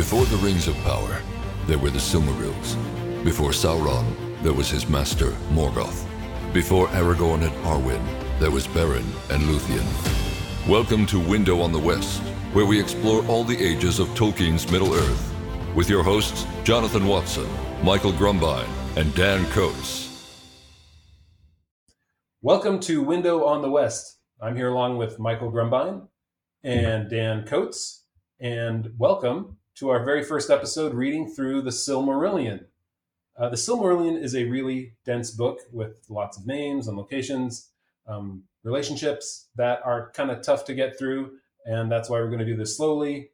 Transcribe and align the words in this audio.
Before 0.00 0.24
the 0.24 0.36
Rings 0.38 0.66
of 0.66 0.74
Power, 0.78 1.20
there 1.66 1.76
were 1.76 1.90
the 1.90 1.98
Silmarils. 1.98 2.74
Before 3.22 3.50
Sauron, 3.50 4.06
there 4.42 4.54
was 4.54 4.70
his 4.70 4.88
master, 4.88 5.32
Morgoth. 5.52 6.06
Before 6.54 6.86
Aragorn 6.88 7.42
and 7.42 7.54
Arwen, 7.66 8.02
there 8.40 8.50
was 8.50 8.66
Beren 8.66 9.04
and 9.28 9.42
Luthien. 9.42 9.86
Welcome 10.66 11.04
to 11.04 11.20
Window 11.20 11.60
on 11.60 11.70
the 11.70 11.78
West, 11.78 12.22
where 12.54 12.64
we 12.64 12.80
explore 12.80 13.22
all 13.26 13.44
the 13.44 13.62
ages 13.62 13.98
of 13.98 14.08
Tolkien's 14.14 14.72
Middle 14.72 14.94
Earth. 14.94 15.34
With 15.74 15.90
your 15.90 16.02
hosts, 16.02 16.46
Jonathan 16.64 17.06
Watson, 17.06 17.50
Michael 17.84 18.14
Grumbine, 18.14 18.70
and 18.96 19.14
Dan 19.14 19.44
Coates. 19.50 20.08
Welcome 22.40 22.80
to 22.80 23.02
Window 23.02 23.44
on 23.44 23.60
the 23.60 23.70
West. 23.70 24.18
I'm 24.40 24.56
here 24.56 24.70
along 24.70 24.96
with 24.96 25.18
Michael 25.18 25.52
Grumbine 25.52 26.08
and 26.64 27.10
Dan 27.10 27.44
Coates, 27.44 28.06
and 28.40 28.94
welcome 28.96 29.58
to 29.80 29.88
our 29.88 30.04
very 30.04 30.22
first 30.22 30.50
episode 30.50 30.92
reading 30.92 31.26
through 31.26 31.62
the 31.62 31.70
Silmarillion. 31.70 32.66
Uh, 33.34 33.48
the 33.48 33.56
Silmarillion 33.56 34.22
is 34.22 34.36
a 34.36 34.44
really 34.44 34.92
dense 35.06 35.30
book 35.30 35.60
with 35.72 36.04
lots 36.10 36.36
of 36.36 36.46
names 36.46 36.86
and 36.86 36.98
locations, 36.98 37.70
um, 38.06 38.42
relationships 38.62 39.46
that 39.56 39.80
are 39.82 40.10
kind 40.10 40.30
of 40.30 40.42
tough 40.42 40.66
to 40.66 40.74
get 40.74 40.98
through. 40.98 41.38
And 41.64 41.90
that's 41.90 42.10
why 42.10 42.20
we're 42.20 42.26
going 42.26 42.40
to 42.40 42.44
do 42.44 42.58
this 42.58 42.76
slowly, 42.76 43.30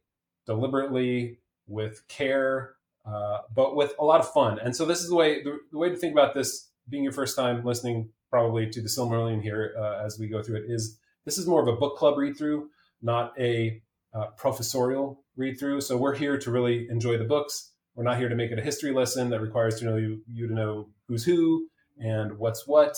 deliberately, 0.46 1.40
with 1.66 2.06
care, 2.06 2.76
uh, 3.04 3.38
but 3.52 3.74
with 3.74 3.94
a 3.98 4.04
lot 4.04 4.20
of 4.20 4.32
fun. 4.32 4.60
And 4.60 4.76
so 4.76 4.84
this 4.84 5.00
is 5.00 5.08
the 5.08 5.16
way 5.16 5.42
the, 5.42 5.58
the, 5.72 5.78
way 5.78 5.88
to 5.88 5.96
think 5.96 6.12
about 6.12 6.32
this. 6.32 6.68
Being 6.88 7.02
your 7.02 7.12
first 7.12 7.34
time 7.34 7.64
listening, 7.64 8.10
probably 8.30 8.70
to 8.70 8.80
the 8.80 8.88
Silmarillion 8.88 9.42
here 9.42 9.74
uh, 9.76 10.04
as 10.04 10.16
we 10.16 10.28
go 10.28 10.44
through 10.44 10.58
it, 10.58 10.66
is 10.68 10.96
this 11.24 11.38
is 11.38 11.48
more 11.48 11.60
of 11.60 11.66
a 11.66 11.74
book 11.74 11.96
club 11.96 12.16
read 12.16 12.38
through, 12.38 12.70
not 13.02 13.32
a 13.36 13.82
uh, 14.16 14.26
professorial 14.36 15.22
read 15.36 15.58
through. 15.58 15.80
So 15.80 15.96
we're 15.96 16.14
here 16.14 16.38
to 16.38 16.50
really 16.50 16.88
enjoy 16.90 17.18
the 17.18 17.24
books. 17.24 17.72
We're 17.94 18.04
not 18.04 18.18
here 18.18 18.28
to 18.28 18.34
make 18.34 18.50
it 18.50 18.58
a 18.58 18.62
history 18.62 18.92
lesson 18.92 19.30
that 19.30 19.40
requires 19.40 19.78
to 19.80 19.84
know 19.84 19.96
you, 19.96 20.22
you 20.30 20.48
to 20.48 20.54
know 20.54 20.88
who's 21.06 21.24
who 21.24 21.68
and 21.98 22.38
what's 22.38 22.66
what. 22.66 22.96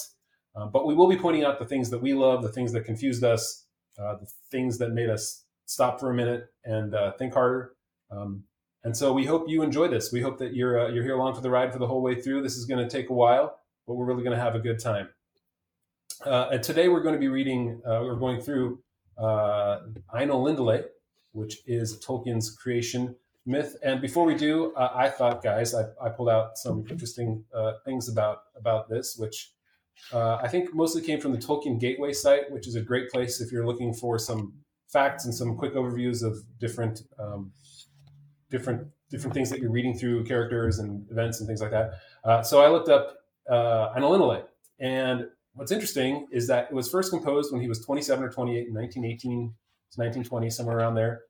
Uh, 0.55 0.67
but 0.67 0.87
we 0.87 0.95
will 0.95 1.09
be 1.09 1.17
pointing 1.17 1.45
out 1.45 1.59
the 1.59 1.65
things 1.65 1.91
that 1.91 2.01
we 2.01 2.15
love, 2.15 2.43
the 2.43 2.49
things 2.49 2.73
that 2.73 2.85
confused 2.85 3.25
us, 3.25 3.67
uh, 3.99 4.17
the 4.17 4.27
things 4.51 4.79
that 4.79 4.91
made 4.91 5.11
us 5.11 5.45
stop 5.67 6.01
for 6.01 6.11
a 6.11 6.15
minute 6.15 6.47
and 6.65 6.95
uh, 6.95 7.13
think 7.13 7.35
harder. 7.35 7.73
Um, 8.11 8.45
and 8.85 8.97
so 8.97 9.13
we 9.13 9.27
hope 9.27 9.49
you 9.49 9.63
enjoy 9.63 9.89
this. 9.89 10.13
We 10.13 10.21
hope 10.21 10.39
that 10.39 10.55
you're 10.55 10.87
uh, 10.87 10.89
you're 10.89 11.03
here 11.03 11.15
along 11.15 11.35
for 11.35 11.41
the 11.41 11.51
ride 11.51 11.73
for 11.73 11.79
the 11.79 11.87
whole 11.87 12.01
way 12.01 12.21
through. 12.21 12.43
This 12.43 12.57
is 12.57 12.65
going 12.65 12.83
to 12.83 12.89
take 12.89 13.11
a 13.11 13.13
while, 13.13 13.59
but 13.87 13.95
we're 13.95 14.07
really 14.07 14.23
going 14.23 14.37
to 14.37 14.43
have 14.43 14.55
a 14.55 14.61
good 14.61 14.79
time. 14.79 15.09
Uh, 16.25 16.49
and 16.53 16.63
today 16.63 16.89
we're 16.89 17.03
going 17.03 17.15
to 17.15 17.21
be 17.21 17.29
reading. 17.29 17.81
We're 17.85 18.17
going 18.17 18.41
through 18.41 18.81
uh, 19.19 19.81
Ainulindalë, 20.15 20.85
which 21.33 21.59
is 21.67 21.99
Tolkien's 22.05 22.51
creation 22.51 23.15
myth. 23.47 23.77
And 23.83 24.01
before 24.01 24.25
we 24.25 24.35
do, 24.35 24.73
uh, 24.75 24.91
I 24.95 25.09
thought, 25.09 25.43
guys, 25.43 25.75
I, 25.75 25.85
I, 26.03 26.11
pulled 26.11 26.29
out 26.29 26.59
some 26.59 26.85
interesting 26.91 27.45
uh, 27.55 27.75
things 27.85 28.09
about 28.09 28.43
about 28.57 28.89
this, 28.89 29.17
which 29.17 29.53
uh, 30.13 30.37
I 30.37 30.49
think 30.49 30.75
mostly 30.75 31.03
came 31.03 31.21
from 31.21 31.33
the 31.33 31.39
Tolkien 31.39 31.81
Gateway 31.81 32.13
site, 32.13 32.51
which 32.51 32.69
is 32.69 32.75
a 32.75 32.81
great 32.81 33.11
place 33.11 33.41
if 33.41 33.51
you're 33.51 33.67
looking 33.67 33.95
for 33.95 34.19
some 34.19 34.53
facts 34.89 35.25
and 35.25 35.35
some 35.35 35.57
quick 35.57 35.75
overviews 35.75 36.23
of 36.23 36.37
different 36.59 37.03
um, 37.19 37.53
different 38.51 38.87
different 39.11 39.35
things 39.35 39.51
that 39.51 39.61
you're 39.61 39.71
reading 39.71 39.97
through, 39.99 40.25
characters 40.25 40.79
and 40.79 41.11
events 41.11 41.41
and 41.41 41.47
things 41.47 41.61
like 41.61 41.71
that. 41.71 41.95
Uh, 42.25 42.43
so 42.43 42.61
I 42.61 42.69
looked 42.69 42.91
up 42.91 43.17
uh, 43.51 43.91
and 44.81 45.27
what's 45.55 45.73
interesting 45.73 46.27
is 46.31 46.47
that 46.47 46.69
it 46.71 46.75
was 46.75 46.89
first 46.91 47.11
composed 47.11 47.53
when 47.53 47.63
he 47.63 47.69
was 47.69 47.85
27 47.85 48.23
or 48.23 48.31
28 48.31 48.69
in 48.69 48.75
1918 48.75 49.55
1920, 49.97 50.51
somewhere 50.51 50.77
around 50.77 50.95
there. 50.95 51.23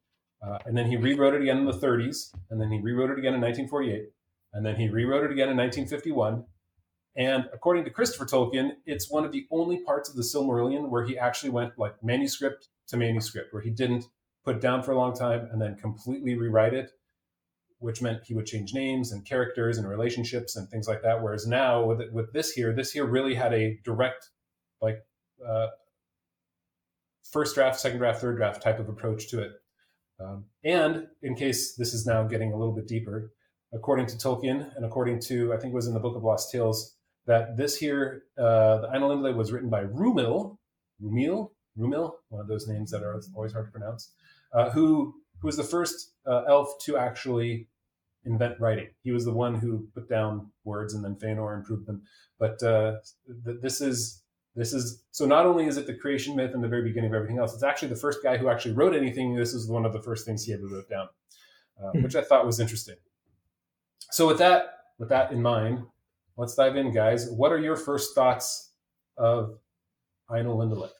Uh, 0.43 0.59
and 0.67 0.77
then 0.77 0.87
he 0.87 0.97
rewrote 0.97 1.35
it 1.35 1.43
again 1.43 1.59
in 1.59 1.65
the 1.65 1.73
30s, 1.73 2.33
and 2.51 2.61
then 2.61 2.71
he 2.71 2.81
rewrote 2.81 3.11
it 3.11 3.19
again 3.19 3.35
in 3.35 3.41
1948, 3.41 4.11
and 4.53 4.65
then 4.65 4.77
he 4.77 4.89
rewrote 4.89 5.25
it 5.25 5.33
again 5.33 5.49
in 5.49 5.57
1951. 5.57 6.45
And 7.17 7.47
according 7.53 7.85
to 7.85 7.91
Christopher 7.91 8.27
Tolkien, 8.27 8.71
it's 8.87 9.11
one 9.11 9.25
of 9.25 9.33
the 9.33 9.47
only 9.51 9.79
parts 9.79 10.09
of 10.09 10.15
the 10.15 10.23
Silmarillion 10.23 10.89
where 10.89 11.05
he 11.05 11.19
actually 11.19 11.51
went 11.51 11.77
like 11.77 11.95
manuscript 12.03 12.69
to 12.89 12.97
manuscript, 12.97 13.53
where 13.53 13.63
he 13.63 13.71
didn't 13.71 14.05
put 14.45 14.61
down 14.61 14.83
for 14.83 14.93
a 14.93 14.97
long 14.97 15.15
time 15.15 15.49
and 15.51 15.61
then 15.61 15.75
completely 15.75 16.37
rewrite 16.37 16.75
it, 16.75 16.93
which 17.81 18.01
meant 18.01 18.23
he 18.25 18.35
would 18.35 18.47
change 18.47 18.73
names 18.73 19.11
and 19.11 19.27
characters 19.27 19.79
and 19.79 19.89
relationships 19.89 20.55
and 20.55 20.69
things 20.69 20.87
like 20.87 21.03
that. 21.03 21.21
Whereas 21.21 21.47
now 21.47 21.85
with 21.85 22.01
with 22.13 22.33
this 22.33 22.53
here, 22.53 22.73
this 22.73 22.93
here 22.93 23.05
really 23.05 23.35
had 23.35 23.53
a 23.53 23.79
direct 23.85 24.31
like 24.81 25.05
uh, 25.47 25.67
first 27.33 27.55
draft, 27.55 27.79
second 27.81 27.99
draft, 27.99 28.21
third 28.21 28.37
draft 28.37 28.63
type 28.63 28.79
of 28.79 28.89
approach 28.89 29.29
to 29.29 29.43
it. 29.43 29.53
Um, 30.21 30.47
and 30.65 31.07
in 31.23 31.35
case 31.35 31.75
this 31.77 31.95
is 31.95 32.07
now 32.07 32.25
getting 32.25 32.53
a 32.53 32.57
little 32.57 32.75
bit 32.75 32.89
deeper, 32.89 33.33
according 33.73 34.07
to 34.07 34.17
Tolkien 34.17 34.75
and 34.77 34.85
according 34.85 35.21
to, 35.21 35.53
I 35.53 35.57
think 35.59 35.73
it 35.73 35.77
was 35.77 35.87
in 35.87 35.95
the 35.95 36.01
Book 36.01 36.17
of 36.17 36.25
Lost 36.25 36.51
Tales, 36.51 36.97
that 37.27 37.57
this 37.57 37.77
here, 37.77 38.23
uh, 38.39 38.79
the 38.79 38.89
Ainulindalë 38.89 39.37
was 39.37 39.53
written 39.53 39.69
by 39.69 39.85
Rumil, 39.85 40.57
Rumil, 41.03 41.51
Rumil, 41.79 42.13
one 42.31 42.41
of 42.41 42.49
those 42.49 42.67
names 42.67 42.91
that 42.91 43.03
are 43.03 43.21
always 43.37 43.53
hard 43.53 43.67
to 43.67 43.73
pronounce, 43.73 44.13
uh, 44.53 44.71
who 44.71 45.15
who 45.41 45.47
was 45.47 45.57
the 45.57 45.63
first 45.63 46.15
uh, 46.27 46.43
elf 46.49 46.69
to 46.85 46.97
actually 46.97 47.69
invent 48.25 48.59
writing. 48.59 48.89
He 49.03 49.13
was 49.13 49.25
the 49.25 49.33
one 49.33 49.55
who 49.55 49.89
put 49.95 50.09
down 50.09 50.51
words, 50.65 50.95
and 50.95 51.05
then 51.05 51.15
Fëanor 51.15 51.57
improved 51.57 51.87
them. 51.87 52.03
But 52.41 52.61
uh, 52.63 52.97
th- 53.45 53.59
this 53.63 53.81
is 53.81 54.23
this 54.55 54.73
is 54.73 55.05
so 55.13 55.27
not 55.27 55.47
only 55.47 55.67
is 55.67 55.77
it 55.77 55.87
the 55.87 55.95
creation 55.95 56.35
myth 56.35 56.55
in 56.55 56.61
the 56.61 56.69
very 56.69 56.83
beginning 56.83 57.11
of 57.11 57.15
everything 57.15 57.39
else, 57.39 57.55
it's 57.55 57.63
actually 57.63 57.89
the 57.89 57.97
first 57.97 58.23
guy 58.23 58.37
who 58.37 58.49
actually 58.49 58.75
wrote 58.75 58.95
anything. 58.95 59.37
This 59.37 59.55
is 59.55 59.69
one 59.69 59.85
of 59.85 59.93
the 59.93 60.03
first 60.03 60.27
things 60.27 60.45
he 60.45 60.53
ever 60.53 60.67
wrote 60.67 60.89
down, 60.89 61.09
uh, 61.83 61.91
hmm. 61.93 62.03
which 62.03 62.17
I 62.17 62.23
thought 62.23 62.47
was 62.47 62.61
interesting. 62.61 62.97
So 64.11 64.27
with 64.27 64.39
that, 64.39 64.79
with 64.99 65.11
that 65.11 65.33
in 65.33 65.43
mind, 65.43 65.83
let's 66.37 66.55
dive 66.55 66.77
in, 66.77 66.93
guys. 66.93 67.31
What 67.31 67.53
are 67.53 67.59
your 67.59 67.77
first 67.77 68.15
thoughts 68.15 68.73
of 69.17 69.59
Ainulindalë? 70.31 70.91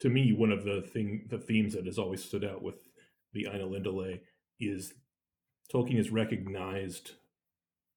To 0.00 0.08
me, 0.08 0.32
one 0.32 0.52
of 0.52 0.64
the 0.64 0.82
thing 0.82 1.26
the 1.30 1.38
themes 1.38 1.74
that 1.74 1.86
has 1.86 1.98
always 1.98 2.24
stood 2.24 2.44
out 2.44 2.62
with 2.62 2.76
the 3.32 3.46
Ainulindalë 3.50 4.20
is 4.60 4.94
Tolkien 5.72 5.98
is 5.98 6.10
recognized 6.10 7.12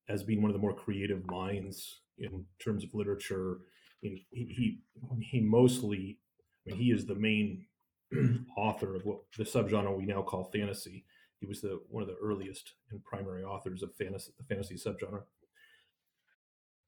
as 0.09 0.23
being 0.23 0.41
one 0.41 0.51
of 0.51 0.53
the 0.53 0.61
more 0.61 0.73
creative 0.73 1.25
minds 1.27 2.01
in 2.17 2.45
terms 2.63 2.83
of 2.83 2.93
literature 2.93 3.59
he, 4.03 4.25
he 4.31 4.79
he 5.21 5.39
mostly 5.39 6.19
I 6.67 6.71
mean 6.71 6.79
he 6.79 6.91
is 6.91 7.05
the 7.05 7.15
main 7.15 7.65
author 8.57 8.95
of 8.95 9.05
what 9.05 9.19
the 9.37 9.43
subgenre 9.43 9.97
we 9.97 10.05
now 10.05 10.21
call 10.21 10.51
fantasy. 10.53 11.05
He 11.39 11.45
was 11.45 11.61
the 11.61 11.81
one 11.89 12.03
of 12.03 12.09
the 12.09 12.17
earliest 12.21 12.73
and 12.91 13.03
primary 13.03 13.43
authors 13.43 13.83
of 13.83 13.95
fantasy 13.95 14.31
the 14.37 14.45
fantasy 14.45 14.75
subgenre. 14.75 15.23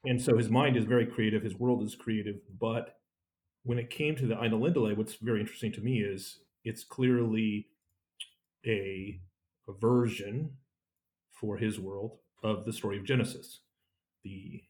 And 0.06 0.22
so 0.22 0.38
his 0.38 0.50
mind 0.50 0.78
is 0.78 0.86
very 0.86 1.06
creative, 1.06 1.42
his 1.42 1.60
world 1.60 1.82
is 1.82 1.96
creative, 1.96 2.36
but 2.60 2.98
when 3.64 3.80
it 3.80 3.90
came 3.90 4.16
to 4.16 4.28
the 4.28 4.36
Ainulindalë, 4.36 4.96
what's 4.96 5.16
very 5.16 5.40
interesting 5.40 5.72
to 5.74 5.82
me 5.82 6.00
is 6.02 6.40
it's 6.64 6.84
clearly 6.84 7.68
a, 8.66 9.20
a 9.68 9.74
version 9.74 10.52
for 11.32 11.58
his 11.58 11.80
world 11.80 12.20
of 12.44 12.66
the 12.66 12.74
story 12.74 12.98
of 12.98 13.06
Genesis. 13.06 13.62
The 14.24 14.62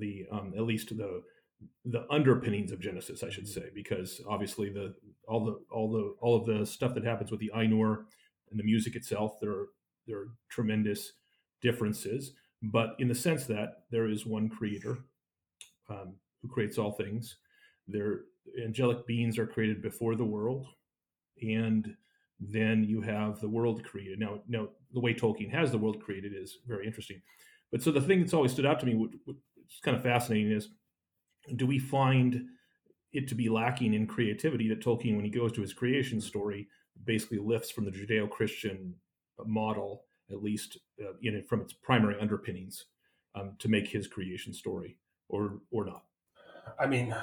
the 0.00 0.24
um, 0.32 0.54
at 0.56 0.62
least 0.62 0.96
the 0.96 1.22
the 1.84 2.06
underpinnings 2.10 2.72
of 2.72 2.80
Genesis, 2.80 3.22
I 3.22 3.30
should 3.30 3.48
say, 3.48 3.64
because 3.74 4.20
obviously 4.28 4.70
the 4.70 4.94
all 5.28 5.44
the 5.44 5.58
all 5.70 5.90
the 5.90 6.14
all 6.20 6.36
of 6.36 6.46
the 6.46 6.64
stuff 6.66 6.94
that 6.94 7.04
happens 7.04 7.30
with 7.30 7.40
the 7.40 7.52
Ainur 7.54 8.04
and 8.50 8.58
the 8.58 8.64
music 8.64 8.96
itself, 8.96 9.38
there 9.40 9.50
are 9.50 9.68
there 10.06 10.18
are 10.18 10.28
tremendous 10.48 11.12
differences, 11.62 12.32
but 12.62 12.96
in 12.98 13.08
the 13.08 13.14
sense 13.14 13.46
that 13.46 13.84
there 13.90 14.08
is 14.08 14.26
one 14.26 14.48
creator 14.48 14.98
um, 15.88 16.14
who 16.42 16.48
creates 16.48 16.78
all 16.78 16.92
things. 16.92 17.36
Their 17.88 18.20
angelic 18.62 19.06
beings 19.06 19.38
are 19.38 19.46
created 19.46 19.82
before 19.82 20.16
the 20.16 20.24
world, 20.24 20.66
and 21.42 21.94
then 22.40 22.84
you 22.84 23.00
have 23.00 23.40
the 23.40 23.48
world 23.48 23.84
created. 23.84 24.18
Now, 24.18 24.40
now 24.48 24.68
the 24.92 25.00
way 25.00 25.14
Tolkien 25.14 25.50
has 25.50 25.70
the 25.70 25.78
world 25.78 26.02
created 26.02 26.32
is 26.34 26.58
very 26.66 26.86
interesting. 26.86 27.20
But 27.70 27.82
so 27.82 27.90
the 27.90 28.00
thing 28.00 28.20
that's 28.20 28.34
always 28.34 28.52
stood 28.52 28.66
out 28.66 28.80
to 28.80 28.86
me, 28.86 28.94
which, 28.94 29.12
which 29.24 29.36
is 29.68 29.80
kind 29.82 29.96
of 29.96 30.02
fascinating, 30.02 30.52
is 30.52 30.68
do 31.56 31.66
we 31.66 31.78
find 31.78 32.46
it 33.12 33.28
to 33.28 33.34
be 33.34 33.48
lacking 33.48 33.94
in 33.94 34.06
creativity 34.06 34.68
that 34.68 34.80
Tolkien, 34.80 35.16
when 35.16 35.24
he 35.24 35.30
goes 35.30 35.52
to 35.52 35.60
his 35.60 35.72
creation 35.72 36.20
story, 36.20 36.68
basically 37.04 37.38
lifts 37.38 37.70
from 37.70 37.84
the 37.84 37.90
Judeo-Christian 37.90 38.94
model, 39.46 40.04
at 40.30 40.42
least 40.42 40.78
uh, 41.00 41.12
in 41.22 41.34
it, 41.34 41.48
from 41.48 41.60
its 41.60 41.72
primary 41.72 42.16
underpinnings, 42.20 42.86
um, 43.34 43.54
to 43.58 43.68
make 43.68 43.88
his 43.88 44.06
creation 44.06 44.52
story, 44.52 44.96
or 45.28 45.60
or 45.70 45.84
not? 45.84 46.04
I 46.78 46.86
mean, 46.86 47.14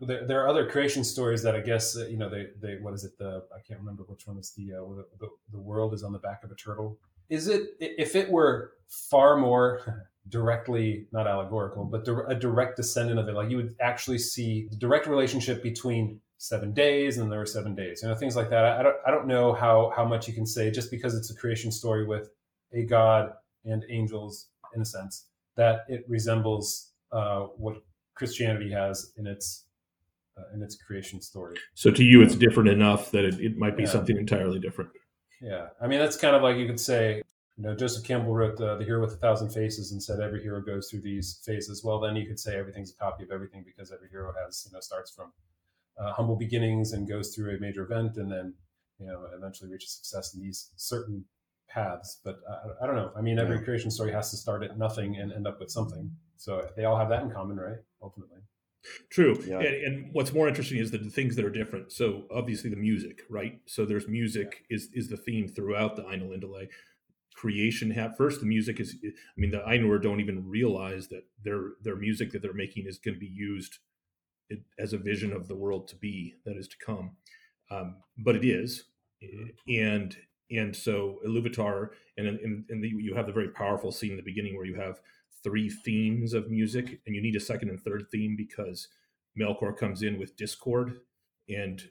there, 0.00 0.26
there, 0.26 0.42
are 0.42 0.48
other 0.48 0.68
creation 0.68 1.04
stories 1.04 1.42
that 1.42 1.54
I 1.54 1.60
guess 1.60 1.96
uh, 1.96 2.06
you 2.06 2.16
know 2.16 2.28
they 2.28 2.48
they 2.60 2.76
what 2.76 2.94
is 2.94 3.04
it 3.04 3.16
the 3.18 3.44
I 3.54 3.60
can't 3.66 3.80
remember 3.80 4.04
which 4.04 4.26
one 4.26 4.38
is 4.38 4.52
the, 4.52 4.74
uh, 4.74 4.80
the, 4.94 5.06
the 5.20 5.28
the 5.52 5.60
world 5.60 5.94
is 5.94 6.02
on 6.02 6.12
the 6.12 6.18
back 6.18 6.44
of 6.44 6.50
a 6.50 6.54
turtle. 6.54 6.98
Is 7.28 7.48
it 7.48 7.70
if 7.80 8.14
it 8.14 8.30
were 8.30 8.72
far 8.88 9.36
more 9.36 10.08
directly 10.28 11.06
not 11.12 11.26
allegorical 11.26 11.84
but 11.84 12.06
a 12.28 12.34
direct 12.34 12.76
descendant 12.76 13.18
of 13.18 13.28
it. 13.28 13.34
Like 13.34 13.50
you 13.50 13.56
would 13.56 13.74
actually 13.80 14.18
see 14.18 14.66
the 14.70 14.76
direct 14.76 15.06
relationship 15.06 15.62
between 15.62 16.20
seven 16.38 16.72
days 16.74 17.16
and 17.18 17.32
there 17.32 17.38
were 17.38 17.46
seven 17.46 17.74
days 17.74 18.02
you 18.02 18.08
know 18.08 18.14
things 18.14 18.36
like 18.36 18.50
that. 18.50 18.64
I, 18.64 18.80
I, 18.80 18.82
don't 18.82 18.96
i 19.06 19.10
don't 19.10 19.26
know 19.26 19.54
how 19.54 19.90
how 19.96 20.04
much 20.04 20.28
you 20.28 20.34
can 20.34 20.46
say 20.46 20.70
just 20.70 20.90
because 20.90 21.14
it's 21.14 21.30
a 21.30 21.34
creation 21.34 21.72
story 21.72 22.06
with 22.06 22.28
a 22.74 22.82
god 22.84 23.32
and 23.64 23.82
angels 23.88 24.48
in 24.74 24.82
a 24.82 24.84
sense 24.84 25.28
that 25.56 25.86
it 25.88 26.04
resembles 26.08 26.92
uh, 27.12 27.46
what 27.56 27.76
christianity 28.14 28.70
has 28.70 29.12
in 29.16 29.26
its 29.26 29.64
uh, 30.36 30.42
in 30.54 30.62
its 30.62 30.76
creation 30.76 31.20
story. 31.22 31.56
So 31.74 31.90
to 31.90 32.04
you 32.04 32.20
it's 32.20 32.34
different 32.34 32.68
enough 32.68 33.10
that 33.12 33.24
it, 33.24 33.40
it 33.40 33.56
might 33.56 33.76
be 33.76 33.84
Yeah. 33.84 33.88
something 33.88 34.16
entirely 34.18 34.58
different. 34.58 34.90
Yeah. 35.40 35.68
I 35.80 35.86
mean 35.86 35.98
that's 35.98 36.18
kind 36.18 36.36
of 36.36 36.42
like 36.42 36.56
you 36.58 36.66
could 36.66 36.80
say 36.80 37.22
you 37.56 37.64
know 37.64 37.74
joseph 37.74 38.04
campbell 38.04 38.34
wrote 38.34 38.60
uh, 38.60 38.76
the 38.76 38.84
hero 38.84 39.00
with 39.00 39.12
a 39.14 39.16
thousand 39.16 39.50
faces 39.50 39.92
and 39.92 40.02
said 40.02 40.20
every 40.20 40.42
hero 40.42 40.60
goes 40.60 40.90
through 40.90 41.00
these 41.00 41.40
phases 41.44 41.82
well 41.84 42.00
then 42.00 42.14
you 42.16 42.26
could 42.26 42.38
say 42.38 42.56
everything's 42.56 42.92
a 42.92 42.96
copy 42.96 43.24
of 43.24 43.30
everything 43.30 43.64
because 43.64 43.90
every 43.92 44.08
hero 44.08 44.32
has 44.44 44.64
you 44.66 44.72
know 44.74 44.80
starts 44.80 45.10
from 45.10 45.32
uh, 45.98 46.12
humble 46.12 46.36
beginnings 46.36 46.92
and 46.92 47.08
goes 47.08 47.34
through 47.34 47.56
a 47.56 47.60
major 47.60 47.82
event 47.84 48.16
and 48.16 48.30
then 48.30 48.54
you 48.98 49.06
know 49.06 49.26
eventually 49.36 49.70
reaches 49.70 49.90
success 49.92 50.34
in 50.34 50.40
these 50.40 50.70
certain 50.76 51.24
paths 51.68 52.20
but 52.24 52.36
uh, 52.48 52.74
i 52.82 52.86
don't 52.86 52.96
know 52.96 53.10
i 53.16 53.20
mean 53.20 53.38
every 53.38 53.56
Yeah. 53.56 53.62
creation 53.64 53.90
story 53.90 54.12
has 54.12 54.30
to 54.30 54.36
start 54.36 54.62
at 54.62 54.76
nothing 54.78 55.16
and 55.16 55.32
end 55.32 55.46
up 55.46 55.58
with 55.60 55.70
something 55.70 56.10
so 56.36 56.68
they 56.76 56.84
all 56.84 56.96
have 56.98 57.08
that 57.08 57.22
in 57.22 57.30
common 57.30 57.56
right 57.56 57.78
ultimately 58.02 58.38
True. 59.10 59.42
Yeah. 59.44 59.58
And, 59.58 59.74
and 59.86 60.08
what's 60.12 60.32
more 60.32 60.46
interesting 60.46 60.78
is 60.78 60.92
the 60.92 60.98
things 60.98 61.34
that 61.34 61.44
are 61.44 61.50
different. 61.50 61.90
So 61.90 62.22
obviously 62.32 62.70
the 62.70 62.76
music, 62.76 63.22
right? 63.28 63.58
So 63.66 63.84
there's 63.84 64.06
music 64.06 64.62
is 64.70 64.90
is 64.92 65.08
the 65.08 65.16
theme 65.16 65.48
throughout 65.48 65.96
the 65.96 66.02
Ainulindalë. 66.02 66.68
Creation 67.36 67.90
have 67.90 68.16
first 68.16 68.40
the 68.40 68.46
music 68.46 68.80
is 68.80 68.96
I 69.04 69.10
mean 69.36 69.50
the 69.50 69.58
Ainur 69.58 70.02
don't 70.02 70.20
even 70.20 70.48
realize 70.48 71.08
that 71.08 71.24
their 71.44 71.72
their 71.82 71.96
music 71.96 72.32
that 72.32 72.40
they're 72.42 72.54
making 72.54 72.86
is 72.86 72.98
going 72.98 73.14
to 73.14 73.20
be 73.20 73.26
used 73.26 73.78
as 74.78 74.92
a 74.92 74.98
vision 74.98 75.32
of 75.32 75.48
the 75.48 75.56
world 75.56 75.88
to 75.88 75.96
be 75.96 76.34
that 76.44 76.56
is 76.56 76.68
to 76.68 76.76
come. 76.84 77.10
Um, 77.70 77.96
but 78.16 78.36
it 78.36 78.44
is. 78.44 78.84
And 79.68 80.16
and 80.50 80.74
so 80.74 81.18
Iluvatar 81.26 81.90
and 82.16 82.26
and, 82.26 82.64
and 82.68 82.82
the, 82.82 82.88
you 82.88 83.14
have 83.14 83.26
the 83.26 83.32
very 83.32 83.48
powerful 83.50 83.92
scene 83.92 84.12
in 84.12 84.16
the 84.16 84.22
beginning 84.22 84.56
where 84.56 84.66
you 84.66 84.76
have 84.76 85.00
three 85.42 85.68
themes 85.68 86.32
of 86.32 86.50
music, 86.50 87.00
and 87.06 87.14
you 87.14 87.22
need 87.22 87.36
a 87.36 87.40
second 87.40 87.68
and 87.68 87.80
third 87.80 88.06
theme 88.10 88.34
because 88.36 88.88
Melkor 89.38 89.76
comes 89.76 90.02
in 90.02 90.18
with 90.18 90.36
discord 90.36 91.00
and 91.48 91.82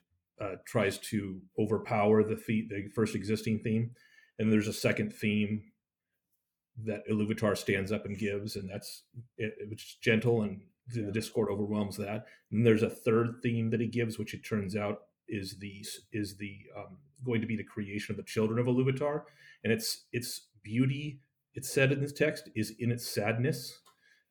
uh, 0.42 0.56
tries 0.66 0.98
to 0.98 1.40
overpower 1.58 2.24
the, 2.24 2.36
the 2.48 2.68
the 2.70 2.90
first 2.94 3.16
existing 3.16 3.60
theme, 3.60 3.92
and 4.40 4.52
there's 4.52 4.68
a 4.68 4.74
second 4.74 5.14
theme 5.14 5.64
that 6.84 7.08
Iluvatar 7.08 7.58
stands 7.58 7.92
up 7.92 8.06
and 8.06 8.18
gives, 8.18 8.56
and 8.56 8.70
that's 8.70 9.04
it, 9.38 9.54
which 9.70 9.84
is 9.84 9.98
gentle, 10.02 10.42
and 10.42 10.62
the 10.94 11.02
Yeah. 11.04 11.12
discord 11.12 11.50
overwhelms 11.50 11.98
that. 11.98 12.28
And 12.52 12.66
there's 12.66 12.84
a 12.84 12.90
third 12.90 13.40
theme 13.42 13.70
that 13.72 13.80
he 13.80 13.88
gives, 13.88 14.20
which 14.20 14.34
it 14.34 14.44
turns 14.44 14.76
out 14.76 15.08
is 15.28 15.58
the 15.58 15.84
is 16.12 16.38
the 16.38 16.60
um, 16.76 17.00
going 17.24 17.42
to 17.42 17.48
be 17.48 17.56
the 17.56 17.64
creation 17.64 18.12
of 18.12 18.18
the 18.18 18.24
children 18.24 18.60
of 18.60 18.68
Iluvatar, 18.68 19.24
and 19.64 19.72
its 19.74 20.06
its 20.12 20.50
beauty. 20.64 21.22
It's 21.56 21.70
said 21.72 21.92
in 21.94 22.02
this 22.02 22.12
text 22.14 22.50
is 22.56 22.72
in 22.80 22.92
its 22.92 23.08
sadness. 23.08 23.82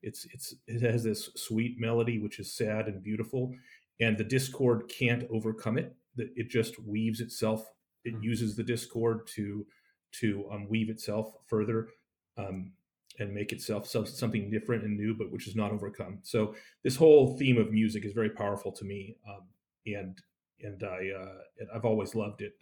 It's 0.03 0.25
it's 0.33 0.53
it 0.67 0.81
has 0.81 1.03
this 1.03 1.31
sweet 1.35 1.79
melody 1.79 2.19
which 2.19 2.39
is 2.39 2.53
sad 2.55 2.87
and 2.87 3.01
beautiful, 3.03 3.53
and 3.99 4.17
the 4.17 4.23
discord 4.23 4.87
can't 4.87 5.23
overcome 5.31 5.77
it. 5.79 5.95
That 6.15 6.31
it 6.35 6.49
just 6.49 6.79
weaves 6.79 7.19
itself. 7.21 7.67
It 8.05 8.13
Mhm. 8.13 8.23
uses 8.23 8.55
the 8.55 8.63
discord 8.63 9.25
to 9.35 9.67
to 10.19 10.45
um, 10.51 10.67
weave 10.69 10.89
itself 10.89 11.33
further 11.47 11.87
um, 12.37 12.71
and 13.19 13.33
make 13.33 13.51
itself 13.51 13.87
so- 13.87 14.03
something 14.03 14.49
different 14.49 14.83
and 14.83 14.97
new, 14.97 15.15
but 15.17 15.31
which 15.31 15.47
is 15.47 15.55
not 15.55 15.71
overcome. 15.71 16.19
So 16.23 16.55
this 16.83 16.95
whole 16.95 17.37
theme 17.37 17.57
of 17.57 17.71
music 17.71 18.05
is 18.05 18.13
very 18.13 18.29
powerful 18.29 18.71
to 18.73 18.85
me, 18.85 19.17
um, 19.27 19.47
and 19.85 20.17
and 20.61 20.83
I 20.83 21.11
uh, 21.17 21.37
and 21.59 21.69
I've 21.73 21.85
always 21.85 22.15
loved 22.15 22.41
it. 22.41 22.53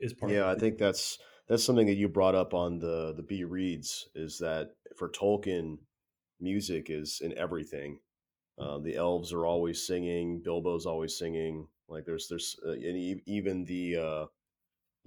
Is 0.00 0.12
part 0.12 0.32
yeah, 0.32 0.48
I 0.48 0.54
think 0.54 0.78
that's 0.78 1.18
that's 1.48 1.64
something 1.64 1.86
that 1.86 1.94
you 1.96 2.08
brought 2.08 2.34
up 2.34 2.54
on 2.54 2.78
the 2.78 3.14
the 3.16 3.22
B 3.22 3.44
reads 3.44 4.08
is 4.14 4.38
that 4.38 4.70
for 4.96 5.08
Tolkien, 5.08 5.78
music 6.40 6.86
is 6.88 7.20
in 7.22 7.36
everything. 7.36 7.98
Uh, 8.58 8.78
the 8.78 8.96
elves 8.96 9.32
are 9.32 9.46
always 9.46 9.86
singing. 9.86 10.42
Bilbo's 10.44 10.86
always 10.86 11.16
singing. 11.16 11.66
Like 11.88 12.04
there's 12.04 12.28
there's 12.28 12.56
uh, 12.66 12.72
and 12.72 13.20
even 13.26 13.64
the 13.64 13.96
uh, 13.96 14.26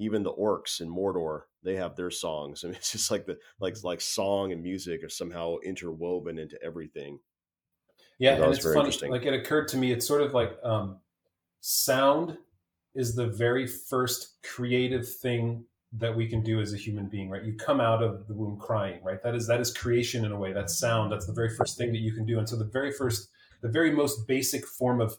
even 0.02 0.24
the 0.24 0.34
orcs 0.34 0.82
in 0.82 0.90
Mordor 0.90 1.44
they 1.64 1.76
have 1.76 1.96
their 1.96 2.12
songs. 2.12 2.64
I 2.64 2.68
mean, 2.68 2.76
it's 2.76 2.92
just 2.92 3.12
like 3.12 3.26
the 3.26 3.38
like 3.60 3.76
like 3.84 4.02
song 4.02 4.52
and 4.52 4.62
music 4.62 5.04
are 5.04 5.10
somehow 5.10 5.58
interwoven 5.64 6.40
into 6.40 6.62
everything. 6.64 7.20
Yeah, 8.20 8.36
That 8.36 8.44
and 8.46 8.54
it's 8.54 8.74
funny. 8.74 9.12
Like 9.12 9.26
it 9.26 9.34
occurred 9.34 9.68
to 9.70 9.78
me, 9.78 9.92
it's 9.92 10.08
sort 10.08 10.22
of 10.22 10.34
like 10.34 10.58
um, 10.64 10.98
sound 11.62 12.38
is 12.94 13.16
the 13.16 13.28
very 13.28 13.66
first 13.66 14.36
creative 14.44 15.10
thing 15.10 15.66
that 15.94 16.16
we 16.16 16.28
can 16.28 16.42
do 16.42 16.62
as 16.62 16.74
a 16.74 16.78
human 16.78 17.08
being, 17.08 17.30
right? 17.30 17.44
You 17.44 17.54
come 17.54 17.82
out 17.82 18.02
of 18.02 18.28
the 18.28 18.34
womb 18.34 18.58
crying, 18.58 19.00
right? 19.04 19.22
That 19.24 19.36
is 19.36 19.48
that 19.48 19.60
is 19.60 19.76
creation 19.76 20.24
in 20.26 20.32
a 20.32 20.38
way. 20.38 20.54
That's 20.54 20.78
sound. 20.78 21.12
That's 21.12 21.26
the 21.26 21.34
very 21.34 21.56
first 21.56 21.78
thing 21.78 21.92
that 21.92 22.00
you 22.00 22.14
can 22.14 22.26
do. 22.26 22.38
And 22.40 22.48
so 22.48 22.56
the 22.56 22.66
very 22.66 22.92
first, 22.92 23.30
the 23.62 23.70
very 23.70 23.92
most 23.92 24.28
basic 24.28 24.66
form 24.66 25.02
of 25.02 25.18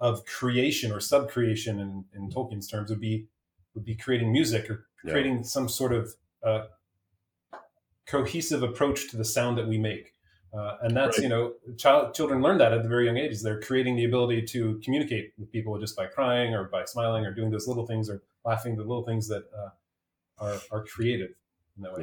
of 0.00 0.24
creation 0.24 0.92
or 0.92 0.98
subcreation 0.98 1.80
in, 1.80 2.04
in 2.14 2.30
Tolkien's 2.30 2.68
terms 2.68 2.88
would 2.88 3.00
be 3.00 3.26
would 3.74 3.84
be 3.84 3.94
creating 3.96 4.32
music 4.32 4.68
or 4.70 4.86
Yeah. 5.04 5.12
creating 5.12 5.44
some 5.44 5.68
sort 5.68 5.92
of 5.92 6.14
uh, 6.42 6.66
cohesive 8.06 8.62
approach 8.62 9.10
to 9.10 9.16
the 9.16 9.24
sound 9.24 9.58
that 9.58 9.68
we 9.68 9.78
make. 9.78 10.14
Uh, 10.52 10.78
and 10.80 10.96
that's 10.96 11.18
Right. 11.18 11.24
you 11.24 11.28
know 11.28 11.54
child 11.76 12.14
children 12.14 12.40
learn 12.40 12.56
that 12.56 12.72
at 12.72 12.82
the 12.82 12.88
very 12.88 13.04
young 13.04 13.18
ages 13.18 13.42
they're 13.42 13.60
creating 13.60 13.96
the 13.96 14.04
ability 14.06 14.40
to 14.46 14.80
communicate 14.82 15.34
with 15.36 15.52
people 15.52 15.78
just 15.78 15.94
by 15.94 16.06
crying 16.06 16.54
or 16.54 16.64
by 16.64 16.86
smiling 16.86 17.26
or 17.26 17.34
doing 17.34 17.50
those 17.50 17.68
little 17.68 17.86
things 17.86 18.08
or 18.08 18.22
laughing 18.46 18.74
the 18.74 18.82
little 18.82 19.04
things 19.04 19.28
that 19.28 19.44
uh, 19.54 19.68
are 20.38 20.58
are 20.70 20.84
creative 20.86 21.30
in 21.76 21.82
that 21.82 21.92
way 21.92 22.02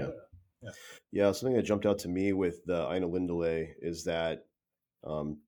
Yeah. 0.61 0.71
Yeah, 1.11 1.31
something 1.31 1.55
that 1.55 1.63
jumped 1.63 1.85
out 1.87 1.97
to 1.99 2.07
me 2.07 2.33
with 2.33 2.63
the 2.65 2.85
Ainulindalë 2.85 3.73
is 3.81 4.03
that 4.05 4.45
um, 5.03 5.39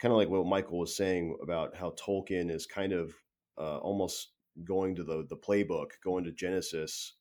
kind 0.00 0.10
of 0.12 0.18
like 0.18 0.28
what 0.28 0.44
Michael 0.46 0.78
was 0.80 0.96
saying 0.96 1.36
about 1.42 1.76
how 1.76 1.90
Tolkien 1.92 2.50
is 2.50 2.66
kind 2.66 2.92
of 2.92 3.14
uh, 3.58 3.78
almost 3.78 4.31
going 4.64 4.94
to 4.96 5.04
the 5.04 5.26
the 5.28 5.36
playbook, 5.36 5.92
going 6.04 6.24
to 6.24 6.32
Genesis, 6.32 7.14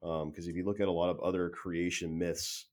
because 0.00 0.48
if 0.48 0.56
you 0.56 0.64
look 0.64 0.80
at 0.80 0.88
a 0.88 0.92
lot 0.92 1.10
of 1.10 1.20
other 1.20 1.50
creation 1.50 2.18
myths, 2.18 2.66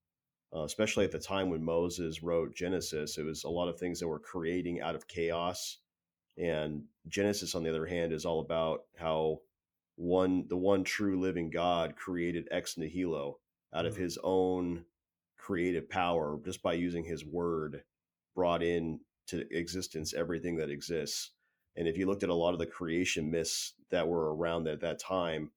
uh, 0.56 0.64
especially 0.64 1.06
at 1.06 1.12
the 1.12 1.20
time 1.20 1.50
when 1.50 1.64
Moses 1.64 2.24
wrote 2.24 2.56
Genesis, 2.56 3.18
it 3.18 3.26
was 3.26 3.44
a 3.44 3.50
lot 3.50 3.70
of 3.70 3.80
things 3.80 4.00
that 4.00 4.08
were 4.08 4.20
creating 4.20 4.82
out 4.82 4.96
of 4.96 5.08
chaos, 5.08 5.80
and 6.38 6.84
Genesis, 7.08 7.56
on 7.56 7.64
the 7.64 7.70
other 7.70 7.86
hand, 7.86 8.14
is 8.14 8.26
all 8.26 8.40
about 8.42 8.86
how 8.98 9.42
one 9.98 10.48
the 10.50 10.58
one 10.58 10.84
true 10.84 11.20
living 11.20 11.52
God 11.52 11.96
created 11.96 12.48
ex 12.52 12.78
nihilo 12.78 13.40
out 13.74 13.86
of 13.86 13.96
Mhm. 13.96 14.00
his 14.00 14.20
own 14.24 14.86
creative 15.38 15.90
power 15.90 16.40
just 16.46 16.64
by 16.64 16.74
using 16.74 17.06
his 17.06 17.26
word 17.26 17.84
brought 18.36 18.64
in 18.64 19.02
to 19.28 19.48
existence 19.56 20.14
everything 20.14 20.58
that 20.58 20.72
exists 20.72 21.33
and 21.76 21.88
if 21.88 21.98
you 21.98 22.06
looked 22.06 22.24
at 22.24 22.30
a 22.30 22.34
lot 22.34 22.54
of 22.54 22.60
the 22.60 22.66
creation 22.66 23.30
myths 23.30 23.74
that 23.90 24.08
were 24.08 24.36
around 24.36 24.68
at 24.68 24.82
that 24.82 25.00
time 25.00 25.52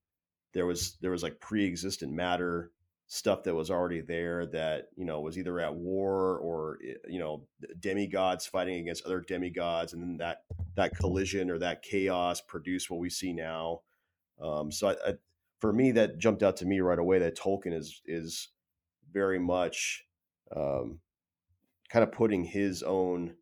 there 0.52 0.66
was 0.66 0.96
there 1.00 1.10
was 1.10 1.22
like 1.22 1.40
pre-existent 1.40 2.12
matter 2.12 2.70
stuff 3.08 3.44
that 3.44 3.54
was 3.54 3.70
already 3.70 4.00
there 4.00 4.46
that 4.46 4.88
you 4.96 5.04
know 5.04 5.20
was 5.20 5.38
either 5.38 5.60
at 5.60 5.74
war 5.74 6.38
or 6.38 6.78
eh, 6.84 6.94
you 7.08 7.18
know 7.18 7.46
demigods 7.78 8.46
fighting 8.46 8.80
against 8.80 9.04
other 9.04 9.20
demigods 9.20 9.92
and 9.92 10.02
then 10.02 10.16
that 10.16 10.42
that 10.74 10.96
collision 10.96 11.50
or 11.50 11.58
that 11.58 11.82
chaos 11.82 12.40
produced 12.40 12.90
what 12.90 13.00
we 13.00 13.08
see 13.08 13.32
now. 13.32 13.80
Um, 14.40 14.70
so 14.70 14.88
I, 14.88 14.92
I, 14.92 15.14
for 15.60 15.72
me 15.72 15.92
that 15.92 16.18
jumped 16.18 16.42
out 16.42 16.56
to 16.58 16.66
me 16.66 16.80
right 16.80 16.98
away 16.98 17.18
that 17.20 17.38
tolkien 17.38 17.72
is 17.72 18.02
is 18.04 18.48
very 19.12 19.38
much 19.38 20.04
um, 20.54 21.00
kind 21.88 22.02
of 22.02 22.12
putting 22.12 22.44
his 22.44 22.82
own 22.82 23.34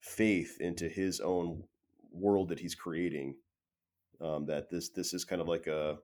faith 0.00 0.58
into 0.60 0.88
his 0.88 1.20
own 1.20 1.64
world 2.18 2.48
that 2.48 2.60
he's 2.60 2.74
creating 2.74 3.36
um, 4.20 4.46
that 4.46 4.70
this 4.70 4.90
this 4.90 5.14
is 5.14 5.24
kind 5.24 5.40
of 5.40 5.48
like 5.48 5.66
a 5.66 5.98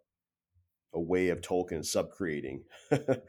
a 0.92 1.00
way 1.00 1.28
of 1.28 1.40
tolkien 1.40 1.80
subcreating 1.80 2.60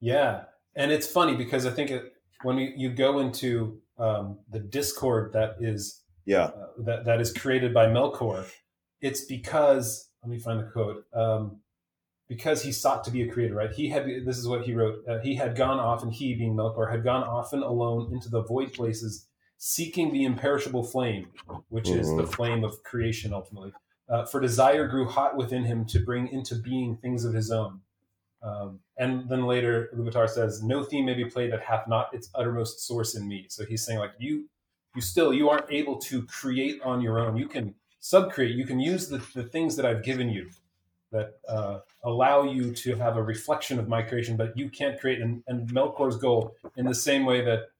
Yeah, 0.00 0.44
and 0.74 0.92
it's 0.92 1.06
funny 1.06 1.34
because 1.34 1.66
I 1.66 1.70
think 1.70 1.90
it, 1.90 2.12
when 2.42 2.58
you, 2.58 2.72
you 2.76 2.90
go 2.90 3.18
into 3.18 3.80
um, 3.98 4.38
the 4.50 4.60
discord 4.60 5.32
that 5.32 5.56
is 5.60 6.02
yeah 6.24 6.44
uh, 6.44 6.66
that 6.84 7.04
that 7.06 7.20
is 7.20 7.32
created 7.32 7.74
by 7.74 7.86
Melkor, 7.86 8.46
it's 9.00 9.24
because 9.24 10.10
let 10.22 10.30
me 10.30 10.38
find 10.38 10.60
the 10.60 10.64
quote. 10.64 11.04
Um, 11.14 11.60
because 12.28 12.62
he 12.62 12.72
sought 12.72 13.04
to 13.04 13.10
be 13.10 13.22
a 13.22 13.32
creator, 13.32 13.54
right? 13.54 13.72
He 13.72 13.88
had 13.88 14.04
this 14.24 14.36
is 14.36 14.46
what 14.46 14.64
he 14.64 14.74
wrote. 14.74 14.98
Uh, 15.08 15.18
he 15.20 15.34
had 15.34 15.56
gone 15.56 15.80
off, 15.80 16.02
and 16.02 16.12
he, 16.12 16.34
being 16.34 16.54
Melkor, 16.54 16.90
had 16.90 17.02
gone 17.02 17.22
often 17.22 17.62
alone 17.62 18.12
into 18.12 18.28
the 18.28 18.42
void 18.42 18.74
places, 18.74 19.27
seeking 19.58 20.12
the 20.12 20.24
imperishable 20.24 20.84
flame, 20.84 21.28
which 21.68 21.88
is 21.88 22.08
the 22.16 22.22
Mhm. 22.22 22.34
flame 22.34 22.64
of 22.64 22.82
creation 22.84 23.34
ultimately. 23.34 23.72
Uh, 24.08 24.24
for 24.24 24.40
desire 24.40 24.86
grew 24.86 25.04
hot 25.04 25.36
within 25.36 25.64
him 25.64 25.84
to 25.84 25.98
bring 25.98 26.28
into 26.28 26.54
being 26.54 26.96
things 26.96 27.24
of 27.24 27.34
his 27.34 27.50
own. 27.50 27.80
Um, 28.40 28.80
and 28.96 29.28
then 29.28 29.46
later, 29.46 29.90
Iluvatar 29.92 30.28
says, 30.28 30.62
"No 30.62 30.84
theme 30.84 31.04
may 31.06 31.14
be 31.14 31.24
played 31.24 31.52
that 31.52 31.60
hath 31.60 31.88
not 31.88 32.14
its 32.14 32.30
uttermost 32.34 32.86
source 32.86 33.16
in 33.16 33.26
me." 33.26 33.46
So 33.48 33.64
he's 33.64 33.84
saying, 33.84 33.98
like 33.98 34.12
you, 34.18 34.48
you 34.94 35.02
still 35.02 35.34
you 35.34 35.50
aren't 35.50 35.70
able 35.70 35.96
to 35.98 36.24
create 36.24 36.80
on 36.82 37.00
your 37.00 37.18
own. 37.18 37.36
You 37.36 37.48
can 37.48 37.74
subcreate. 38.00 38.54
You 38.54 38.64
can 38.64 38.78
use 38.78 39.08
the, 39.08 39.18
the 39.34 39.42
things 39.42 39.74
that 39.76 39.84
I've 39.84 40.04
given 40.04 40.30
you 40.30 40.50
that 41.10 41.40
uh, 41.48 41.80
allow 42.04 42.44
you 42.44 42.72
to 42.72 42.94
have 42.94 43.16
a 43.16 43.22
reflection 43.22 43.78
of 43.78 43.88
my 43.88 44.02
creation, 44.02 44.36
but 44.36 44.56
you 44.56 44.70
can't 44.70 45.00
create. 45.00 45.20
And, 45.20 45.42
and 45.48 45.68
Melkor's 45.70 46.16
goal, 46.16 46.54
in 46.76 46.86
the 46.86 46.94
same 46.94 47.24
way 47.24 47.44
that, 47.44 47.70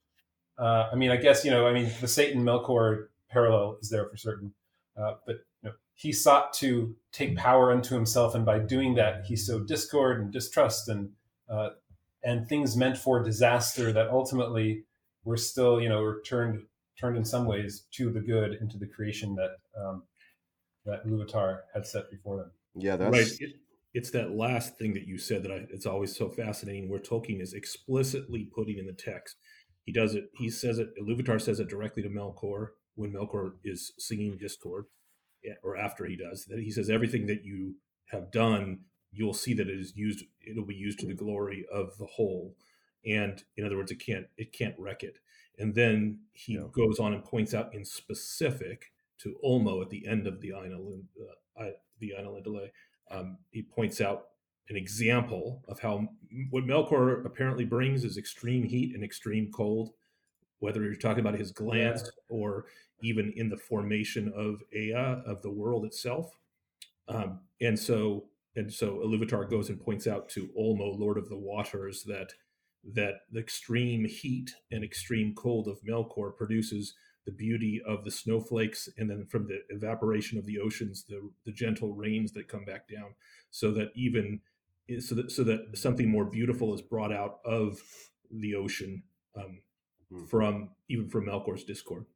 uh, 0.58 0.88
I 0.92 0.96
mean, 0.96 1.10
I 1.10 1.16
guess 1.16 1.44
you 1.44 1.50
know, 1.50 1.66
I 1.66 1.72
mean, 1.72 1.90
the 2.00 2.08
Satan 2.08 2.42
Melkor 2.42 3.06
parallel 3.30 3.78
is 3.80 3.90
there 3.90 4.08
for 4.08 4.16
certain, 4.16 4.52
uh, 4.96 5.14
but 5.26 5.36
you 5.62 5.70
know, 5.70 5.72
he 5.94 6.12
sought 6.12 6.52
to 6.54 6.96
take 7.12 7.36
power 7.36 7.70
unto 7.72 7.94
himself, 7.94 8.34
and 8.34 8.44
by 8.44 8.58
doing 8.58 8.94
that, 8.96 9.24
he 9.26 9.36
sowed 9.36 9.68
discord 9.68 10.20
and 10.20 10.32
distrust 10.32 10.88
and 10.88 11.10
uh, 11.48 11.70
and 12.24 12.48
things 12.48 12.76
meant 12.76 12.98
for 12.98 13.22
disaster 13.22 13.92
that 13.92 14.08
ultimately 14.08 14.84
were 15.24 15.36
still, 15.36 15.80
you 15.80 15.88
know, 15.88 16.02
were 16.02 16.20
turned 16.26 16.62
turned 16.98 17.16
in 17.16 17.24
some 17.24 17.46
ways 17.46 17.84
to 17.92 18.10
the 18.10 18.20
good 18.20 18.58
into 18.60 18.76
the 18.76 18.86
creation 18.86 19.36
that 19.36 19.58
um, 19.80 20.02
that 20.84 21.06
Iluvatar 21.06 21.60
had 21.72 21.86
set 21.86 22.10
before 22.10 22.36
them. 22.36 22.50
Yeah, 22.74 22.96
that's 22.96 23.12
right. 23.12 23.40
It, 23.40 23.56
it's 23.94 24.10
that 24.10 24.32
last 24.32 24.76
thing 24.76 24.92
that 24.94 25.06
you 25.06 25.18
said 25.18 25.42
that 25.44 25.52
I, 25.52 25.66
it's 25.70 25.86
always 25.86 26.16
so 26.16 26.28
fascinating. 26.28 26.88
Where 26.88 27.00
Tolkien 27.00 27.40
is 27.40 27.54
explicitly 27.54 28.48
putting 28.54 28.78
in 28.78 28.86
the 28.86 28.92
text, 28.92 29.36
he 29.88 29.92
does 29.92 30.14
it. 30.14 30.28
He 30.34 30.50
says 30.50 30.78
it. 30.78 30.90
Iluvatar 31.00 31.40
says 31.40 31.60
it 31.60 31.68
directly 31.70 32.02
to 32.02 32.10
Melkor 32.10 32.72
when 32.94 33.14
Melkor 33.14 33.52
is 33.64 33.94
singing 33.96 34.36
Discord, 34.36 34.84
or 35.62 35.78
after 35.78 36.04
he 36.04 36.14
does 36.14 36.44
that. 36.44 36.58
He 36.58 36.70
says 36.70 36.90
everything 36.90 37.24
that 37.28 37.42
you 37.42 37.76
have 38.10 38.30
done, 38.30 38.80
you'll 39.12 39.32
see 39.32 39.54
that 39.54 39.66
it 39.66 39.80
is 39.80 39.96
used. 39.96 40.26
It'll 40.46 40.66
be 40.66 40.74
used 40.74 40.98
to 40.98 41.06
the 41.06 41.14
glory 41.14 41.64
of 41.72 41.96
the 41.96 42.04
whole, 42.04 42.54
and 43.06 43.42
in 43.56 43.64
other 43.64 43.78
words, 43.78 43.90
it 43.90 44.04
can't 44.04 44.26
it 44.36 44.52
can't 44.52 44.74
wreck 44.76 45.02
it. 45.02 45.20
And 45.58 45.74
then 45.74 46.18
he 46.34 46.56
yeah. 46.56 46.64
goes 46.70 46.98
on 46.98 47.14
and 47.14 47.24
points 47.24 47.54
out 47.54 47.74
in 47.74 47.86
specific 47.86 48.92
to 49.22 49.36
Ulmo 49.42 49.80
at 49.80 49.88
the 49.88 50.06
end 50.06 50.26
of 50.26 50.42
the 50.42 50.48
Aina, 50.48 50.76
uh, 51.58 51.70
the 51.98 52.12
Ainulindalë. 52.20 52.68
Um, 53.10 53.38
he 53.52 53.62
points 53.62 54.02
out 54.02 54.26
an 54.70 54.76
example 54.76 55.64
of 55.68 55.80
how 55.80 56.08
what 56.50 56.64
Melkor 56.64 57.24
apparently 57.24 57.64
brings 57.64 58.04
is 58.04 58.18
extreme 58.18 58.64
heat 58.64 58.94
and 58.94 59.02
extreme 59.02 59.50
cold, 59.52 59.90
whether 60.60 60.82
you're 60.82 60.94
talking 60.94 61.20
about 61.20 61.38
his 61.38 61.52
glance 61.52 62.02
yeah. 62.02 62.10
or 62.28 62.66
even 63.02 63.32
in 63.36 63.48
the 63.48 63.56
formation 63.56 64.32
of 64.36 64.62
Ea, 64.74 64.92
of 64.92 65.42
the 65.42 65.50
world 65.50 65.84
itself. 65.84 66.30
Um, 67.08 67.40
and 67.60 67.78
so 67.78 68.26
and 68.56 68.72
so 68.72 68.96
Iluvatar 68.96 69.48
goes 69.48 69.68
and 69.68 69.80
points 69.80 70.06
out 70.06 70.28
to 70.30 70.48
Ulmo, 70.58 70.98
Lord 70.98 71.16
of 71.16 71.28
the 71.28 71.38
Waters, 71.38 72.04
that 72.04 72.32
that 72.94 73.20
the 73.30 73.40
extreme 73.40 74.04
heat 74.04 74.54
and 74.70 74.84
extreme 74.84 75.34
cold 75.34 75.68
of 75.68 75.80
Melkor 75.82 76.36
produces 76.36 76.94
the 77.26 77.32
beauty 77.32 77.82
of 77.86 78.04
the 78.04 78.10
snowflakes 78.10 78.88
and 78.96 79.10
then 79.10 79.26
from 79.26 79.46
the 79.46 79.60
evaporation 79.68 80.38
of 80.38 80.46
the 80.46 80.58
oceans 80.58 81.04
the, 81.04 81.30
the 81.44 81.52
gentle 81.52 81.92
rains 81.92 82.32
that 82.32 82.48
come 82.48 82.64
back 82.64 82.88
down 82.88 83.14
so 83.50 83.70
that 83.70 83.90
even 83.94 84.40
so 85.00 85.14
that 85.14 85.30
so 85.30 85.44
that 85.44 85.76
something 85.76 86.08
more 86.08 86.24
beautiful 86.24 86.74
is 86.74 86.82
brought 86.82 87.12
out 87.12 87.38
of 87.44 87.80
the 88.30 88.54
ocean 88.54 89.02
um, 89.36 89.60
mm-hmm. 90.12 90.24
from 90.26 90.70
even 90.88 91.08
from 91.08 91.26
Melkor's 91.26 91.64
discord 91.64 92.06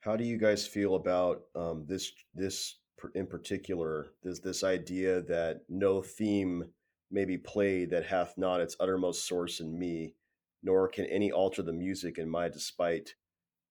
how 0.00 0.16
do 0.16 0.24
you 0.24 0.38
guys 0.38 0.66
feel 0.66 0.94
about 0.94 1.42
um, 1.54 1.84
this 1.86 2.12
this 2.34 2.78
in 3.14 3.26
particular 3.26 4.08
this 4.22 4.40
this 4.40 4.64
idea 4.64 5.20
that 5.22 5.62
no 5.68 6.00
theme 6.02 6.64
may 7.10 7.24
be 7.24 7.38
played 7.38 7.90
that 7.90 8.06
hath 8.06 8.36
not 8.36 8.60
its 8.60 8.76
uttermost 8.80 9.26
source 9.26 9.60
in 9.60 9.78
me, 9.78 10.14
nor 10.62 10.88
can 10.88 11.04
any 11.06 11.30
alter 11.30 11.62
the 11.62 11.72
music 11.72 12.18
in 12.18 12.28
my 12.28 12.48
despite. 12.48 13.14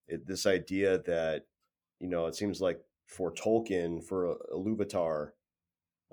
It, 0.07 0.25
this 0.27 0.45
idea 0.45 0.99
that, 0.99 1.45
you 1.99 2.07
know, 2.07 2.27
it 2.27 2.35
seems 2.35 2.61
like 2.61 2.79
for 3.07 3.33
Tolkien, 3.33 4.03
for 4.03 4.37
Iluvatar, 4.53 5.31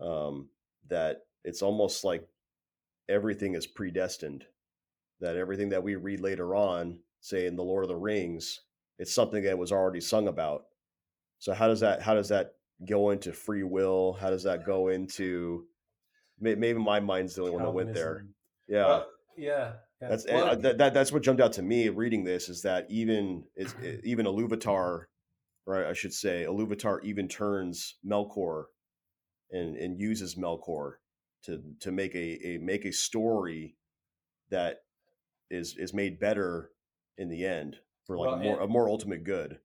um, 0.01 0.49
that 0.89 1.19
it's 1.45 1.63
almost 1.63 2.05
like 2.05 2.27
everything 3.09 3.55
is 3.55 3.67
predestined. 3.67 4.45
That 5.21 5.37
everything 5.37 5.69
that 5.71 5.83
we 5.83 5.95
read 5.95 6.21
later 6.21 6.55
on, 6.55 6.99
say 7.21 7.47
in 7.47 7.57
the 7.57 7.63
Lord 7.63 7.85
of 7.85 7.89
the 7.89 7.97
Rings, 7.97 8.61
it's 8.99 9.15
something 9.15 9.45
that 9.45 9.59
was 9.59 9.73
already 9.73 10.01
sung 10.01 10.29
about. 10.29 10.65
So 11.39 11.55
how 11.55 11.69
does 11.69 11.81
that 11.81 12.03
how 12.03 12.15
does 12.15 12.29
that 12.29 12.55
go 12.89 13.11
into 13.11 13.33
free 13.33 13.63
will? 13.63 14.15
How 14.15 14.31
does 14.31 14.43
that 14.45 14.67
go 14.67 14.89
into 14.89 15.67
maybe 16.43 16.75
my 16.75 17.01
mind's 17.01 17.35
the 17.35 17.43
only 17.43 17.55
one 17.55 17.63
that 17.63 17.71
went 17.71 17.95
there. 17.95 18.27
Yeah. 18.69 18.87
Uh, 18.87 19.05
yeah. 19.37 19.73
yeah. 20.01 20.09
That's 20.09 20.27
well, 20.27 20.57
that, 20.57 20.79
that, 20.79 20.95
that's 20.95 21.13
what 21.13 21.23
jumped 21.23 21.41
out 21.41 21.53
to 21.55 21.63
me 21.63 21.89
reading 21.89 22.25
this 22.25 22.49
is 22.49 22.63
that 22.63 22.87
even 22.91 23.45
it's 23.55 23.75
even 24.05 24.27
Iluvatar, 24.27 25.05
right? 25.67 25.87
I 25.87 25.93
should 25.93 26.13
say 26.13 26.45
Iluvatar 26.49 27.03
even 27.05 27.29
turns 27.29 27.97
Melkor 28.05 28.65
and 29.53 29.77
and 29.77 29.99
uses 29.99 30.35
Melkor 30.35 30.95
to 31.45 31.63
to 31.81 31.93
make 31.93 32.15
a, 32.15 32.47
a 32.47 32.59
make 32.59 32.85
a 32.85 32.93
story 32.93 33.77
that 34.51 34.83
is 35.51 35.77
is 35.77 35.93
made 35.93 36.19
better 36.21 36.71
in 37.19 37.29
the 37.29 37.45
end 37.45 37.77
for 38.07 38.19
like 38.19 38.29
well, 38.29 38.41
a 38.41 38.43
more 38.43 38.55
and, 38.55 38.65
a 38.65 38.69
more 38.69 38.89
ultimate 38.89 39.25
good. 39.25 39.59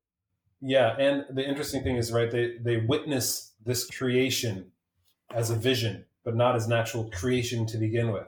Yeah, 0.62 0.96
and 0.98 1.26
the 1.36 1.48
interesting 1.48 1.84
thing 1.84 1.98
is 1.98 2.12
right 2.12 2.32
they 2.32 2.58
they 2.62 2.78
witness 2.78 3.54
this 3.64 3.90
creation 3.90 4.72
as 5.34 5.50
a 5.50 5.56
vision 5.56 6.06
but 6.28 6.36
not 6.36 6.58
as 6.58 6.68
natural 6.68 7.10
creation 7.12 7.66
to 7.66 7.78
begin 7.78 8.12
with. 8.12 8.28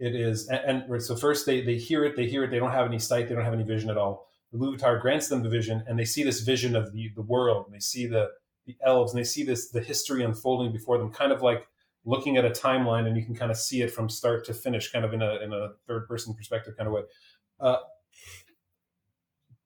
It 0.00 0.16
is, 0.16 0.48
and, 0.48 0.82
and 0.82 1.00
so 1.00 1.14
first 1.14 1.46
they, 1.46 1.60
they 1.60 1.76
hear 1.76 2.04
it, 2.04 2.16
they 2.16 2.28
hear 2.28 2.42
it, 2.42 2.50
they 2.50 2.58
don't 2.58 2.72
have 2.72 2.88
any 2.88 2.98
sight, 2.98 3.28
they 3.28 3.36
don't 3.36 3.44
have 3.44 3.54
any 3.54 3.62
vision 3.62 3.88
at 3.88 3.96
all. 3.96 4.26
The 4.50 4.58
Iluvatar 4.58 5.00
grants 5.00 5.28
them 5.28 5.44
the 5.44 5.48
vision, 5.48 5.84
and 5.86 5.96
they 5.96 6.06
see 6.06 6.24
this 6.24 6.40
vision 6.40 6.74
of 6.74 6.92
the, 6.92 7.12
the 7.14 7.22
world, 7.22 7.66
and 7.66 7.74
they 7.74 7.78
see 7.78 8.08
the, 8.08 8.30
the 8.66 8.76
elves, 8.84 9.12
and 9.12 9.20
they 9.20 9.24
see 9.24 9.44
this 9.44 9.70
the 9.70 9.80
history 9.80 10.24
unfolding 10.24 10.72
before 10.72 10.98
them, 10.98 11.12
kind 11.12 11.30
of 11.30 11.40
like 11.40 11.68
looking 12.04 12.36
at 12.36 12.44
a 12.44 12.50
timeline, 12.50 13.06
and 13.06 13.16
you 13.16 13.24
can 13.24 13.34
kind 13.34 13.50
of 13.50 13.56
see 13.56 13.82
it 13.82 13.90
from 13.90 14.08
start 14.08 14.44
to 14.46 14.54
finish, 14.54 14.90
kind 14.92 15.04
of 15.04 15.12
in 15.12 15.22
a 15.22 15.36
in 15.36 15.52
a 15.52 15.70
third 15.86 16.06
person 16.08 16.34
perspective 16.34 16.76
kind 16.76 16.86
of 16.86 16.94
way. 16.94 17.02
Uh, 17.60 17.76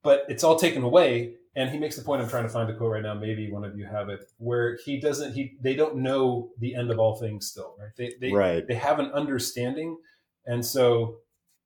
but 0.03 0.25
it's 0.29 0.43
all 0.43 0.57
taken 0.57 0.83
away 0.83 1.35
and 1.55 1.69
he 1.69 1.77
makes 1.77 1.95
the 1.95 2.01
point 2.01 2.21
i'm 2.21 2.29
trying 2.29 2.43
to 2.43 2.49
find 2.49 2.69
the 2.69 2.73
quote 2.73 2.91
right 2.91 3.03
now 3.03 3.13
maybe 3.13 3.51
one 3.51 3.63
of 3.63 3.77
you 3.77 3.85
have 3.85 4.09
it 4.09 4.31
where 4.37 4.77
he 4.85 4.99
doesn't 4.99 5.33
he 5.33 5.57
they 5.61 5.75
don't 5.75 5.95
know 5.95 6.49
the 6.59 6.75
end 6.75 6.91
of 6.91 6.99
all 6.99 7.15
things 7.15 7.47
still 7.47 7.75
right 7.79 7.91
they 7.97 8.13
they, 8.19 8.31
right. 8.31 8.67
they 8.67 8.75
have 8.75 8.99
an 8.99 9.11
understanding 9.11 9.97
and 10.45 10.65
so 10.65 11.17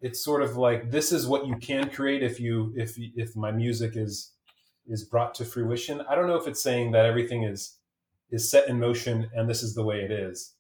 it's 0.01 0.23
sort 0.23 0.41
of 0.41 0.57
like 0.57 0.91
this 0.91 1.11
is 1.11 1.27
what 1.27 1.47
you 1.47 1.55
can 1.57 1.89
create 1.89 2.23
if 2.23 2.39
you 2.39 2.73
if 2.75 2.95
if 2.97 3.35
my 3.35 3.51
music 3.51 3.95
is 3.95 4.31
is 4.87 5.03
brought 5.03 5.33
to 5.35 5.45
fruition 5.45 6.01
i 6.09 6.15
don't 6.15 6.27
know 6.27 6.35
if 6.35 6.47
it's 6.47 6.63
saying 6.63 6.91
that 6.91 7.05
everything 7.05 7.43
is 7.43 7.77
is 8.31 8.49
set 8.49 8.67
in 8.67 8.79
motion 8.79 9.29
and 9.35 9.49
this 9.49 9.63
is 9.63 9.75
the 9.75 9.83
way 9.83 10.01
it 10.01 10.11
is 10.11 10.55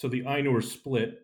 so 0.00 0.08
the 0.08 0.22
ainur 0.22 0.64
split 0.64 1.20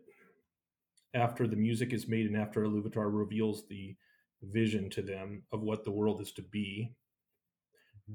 after 1.14 1.46
the 1.46 1.56
music 1.56 1.94
is 1.94 2.08
made 2.08 2.26
and 2.26 2.36
after 2.36 2.60
Iluvatar 2.60 3.08
reveals 3.10 3.66
the 3.68 3.96
vision 4.42 4.90
to 4.90 5.00
them 5.00 5.44
of 5.50 5.62
what 5.62 5.82
the 5.82 5.90
world 5.90 6.20
is 6.20 6.30
to 6.32 6.42
be, 6.42 6.92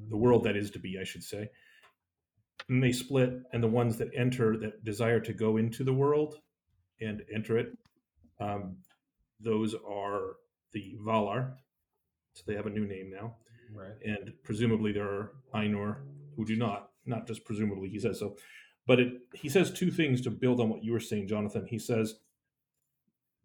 the 0.09 0.15
world 0.15 0.43
that 0.43 0.55
is 0.55 0.69
to 0.69 0.77
be, 0.77 0.99
I 1.01 1.03
should 1.03 1.23
say. 1.23 1.49
And 2.69 2.83
they 2.83 2.91
split, 2.91 3.41
and 3.53 3.63
the 3.63 3.67
ones 3.67 3.97
that 3.97 4.11
enter 4.15 4.55
that 4.57 4.85
desire 4.85 5.19
to 5.21 5.33
go 5.33 5.57
into 5.57 5.83
the 5.83 5.95
world 5.95 6.35
and 6.99 7.23
enter 7.33 7.57
it, 7.57 7.75
um, 8.39 8.77
those 9.39 9.73
are 9.73 10.35
the 10.73 10.95
Valar. 11.03 11.53
So 12.35 12.43
they 12.45 12.53
have 12.53 12.67
a 12.67 12.69
new 12.69 12.85
name 12.85 13.11
now. 13.11 13.35
Right. 13.73 13.97
And 14.05 14.31
presumably 14.43 14.91
there 14.91 15.09
are 15.09 15.31
Ainur 15.55 16.03
who 16.35 16.45
do 16.45 16.55
not, 16.55 16.91
not 17.07 17.25
just 17.25 17.45
presumably, 17.45 17.89
he 17.89 17.99
says 17.99 18.19
so. 18.19 18.35
But 18.91 19.00
it, 19.00 19.13
he 19.33 19.48
says 19.48 19.71
two 19.71 19.89
things 19.89 20.19
to 20.19 20.29
build 20.29 20.60
on 20.60 20.67
what 20.67 20.83
you 20.83 20.91
were 20.91 21.00
saying, 21.00 21.29
Jonathan. 21.29 21.65
He 21.65 21.79
says, 21.79 22.15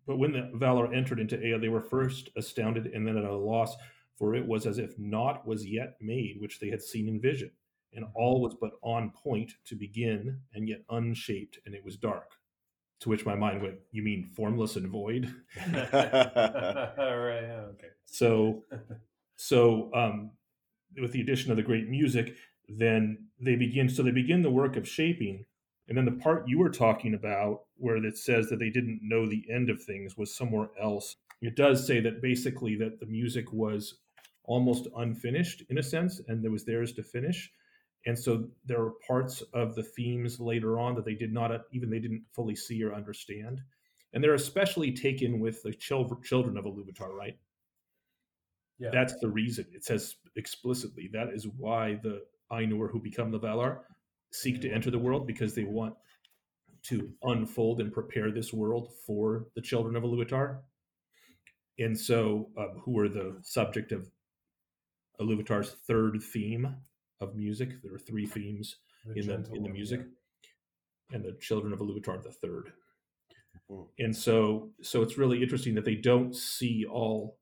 but 0.04 0.18
when 0.18 0.32
the 0.32 0.50
Valar 0.56 0.92
entered 0.92 1.20
into 1.20 1.40
Ea, 1.40 1.56
they 1.56 1.68
were 1.68 1.80
first 1.80 2.30
astounded 2.36 2.86
and 2.86 3.06
then 3.06 3.16
at 3.16 3.22
a 3.22 3.32
loss, 3.32 3.76
for 4.16 4.34
it 4.34 4.44
was 4.44 4.66
as 4.66 4.78
if 4.78 4.98
naught 4.98 5.46
was 5.46 5.64
yet 5.64 5.98
made 6.00 6.40
which 6.40 6.58
they 6.58 6.68
had 6.68 6.82
seen 6.82 7.06
in 7.06 7.20
vision, 7.20 7.52
and 7.92 8.06
all 8.16 8.40
was 8.40 8.56
but 8.60 8.72
on 8.82 9.12
point 9.12 9.52
to 9.66 9.76
begin, 9.76 10.40
and 10.52 10.68
yet 10.68 10.82
unshaped, 10.90 11.60
and 11.64 11.76
it 11.76 11.84
was 11.84 11.96
dark. 11.96 12.32
To 13.02 13.08
which 13.08 13.24
my 13.24 13.36
mind 13.36 13.62
went, 13.62 13.76
"You 13.92 14.02
mean 14.02 14.24
formless 14.24 14.74
and 14.74 14.88
void?" 14.88 15.32
right. 15.72 16.96
Okay. 16.98 17.88
So, 18.06 18.64
so 19.36 19.94
um, 19.94 20.32
with 21.00 21.12
the 21.12 21.20
addition 21.20 21.52
of 21.52 21.56
the 21.56 21.62
great 21.62 21.88
music, 21.88 22.34
then 22.68 23.28
they 23.40 23.56
begin. 23.56 23.88
So 23.88 24.02
they 24.02 24.10
begin 24.10 24.42
the 24.42 24.50
work 24.50 24.76
of 24.76 24.88
shaping 24.88 25.44
and 25.88 25.96
then 25.96 26.04
the 26.04 26.12
part 26.12 26.48
you 26.48 26.58
were 26.58 26.70
talking 26.70 27.14
about, 27.14 27.62
where 27.76 27.96
it 27.96 28.18
says 28.18 28.48
that 28.48 28.58
they 28.58 28.70
didn't 28.70 29.00
know 29.02 29.26
the 29.26 29.44
end 29.52 29.70
of 29.70 29.82
things, 29.82 30.16
was 30.16 30.36
somewhere 30.36 30.68
else. 30.80 31.16
It 31.40 31.54
does 31.54 31.86
say 31.86 32.00
that 32.00 32.22
basically 32.22 32.74
that 32.76 32.98
the 32.98 33.06
music 33.06 33.52
was 33.52 33.98
almost 34.44 34.88
unfinished 34.96 35.62
in 35.70 35.78
a 35.78 35.82
sense, 35.82 36.20
and 36.26 36.44
it 36.44 36.50
was 36.50 36.64
theirs 36.64 36.92
to 36.94 37.02
finish. 37.02 37.50
And 38.04 38.18
so 38.18 38.48
there 38.64 38.80
are 38.80 38.92
parts 39.06 39.42
of 39.52 39.74
the 39.74 39.82
themes 39.82 40.40
later 40.40 40.78
on 40.78 40.94
that 40.96 41.04
they 41.04 41.14
did 41.14 41.32
not 41.32 41.52
even 41.72 41.90
they 41.90 41.98
didn't 41.98 42.24
fully 42.32 42.56
see 42.56 42.82
or 42.82 42.94
understand, 42.94 43.60
and 44.12 44.22
they're 44.22 44.34
especially 44.34 44.92
taken 44.92 45.38
with 45.40 45.62
the 45.62 45.72
children 45.72 46.56
of 46.56 46.64
Iluvatar, 46.64 47.12
right? 47.12 47.36
Yeah. 48.78 48.90
That's 48.92 49.18
the 49.20 49.28
reason. 49.28 49.66
It 49.72 49.84
says 49.84 50.16
explicitly 50.36 51.08
that 51.12 51.30
is 51.30 51.46
why 51.46 51.98
the 52.02 52.22
Ainur 52.52 52.90
who 52.90 53.00
become 53.00 53.30
the 53.30 53.40
Valar 53.40 53.80
seek 54.32 54.60
to 54.62 54.70
enter 54.70 54.90
the 54.90 54.98
world 54.98 55.26
because 55.26 55.54
they 55.54 55.64
want 55.64 55.94
to 56.84 57.10
unfold 57.24 57.80
and 57.80 57.92
prepare 57.92 58.30
this 58.30 58.52
world 58.52 58.92
for 59.06 59.46
the 59.54 59.60
children 59.60 59.96
of 59.96 60.04
Iluvatar. 60.04 60.58
And 61.78 61.98
so, 61.98 62.48
um, 62.56 62.80
who 62.84 62.98
are 62.98 63.08
the 63.08 63.36
subject 63.42 63.92
of 63.92 64.08
Iluvatar's 65.20 65.76
third 65.86 66.22
theme 66.22 66.76
of 67.20 67.34
music? 67.34 67.82
There 67.82 67.94
are 67.94 67.98
three 67.98 68.26
themes 68.26 68.76
the 69.04 69.20
in 69.20 69.26
the 69.26 69.52
in 69.52 69.62
the 69.62 69.68
music, 69.68 70.00
yeah. 71.10 71.16
and 71.16 71.24
the 71.24 71.36
children 71.40 71.72
of 71.72 71.80
Iluvatar 71.80 72.22
the 72.22 72.30
third. 72.30 72.72
Mm-hmm. 73.70 74.04
And 74.04 74.16
so, 74.16 74.70
so 74.82 75.02
it's 75.02 75.18
really 75.18 75.42
interesting 75.42 75.74
that 75.74 75.84
they 75.84 75.96
don't 75.96 76.34
see 76.34 76.84
all 76.84 77.38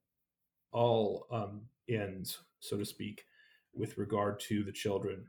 all 0.73 1.27
um, 1.31 1.63
ends, 1.89 2.41
so 2.61 2.77
to 2.77 2.85
speak, 2.85 3.25
with 3.77 3.99
regard 3.99 4.41
to 4.41 4.65
the 4.65 4.73
children. 4.73 5.25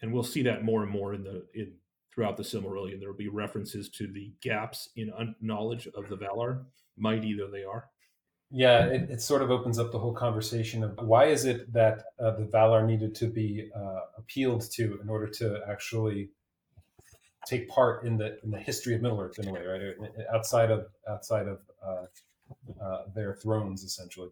And 0.00 0.12
we'll 0.12 0.22
see 0.22 0.42
that 0.42 0.64
more 0.64 0.82
and 0.82 0.92
more 0.92 1.14
in 1.14 1.24
the 1.24 1.44
in 1.54 1.72
throughout 2.14 2.36
the 2.36 2.42
Silmarillion. 2.42 2.98
There 2.98 3.08
will 3.08 3.16
be 3.16 3.28
references 3.28 3.88
to 3.90 4.06
the 4.06 4.32
gaps 4.40 4.88
in 4.96 5.12
un- 5.16 5.36
knowledge 5.40 5.86
of 5.94 6.08
the 6.08 6.16
Valar, 6.16 6.64
mighty 6.96 7.34
though 7.34 7.50
they 7.50 7.64
are. 7.64 7.86
Yeah, 8.50 8.86
it, 8.86 9.10
it, 9.10 9.20
sort 9.20 9.42
of 9.42 9.50
opens 9.50 9.78
up 9.78 9.92
the 9.92 9.98
whole 9.98 10.14
conversation 10.14 10.82
of 10.82 10.98
why 11.02 11.26
is 11.26 11.44
it 11.44 11.70
that 11.74 12.04
uh, 12.18 12.30
the 12.30 12.46
Valar 12.46 12.86
needed 12.86 13.14
to 13.16 13.26
be 13.26 13.70
uh, 13.76 14.00
appealed 14.16 14.62
to 14.72 14.98
in 15.02 15.10
order 15.10 15.26
to 15.26 15.60
actually 15.68 16.30
take 17.46 17.68
part 17.68 18.04
in 18.04 18.16
the 18.16 18.38
in 18.42 18.50
the 18.50 18.58
history 18.58 18.94
of 18.94 19.02
Middle 19.02 19.20
Earth 19.20 19.38
in 19.38 19.48
a 19.48 19.52
way, 19.52 19.64
right? 19.64 20.10
Outside 20.32 20.70
of 20.70 20.86
outside 21.08 21.46
of 21.46 21.60
uh, 21.86 22.82
uh 22.82 23.02
their 23.14 23.34
thrones, 23.34 23.84
essentially. 23.84 24.30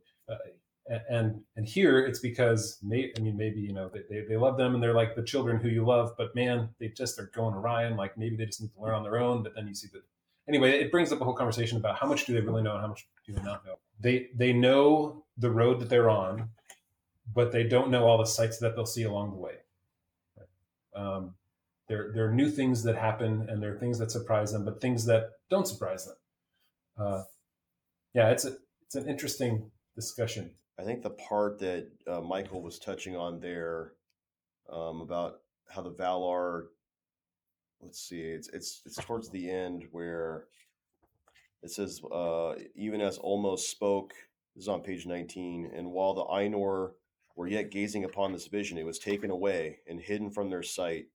And 1.08 1.40
and 1.56 1.66
here 1.66 2.06
it's 2.06 2.20
because 2.20 2.78
may, 2.82 3.12
I 3.16 3.20
mean 3.20 3.36
maybe 3.36 3.60
you 3.60 3.72
know 3.72 3.90
they, 3.92 4.20
they 4.20 4.36
love 4.36 4.56
them 4.56 4.74
and 4.74 4.82
they're 4.82 4.94
like 4.94 5.16
the 5.16 5.22
children 5.22 5.58
who 5.58 5.68
you 5.68 5.84
love, 5.84 6.12
but 6.16 6.34
man, 6.34 6.68
they 6.78 6.88
just 6.88 7.16
they're 7.16 7.30
going 7.34 7.54
awry 7.54 7.84
and 7.84 7.96
like 7.96 8.16
maybe 8.16 8.36
they 8.36 8.46
just 8.46 8.60
need 8.60 8.72
to 8.72 8.80
learn 8.80 8.94
on 8.94 9.02
their 9.02 9.18
own. 9.18 9.42
But 9.42 9.54
then 9.56 9.66
you 9.66 9.74
see 9.74 9.88
that 9.92 10.02
anyway, 10.48 10.80
it 10.80 10.92
brings 10.92 11.12
up 11.12 11.20
a 11.20 11.24
whole 11.24 11.34
conversation 11.34 11.76
about 11.76 11.98
how 11.98 12.06
much 12.06 12.24
do 12.24 12.32
they 12.32 12.40
really 12.40 12.62
know 12.62 12.72
and 12.72 12.80
how 12.80 12.88
much 12.88 13.06
do 13.26 13.32
they 13.32 13.42
not 13.42 13.64
know. 13.66 13.78
They 14.00 14.28
they 14.34 14.52
know 14.52 15.24
the 15.38 15.50
road 15.50 15.80
that 15.80 15.88
they're 15.88 16.10
on, 16.10 16.50
but 17.34 17.52
they 17.52 17.64
don't 17.64 17.90
know 17.90 18.04
all 18.04 18.18
the 18.18 18.26
sights 18.26 18.58
that 18.58 18.76
they'll 18.76 18.86
see 18.86 19.02
along 19.04 19.30
the 19.30 19.36
way. 19.36 19.54
Um, 20.94 21.34
there 21.88 22.10
there 22.14 22.26
are 22.26 22.32
new 22.32 22.50
things 22.50 22.82
that 22.84 22.96
happen 22.96 23.46
and 23.48 23.62
there 23.62 23.74
are 23.74 23.78
things 23.78 23.98
that 23.98 24.10
surprise 24.10 24.52
them, 24.52 24.64
but 24.64 24.80
things 24.80 25.04
that 25.06 25.30
don't 25.50 25.66
surprise 25.66 26.06
them. 26.06 26.16
Uh, 26.98 27.22
yeah, 28.14 28.30
it's 28.30 28.44
a 28.44 28.56
it's 28.82 28.94
an 28.94 29.08
interesting 29.08 29.70
discussion. 29.94 30.50
I 30.78 30.84
think 30.84 31.02
the 31.02 31.10
part 31.10 31.58
that 31.60 31.88
uh, 32.06 32.20
Michael 32.20 32.60
was 32.60 32.78
touching 32.78 33.16
on 33.16 33.40
there 33.40 33.92
um, 34.70 35.00
about 35.00 35.40
how 35.68 35.80
the 35.82 35.90
Valar, 35.90 36.64
let's 37.80 38.00
see, 38.00 38.20
it's 38.20 38.48
it's 38.48 38.82
it's 38.84 38.96
towards 38.96 39.30
the 39.30 39.50
end 39.50 39.86
where 39.90 40.46
it 41.62 41.70
says, 41.70 42.00
uh, 42.12 42.54
even 42.74 43.00
as 43.00 43.18
Ulmo 43.18 43.58
spoke, 43.58 44.12
this 44.54 44.64
is 44.64 44.68
on 44.68 44.82
page 44.82 45.06
19, 45.06 45.72
and 45.74 45.90
while 45.90 46.14
the 46.14 46.24
Ainur 46.24 46.92
were 47.34 47.48
yet 47.48 47.70
gazing 47.70 48.04
upon 48.04 48.32
this 48.32 48.46
vision, 48.46 48.78
it 48.78 48.86
was 48.86 48.98
taken 48.98 49.30
away 49.30 49.78
and 49.88 50.00
hidden 50.00 50.30
from 50.30 50.50
their 50.50 50.62
sight. 50.62 51.06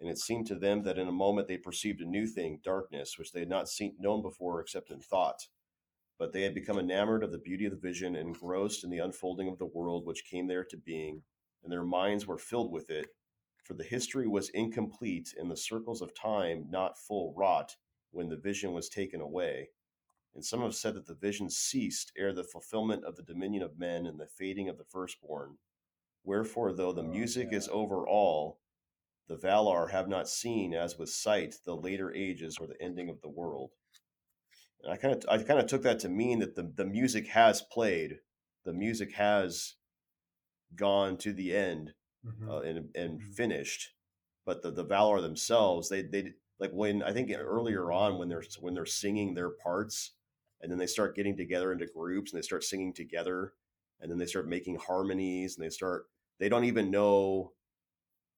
And 0.00 0.08
it 0.08 0.18
seemed 0.18 0.46
to 0.46 0.54
them 0.54 0.84
that 0.84 0.98
in 0.98 1.08
a 1.08 1.12
moment 1.12 1.48
they 1.48 1.56
perceived 1.56 2.00
a 2.00 2.06
new 2.06 2.26
thing, 2.26 2.60
darkness, 2.62 3.18
which 3.18 3.32
they 3.32 3.40
had 3.40 3.48
not 3.48 3.68
seen 3.68 3.96
known 3.98 4.22
before 4.22 4.60
except 4.60 4.90
in 4.90 5.00
thought 5.00 5.48
but 6.18 6.32
they 6.32 6.42
had 6.42 6.54
become 6.54 6.78
enamored 6.78 7.22
of 7.22 7.30
the 7.30 7.38
beauty 7.38 7.64
of 7.64 7.70
the 7.70 7.78
vision 7.78 8.16
and 8.16 8.28
engrossed 8.28 8.82
in 8.82 8.90
the 8.90 8.98
unfolding 8.98 9.48
of 9.48 9.58
the 9.58 9.66
world 9.66 10.04
which 10.04 10.24
came 10.24 10.48
there 10.48 10.64
to 10.64 10.76
being, 10.76 11.22
and 11.62 11.72
their 11.72 11.84
minds 11.84 12.26
were 12.26 12.38
filled 12.38 12.72
with 12.72 12.90
it. 12.90 13.06
For 13.62 13.74
the 13.74 13.84
history 13.84 14.26
was 14.26 14.48
incomplete, 14.50 15.34
and 15.38 15.50
the 15.50 15.56
circles 15.56 16.02
of 16.02 16.14
time 16.14 16.66
not 16.70 16.98
full 16.98 17.34
wrought, 17.36 17.76
when 18.10 18.28
the 18.28 18.36
vision 18.36 18.72
was 18.72 18.88
taken 18.88 19.20
away. 19.20 19.70
And 20.34 20.44
some 20.44 20.62
have 20.62 20.74
said 20.74 20.94
that 20.94 21.06
the 21.06 21.14
vision 21.14 21.50
ceased 21.50 22.12
ere 22.16 22.32
the 22.32 22.44
fulfillment 22.44 23.04
of 23.04 23.16
the 23.16 23.22
dominion 23.22 23.62
of 23.62 23.78
men 23.78 24.06
and 24.06 24.18
the 24.18 24.26
fading 24.26 24.68
of 24.68 24.78
the 24.78 24.84
firstborn. 24.84 25.58
Wherefore, 26.24 26.72
though 26.72 26.92
the 26.92 27.02
oh, 27.02 27.08
music 27.08 27.48
yeah. 27.50 27.58
is 27.58 27.68
over 27.68 28.06
all, 28.06 28.60
the 29.28 29.36
Valar 29.36 29.90
have 29.90 30.08
not 30.08 30.28
seen, 30.28 30.74
as 30.74 30.98
with 30.98 31.10
sight, 31.10 31.56
the 31.64 31.76
later 31.76 32.12
ages 32.14 32.58
or 32.58 32.66
the 32.66 32.80
ending 32.80 33.08
of 33.08 33.20
the 33.20 33.28
world. 33.28 33.72
And 34.82 34.92
I 34.92 34.96
kind 34.96 35.14
of 35.14 35.24
I 35.28 35.38
kind 35.42 35.60
of 35.60 35.66
took 35.66 35.82
that 35.82 35.98
to 36.00 36.08
mean 36.08 36.38
that 36.40 36.54
the 36.54 36.70
the 36.74 36.84
music 36.84 37.28
has 37.28 37.62
played, 37.62 38.20
the 38.64 38.72
music 38.72 39.12
has 39.12 39.74
gone 40.74 41.16
to 41.18 41.32
the 41.32 41.54
end 41.54 41.94
mm-hmm. 42.26 42.50
uh, 42.50 42.60
and 42.60 42.88
and 42.94 43.20
mm-hmm. 43.20 43.30
finished, 43.32 43.90
but 44.44 44.62
the 44.62 44.70
the 44.70 44.84
Valar 44.84 45.20
themselves 45.20 45.88
they 45.88 46.02
they 46.02 46.32
like 46.60 46.70
when 46.72 47.02
I 47.02 47.12
think 47.12 47.30
earlier 47.36 47.90
on 47.92 48.18
when 48.18 48.28
they're 48.28 48.44
when 48.60 48.74
they're 48.74 48.86
singing 48.86 49.34
their 49.34 49.50
parts 49.50 50.12
and 50.60 50.70
then 50.70 50.78
they 50.78 50.86
start 50.86 51.16
getting 51.16 51.36
together 51.36 51.72
into 51.72 51.86
groups 51.86 52.32
and 52.32 52.38
they 52.38 52.44
start 52.44 52.64
singing 52.64 52.92
together 52.92 53.52
and 54.00 54.10
then 54.10 54.18
they 54.18 54.26
start 54.26 54.48
making 54.48 54.76
harmonies 54.76 55.56
and 55.56 55.64
they 55.64 55.70
start 55.70 56.06
they 56.38 56.48
don't 56.48 56.64
even 56.64 56.90
know 56.90 57.52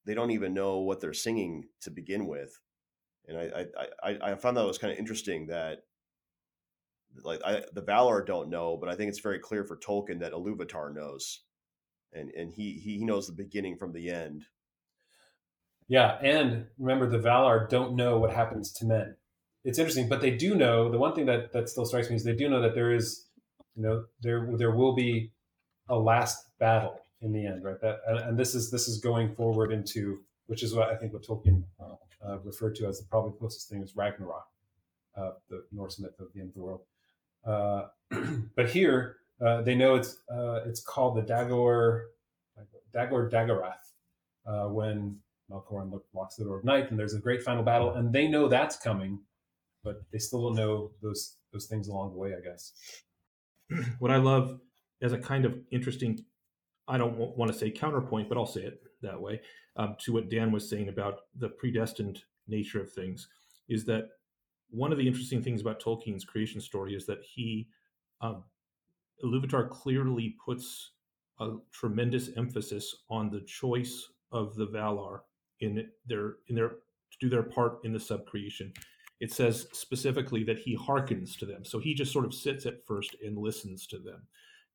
they 0.05 0.15
don't 0.15 0.31
even 0.31 0.55
know 0.55 0.79
what 0.79 1.01
they're 1.01 1.13
singing 1.13 1.65
to 1.81 1.91
begin 1.91 2.27
with 2.27 2.61
and 3.27 3.39
I 3.39 3.67
I 4.03 4.11
I, 4.11 4.33
I 4.33 4.35
found 4.35 4.57
that 4.57 4.67
was 4.67 4.79
kind 4.79 4.93
of 4.93 4.99
interesting 4.99 5.47
that 5.47 5.85
like 7.23 7.41
I, 7.45 7.63
the 7.73 7.83
Valar 7.83 8.25
don't 8.25 8.51
know, 8.51 8.77
but 8.77 8.89
I 8.89 8.95
think 8.95 9.09
it's 9.09 9.21
very 9.21 9.39
clear 9.39 9.65
for 9.65 9.77
Tolkien 9.77 10.21
that 10.21 10.33
Iluvatar 10.33 10.95
knows, 10.95 11.41
and 12.13 12.31
and 12.31 12.53
he 12.53 12.73
he 12.73 13.05
knows 13.05 13.27
the 13.27 13.33
beginning 13.33 13.77
from 13.77 13.93
the 13.93 14.11
end. 14.11 14.45
Yeah, 15.89 16.19
and 16.23 16.67
remember 16.79 17.09
the 17.09 17.19
Valar 17.19 17.69
don't 17.69 17.97
know 17.97 18.19
what 18.19 18.33
happens 18.33 18.73
to 18.75 18.87
men. 18.87 19.17
It's 19.65 19.79
interesting, 19.79 20.09
but 20.09 20.21
they 20.21 20.31
do 20.31 20.55
know. 20.55 20.91
The 20.91 20.99
one 20.99 21.15
thing 21.15 21.27
that 21.27 21.53
that 21.53 21.69
still 21.69 21.85
strikes 21.85 22.09
me 22.09 22.17
is 22.17 22.25
they 22.25 22.35
do 22.35 22.49
know 22.49 22.63
that 22.63 22.75
there 22.75 22.93
is, 22.93 23.27
you 23.75 23.83
know, 23.83 24.05
there 24.23 24.49
there 24.57 24.71
will 24.71 24.95
be 24.95 25.33
a 25.89 25.97
last 25.97 26.47
battle 26.59 27.01
in 27.21 27.33
the 27.33 27.47
end, 27.47 27.65
right? 27.65 27.81
That 27.81 27.99
and, 28.07 28.19
and 28.21 28.39
this 28.39 28.55
is 28.55 28.71
this 28.71 28.89
is 28.89 28.99
going 28.99 29.35
forward 29.35 29.73
into 29.73 30.21
which 30.47 30.65
is 30.65 30.75
what 30.75 30.91
I 30.91 30.97
think 30.97 31.13
what 31.13 31.23
Tolkien 31.23 31.63
uh, 31.81 32.39
referred 32.45 32.75
to 32.77 32.87
as 32.87 32.99
the 32.99 33.07
probably 33.07 33.33
closest 33.39 33.69
thing 33.69 33.83
is 33.83 33.95
Ragnarok, 33.97 34.47
uh, 35.17 35.31
the 35.49 35.65
Norse 35.73 35.99
myth 36.01 36.19
of 36.19 36.29
the 36.35 36.41
end 36.41 36.49
of 36.49 36.55
the 36.55 36.61
world. 36.61 36.81
Uh, 37.45 37.87
but 38.57 38.69
here 38.69 39.17
uh, 39.45 39.63
they 39.63 39.75
know 39.75 39.95
it's 39.95 40.19
uh, 40.33 40.61
it's 40.67 40.81
called 40.81 41.17
the 41.17 41.23
Dagor 41.23 42.03
Dagor 42.95 43.31
Dagorath 43.31 43.93
uh, 44.47 44.69
when 44.69 45.17
Melkor 45.51 46.01
walks 46.13 46.37
the 46.37 46.45
door 46.45 46.59
of 46.59 46.65
night 46.65 46.91
and 46.91 46.99
there's 46.99 47.15
a 47.15 47.21
great 47.21 47.43
final 47.43 47.63
battle 47.63 47.95
and 47.95 48.13
they 48.13 48.29
know 48.29 48.49
that's 48.49 48.77
coming, 48.77 49.19
but 49.83 50.03
they 50.13 50.19
still 50.19 50.43
don't 50.43 50.57
know 50.57 50.91
those 51.03 51.37
those 51.53 51.67
things 51.67 51.89
along 51.89 52.13
the 52.13 52.19
way. 52.19 52.35
I 52.35 52.41
guess. 52.41 52.73
What 54.01 54.11
I 54.11 54.17
love 54.17 54.59
as 55.01 55.13
a 55.13 55.19
kind 55.19 55.45
of 55.45 55.59
interesting, 55.71 56.25
I 56.89 56.99
don't 56.99 57.17
want 57.17 57.53
to 57.53 57.57
say 57.57 57.71
counterpoint, 57.71 58.29
but 58.29 58.37
I'll 58.37 58.47
say 58.47 58.63
it 58.63 58.83
that 59.03 59.21
way 59.21 59.41
um, 59.77 59.97
to 60.01 60.13
what 60.13 60.29
Dan 60.29 60.53
was 60.53 60.69
saying 60.69 60.89
about 60.89 61.21
the 61.39 61.49
predestined 61.49 62.23
nature 62.49 62.81
of 62.81 62.93
things, 62.93 63.29
is 63.69 63.85
that 63.87 64.09
one 64.71 64.93
of 64.93 64.99
the 64.99 65.07
interesting 65.07 65.43
things 65.43 65.61
about 65.61 65.83
Tolkien's 65.83 66.25
creation 66.25 66.61
story 66.61 66.95
is 66.95 67.07
that 67.07 67.23
he, 67.23 67.69
um, 68.21 68.45
Iluvatar 69.25 69.69
clearly 69.71 70.37
puts 70.45 70.93
a 71.41 71.57
tremendous 71.73 72.31
emphasis 72.37 72.95
on 73.09 73.31
the 73.31 73.41
choice 73.41 74.09
of 74.33 74.55
the 74.55 74.67
Valar 74.67 75.21
in 75.61 75.89
their 76.07 76.37
in 76.49 76.55
their 76.55 76.69
to 76.69 77.19
do 77.21 77.29
their 77.29 77.43
part 77.43 77.81
in 77.85 77.93
the 77.93 77.99
subcreation. 77.99 78.75
It 79.21 79.33
says 79.33 79.67
specifically 79.73 80.45
that 80.45 80.59
he 80.59 80.75
hearkens 80.75 81.37
to 81.37 81.47
them. 81.47 81.65
So 81.65 81.79
he 81.79 81.93
just 81.95 82.13
sort 82.13 82.25
of 82.25 82.33
sits 82.33 82.65
at 82.65 82.87
first 82.87 83.17
and 83.23 83.37
listens 83.37 83.87
to 83.89 83.99
them 83.99 84.23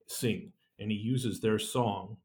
sing, 0.07 0.51
and 0.79 0.91
he 0.91 0.97
uses 0.97 1.39
their 1.39 1.57
song. 1.57 2.17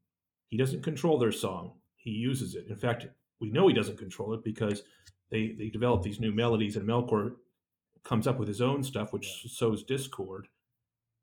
He 0.47 0.57
doesn't 0.57 0.83
control 0.83 1.17
their 1.17 1.31
song. 1.31 1.73
He 1.95 2.11
uses 2.11 2.55
it. 2.55 2.65
In 2.69 2.75
fact, 2.75 3.07
we 3.39 3.49
know 3.49 3.67
he 3.67 3.73
doesn't 3.73 3.97
control 3.97 4.33
it 4.33 4.43
because 4.43 4.83
they 5.29 5.55
they 5.57 5.69
develop 5.69 6.03
these 6.03 6.19
new 6.19 6.31
melodies, 6.31 6.75
and 6.75 6.87
Melkor 6.87 7.33
comes 8.03 8.27
up 8.27 8.39
with 8.39 8.47
his 8.47 8.61
own 8.61 8.83
stuff, 8.83 9.13
which 9.13 9.45
sows 9.47 9.83
discord. 9.83 10.47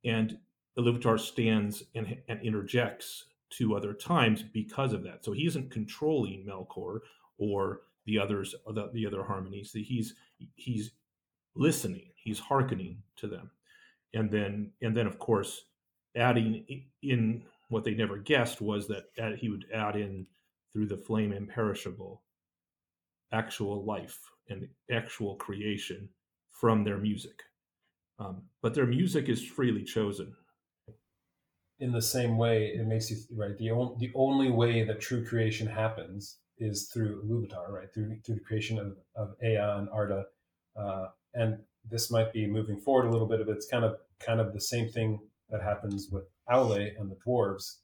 And 0.05 0.39
Iluvatar 0.79 1.19
stands 1.19 1.83
and, 1.95 2.19
and 2.29 2.41
interjects 2.43 3.25
two 3.51 3.75
other 3.75 3.93
times 3.93 4.43
because 4.43 4.93
of 4.93 5.03
that. 5.05 5.25
So 5.25 5.33
he 5.33 5.47
isn't 5.47 5.71
controlling 5.71 6.47
Melkor 6.47 7.01
or 7.39 7.81
the 8.07 8.19
others, 8.19 8.55
or 8.65 8.73
the, 8.73 8.91
the 8.93 9.07
other 9.07 9.23
harmonies. 9.23 9.73
He's 9.73 10.15
he's 10.55 10.93
listening. 11.55 12.11
He's 12.15 12.39
hearkening 12.39 13.03
to 13.17 13.27
them, 13.27 13.51
and 14.15 14.31
then 14.31 14.73
and 14.81 14.97
then 14.97 15.07
of 15.07 15.19
course 15.19 15.65
adding 16.17 16.85
in 17.03 17.43
what 17.69 17.85
they 17.85 17.95
never 17.95 18.17
guessed 18.17 18.61
was 18.61 18.89
that 18.89 19.05
he 19.39 19.49
would 19.51 19.67
add 19.75 19.95
in 19.95 20.27
through 20.73 20.87
the 20.87 20.97
flame 20.97 21.33
imperishable 21.33 22.23
actual 23.33 23.85
life 23.85 24.19
and 24.49 24.67
actual 24.91 25.37
creation 25.37 26.09
from 26.61 26.85
their 26.85 26.99
music. 26.99 27.39
Um, 28.19 28.43
but 28.63 28.75
their 28.75 28.87
music 28.87 29.29
is 29.29 29.45
freely 29.45 29.85
chosen. 29.85 30.35
in 31.81 31.93
the 31.93 32.03
same 32.03 32.37
way, 32.37 32.67
it 32.75 32.85
makes 32.87 33.09
you 33.11 33.17
right. 33.37 33.57
The 33.59 33.71
only 33.71 33.95
the 33.99 34.13
only 34.17 34.51
way 34.51 34.83
that 34.85 35.01
true 35.01 35.25
creation 35.25 35.67
happens 35.69 36.39
is 36.59 36.89
through 36.93 37.23
Iluvatar, 37.25 37.71
right? 37.71 37.89
Through 37.95 38.19
through 38.25 38.35
the 38.37 38.41
creation 38.49 38.79
of, 38.79 38.97
of 39.15 39.37
Ea 39.43 39.57
and 39.79 39.89
Arda, 39.91 40.25
uh, 40.77 41.07
and 41.35 41.59
this 41.89 42.11
might 42.11 42.33
be 42.33 42.47
moving 42.49 42.79
forward 42.81 43.07
a 43.07 43.11
little 43.13 43.29
bit, 43.29 43.47
but 43.47 43.57
it's 43.57 43.69
kind 43.69 43.85
of 43.85 43.99
kind 44.19 44.41
of 44.41 44.53
the 44.53 44.61
same 44.61 44.89
thing 44.89 45.21
that 45.51 45.63
happens 45.63 46.09
with 46.11 46.25
Aule 46.51 46.99
and 46.99 47.09
the 47.13 47.17
dwarves 47.25 47.77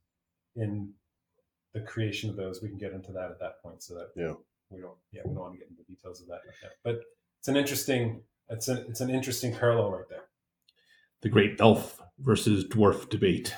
in 0.56 0.92
the 1.72 1.80
creation 1.80 2.28
of 2.30 2.36
those. 2.36 2.60
We 2.62 2.68
can 2.68 2.78
get 2.78 2.92
into 2.92 3.12
that 3.12 3.30
at 3.30 3.38
that 3.38 3.62
point, 3.62 3.80
so 3.84 3.94
that 3.94 4.08
Yeah. 4.16 4.34
we 4.70 4.80
don't 4.80 4.98
yeah 5.12 5.22
we 5.24 5.32
don't 5.34 5.42
want 5.44 5.54
to 5.54 5.58
get 5.60 5.68
into 5.70 5.82
the 5.86 5.94
details 5.94 6.20
of 6.20 6.26
that 6.26 6.40
right 6.44 6.60
now. 6.64 6.70
But 6.82 6.96
it's 7.38 7.46
an 7.48 7.56
interesting 7.56 8.22
it's 8.48 8.68
an 8.68 8.84
it's 8.88 9.00
an 9.00 9.10
interesting 9.10 9.54
parallel 9.54 9.90
right 9.90 10.08
there. 10.08 10.24
The 11.22 11.28
great 11.28 11.60
elf 11.60 12.00
versus 12.18 12.64
dwarf 12.66 13.08
debate. 13.08 13.54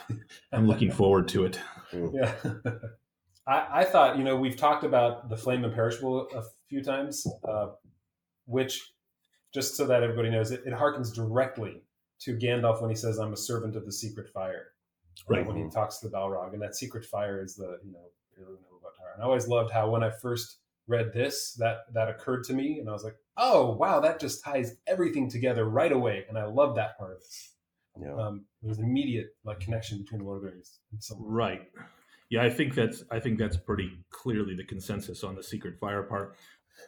I'm 0.52 0.66
looking 0.66 0.90
forward 1.00 1.28
to 1.28 1.44
it. 1.44 1.60
Yeah. 1.92 2.32
I, 3.46 3.66
I 3.80 3.84
thought, 3.84 4.18
you 4.18 4.24
know, 4.24 4.36
we've 4.36 4.56
talked 4.56 4.84
about 4.84 5.28
the 5.28 5.36
flame 5.36 5.64
imperishable 5.64 6.28
a 6.34 6.42
few 6.68 6.82
times, 6.82 7.26
uh, 7.48 7.68
which, 8.46 8.92
just 9.54 9.76
so 9.76 9.86
that 9.86 10.02
everybody 10.02 10.30
knows, 10.30 10.50
it, 10.50 10.62
it 10.66 10.74
harkens 10.74 11.14
directly 11.14 11.82
to 12.20 12.36
Gandalf 12.36 12.80
when 12.80 12.90
he 12.90 12.96
says, 12.96 13.18
I'm 13.18 13.32
a 13.32 13.36
servant 13.36 13.76
of 13.76 13.84
the 13.84 13.92
secret 13.92 14.28
fire. 14.32 14.68
Right. 15.28 15.46
when 15.46 15.56
he 15.56 15.70
talks 15.70 15.98
to 15.98 16.08
the 16.08 16.14
Balrog. 16.14 16.52
And 16.52 16.60
that 16.60 16.76
secret 16.76 17.04
fire 17.04 17.42
is 17.42 17.56
the, 17.56 17.78
you 17.82 17.92
know, 17.92 18.10
Iluvatar. 18.38 19.14
And 19.14 19.22
I 19.22 19.24
always 19.24 19.48
loved 19.48 19.70
how 19.70 19.88
when 19.88 20.02
I 20.02 20.10
first 20.10 20.58
read 20.88 21.12
this, 21.14 21.54
that 21.54 21.78
that 21.94 22.10
occurred 22.10 22.44
to 22.44 22.52
me. 22.52 22.80
And 22.80 22.88
I 22.88 22.92
was 22.92 23.02
like, 23.02 23.16
oh, 23.36 23.72
wow, 23.72 24.00
that 24.00 24.20
just 24.20 24.42
ties 24.44 24.76
everything 24.86 25.30
together 25.30 25.64
right 25.64 25.92
away. 25.92 26.24
And 26.28 26.38
I 26.38 26.44
love 26.44 26.76
that 26.76 26.98
part 26.98 27.12
of 27.12 27.18
this. 27.18 27.52
Yeah. 28.00 28.14
Um, 28.14 28.44
it 28.62 28.68
was 28.68 28.78
an 28.78 28.84
immediate 28.84 29.28
like 29.44 29.60
connection 29.60 29.98
between 29.98 30.24
Lord 30.24 30.38
of 30.38 30.42
the 30.42 30.50
Rings 30.50 30.78
and 30.92 31.02
some 31.02 31.18
Right. 31.20 31.62
Yeah, 32.28 32.42
I 32.42 32.50
think 32.50 32.74
that's 32.74 33.04
I 33.10 33.20
think 33.20 33.38
that's 33.38 33.56
pretty 33.56 33.90
clearly 34.10 34.56
the 34.56 34.64
consensus 34.64 35.22
on 35.22 35.36
the 35.36 35.42
secret 35.42 35.78
fire 35.78 36.02
part. 36.02 36.34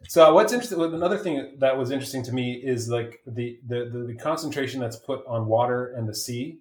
So 0.09 0.35
what's 0.35 0.53
interesting? 0.53 0.83
Another 0.83 1.17
thing 1.17 1.57
that 1.61 1.79
was 1.79 1.91
interesting 1.91 2.25
to 2.25 2.33
me 2.33 2.55
is 2.55 2.89
like 2.89 3.21
the 3.25 3.59
the 3.67 3.89
the, 3.91 4.05
the 4.09 4.15
concentration 4.15 4.81
that's 4.81 4.97
put 4.97 5.25
on 5.27 5.47
water 5.47 5.95
and 5.97 6.09
the 6.09 6.15
sea. 6.15 6.59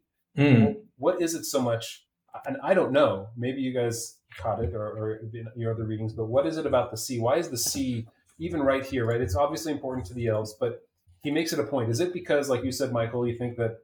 What 0.97 1.21
is 1.21 1.33
it 1.33 1.45
so 1.45 1.59
much? 1.59 2.05
And 2.45 2.57
I 2.63 2.75
don't 2.75 2.91
know. 2.91 3.29
Maybe 3.35 3.61
you 3.61 3.73
guys 3.73 4.17
caught 4.37 4.63
it 4.63 4.73
or, 4.75 4.85
or 4.85 5.15
in 5.33 5.47
your 5.55 5.73
other 5.73 5.85
readings. 5.85 6.13
But 6.13 6.25
what 6.25 6.45
is 6.45 6.57
it 6.57 6.67
about 6.67 6.91
the 6.91 6.97
sea? 6.97 7.19
Why 7.19 7.37
is 7.37 7.49
the 7.49 7.57
sea 7.57 8.07
even 8.39 8.61
right 8.61 8.85
here? 8.85 9.05
Right? 9.05 9.21
It's 9.21 9.35
obviously 9.35 9.71
important 9.71 10.05
to 10.07 10.13
the 10.13 10.27
elves, 10.27 10.55
but 10.59 10.81
he 11.23 11.31
makes 11.31 11.53
it 11.53 11.59
a 11.59 11.63
point. 11.63 11.89
Is 11.89 11.99
it 11.99 12.13
because, 12.13 12.49
like 12.49 12.63
you 12.63 12.71
said, 12.71 12.91
Michael, 12.91 13.27
you 13.27 13.37
think 13.37 13.57
that 13.57 13.77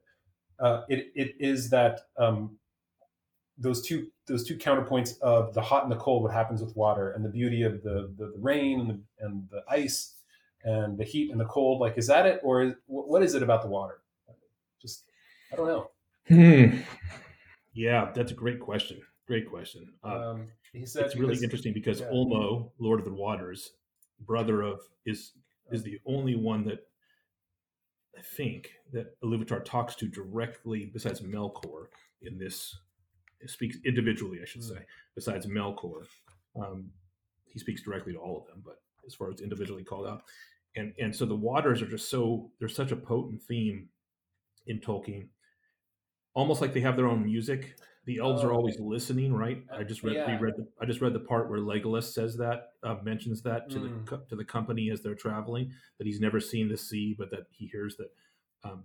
uh, 0.59 0.81
it 0.89 1.11
it 1.15 1.35
is 1.39 1.69
that 1.69 2.01
um, 2.17 2.57
those 3.57 3.81
two 3.81 4.07
those 4.27 4.45
two 4.47 4.57
counterpoints 4.57 5.19
of 5.21 5.53
the 5.53 5.61
hot 5.61 5.83
and 5.83 5.91
the 5.91 5.97
cold, 5.97 6.23
what 6.23 6.33
happens 6.33 6.61
with 6.61 6.75
water, 6.75 7.11
and 7.11 7.25
the 7.25 7.29
beauty 7.29 7.63
of 7.63 7.83
the 7.83 8.13
the, 8.17 8.33
the 8.33 8.39
rain 8.39 8.79
and 8.79 8.89
the, 8.89 8.99
and 9.19 9.49
the 9.49 9.63
ice, 9.69 10.15
and 10.63 10.97
the 10.97 11.03
heat 11.03 11.31
and 11.31 11.39
the 11.39 11.45
cold. 11.45 11.79
Like, 11.81 11.97
is 11.97 12.07
that 12.07 12.25
it, 12.25 12.39
or 12.43 12.63
is, 12.63 12.73
what 12.87 13.23
is 13.23 13.35
it 13.35 13.43
about 13.43 13.61
the 13.61 13.67
water? 13.67 13.99
Just, 14.81 15.03
I 15.51 15.55
don't 15.55 15.67
know. 15.67 15.89
Hmm. 16.27 16.79
Yeah, 17.73 18.11
that's 18.13 18.31
a 18.31 18.35
great 18.35 18.59
question. 18.59 19.01
Great 19.27 19.49
question. 19.49 19.87
Uh, 20.03 20.31
Um, 20.31 20.47
he 20.73 20.85
said 20.85 21.05
it's 21.05 21.15
really 21.15 21.37
interesting 21.41 21.73
because 21.73 22.01
yeah. 22.01 22.07
Ulmo, 22.07 22.71
Lord 22.79 22.99
of 22.99 23.05
the 23.05 23.13
Waters, 23.13 23.71
brother 24.21 24.61
of 24.61 24.79
is 25.05 25.33
is 25.71 25.83
the 25.83 25.99
only 26.05 26.35
one 26.35 26.65
that 26.65 26.87
I 28.17 28.21
think 28.21 28.71
that 28.91 29.19
Iluvatar 29.21 29.63
talks 29.65 29.95
to 29.95 30.07
directly, 30.07 30.85
besides 30.93 31.21
Melkor, 31.21 31.87
in 32.21 32.37
this 32.37 32.75
speaks 33.47 33.77
individually, 33.85 34.39
I 34.41 34.45
should 34.45 34.61
Hmm. 34.61 34.75
say. 34.75 34.85
Besides 35.15 35.47
Melkor, 35.47 36.07
um, 36.55 36.91
he 37.45 37.59
speaks 37.59 37.81
directly 37.81 38.13
to 38.13 38.19
all 38.19 38.39
of 38.39 38.47
them, 38.47 38.61
but 38.63 38.81
as 39.05 39.13
far 39.15 39.29
as 39.31 39.41
individually 39.41 39.83
called 39.83 40.07
out, 40.07 40.23
and 40.75 40.93
and 40.99 41.15
so 41.15 41.25
the 41.25 41.35
waters 41.35 41.81
are 41.81 41.87
just 41.89 42.09
so 42.09 42.51
they're 42.59 42.67
such 42.69 42.91
a 42.91 42.95
potent 42.95 43.41
theme 43.43 43.89
in 44.67 44.79
Tolkien, 44.79 45.29
almost 46.33 46.61
like 46.61 46.73
they 46.73 46.81
have 46.81 46.95
their 46.95 47.07
own 47.07 47.23
music. 47.23 47.75
The 48.05 48.17
elves 48.19 48.43
are 48.43 48.51
Oh. 48.51 48.55
always 48.57 48.79
listening, 48.79 49.33
right? 49.33 49.63
I 49.71 49.83
just 49.83 50.03
read, 50.03 50.17
Yeah. 50.17 50.35
reread 50.35 50.55
the, 50.57 50.67
I 50.81 50.85
just 50.85 50.99
read 51.01 51.13
the 51.13 51.21
part 51.21 51.49
where 51.49 51.59
Legolas 51.59 52.11
says 52.11 52.35
that, 52.37 52.73
uh, 52.83 52.95
mentions 53.03 53.41
that 53.43 53.69
to 53.71 53.79
Mm. 53.79 54.05
the 54.09 54.17
to 54.29 54.35
the 54.35 54.43
company 54.45 54.89
as 54.89 55.01
they're 55.01 55.15
traveling, 55.15 55.71
that 55.97 56.05
he's 56.07 56.19
never 56.19 56.39
seen 56.39 56.67
the 56.67 56.77
sea, 56.77 57.15
but 57.17 57.31
that 57.31 57.47
he 57.51 57.67
hears 57.67 57.95
that 57.97 58.09
um, 58.63 58.83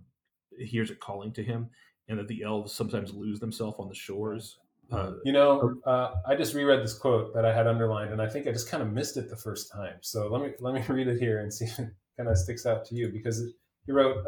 he 0.57 0.65
hears 0.65 0.91
it 0.91 0.99
calling 0.99 1.31
to 1.33 1.43
him, 1.43 1.69
and 2.07 2.17
that 2.19 2.27
the 2.27 2.43
elves 2.43 2.73
sometimes 2.73 3.13
lose 3.13 3.39
themselves 3.39 3.77
on 3.79 3.87
the 3.89 3.95
shores. 3.95 4.59
Uh, 4.91 5.13
You 5.23 5.31
know, 5.33 5.79
uh, 5.85 6.15
I 6.25 6.35
just 6.35 6.53
reread 6.55 6.81
this 6.81 6.97
quote 6.97 7.33
that 7.35 7.45
I 7.45 7.53
had 7.53 7.67
underlined, 7.67 8.11
and 8.11 8.21
I 8.21 8.27
think 8.29 8.47
I 8.47 8.51
just 8.51 8.69
kind 8.69 8.81
of 8.81 8.91
missed 8.91 9.17
it 9.17 9.29
the 9.29 9.37
first 9.37 9.71
time. 9.71 9.97
So 10.01 10.27
let 10.29 10.41
me 10.41 10.53
let 10.59 10.73
me 10.73 10.81
read 10.95 11.07
it 11.07 11.19
here 11.19 11.39
and 11.41 11.53
see 11.53 11.65
if 11.65 11.77
it 11.79 11.89
kind 12.17 12.29
of 12.29 12.37
sticks 12.37 12.65
out 12.65 12.85
to 12.85 12.95
you 12.95 13.09
because 13.11 13.41
it, 13.41 13.53
he 13.85 13.91
wrote, 13.91 14.25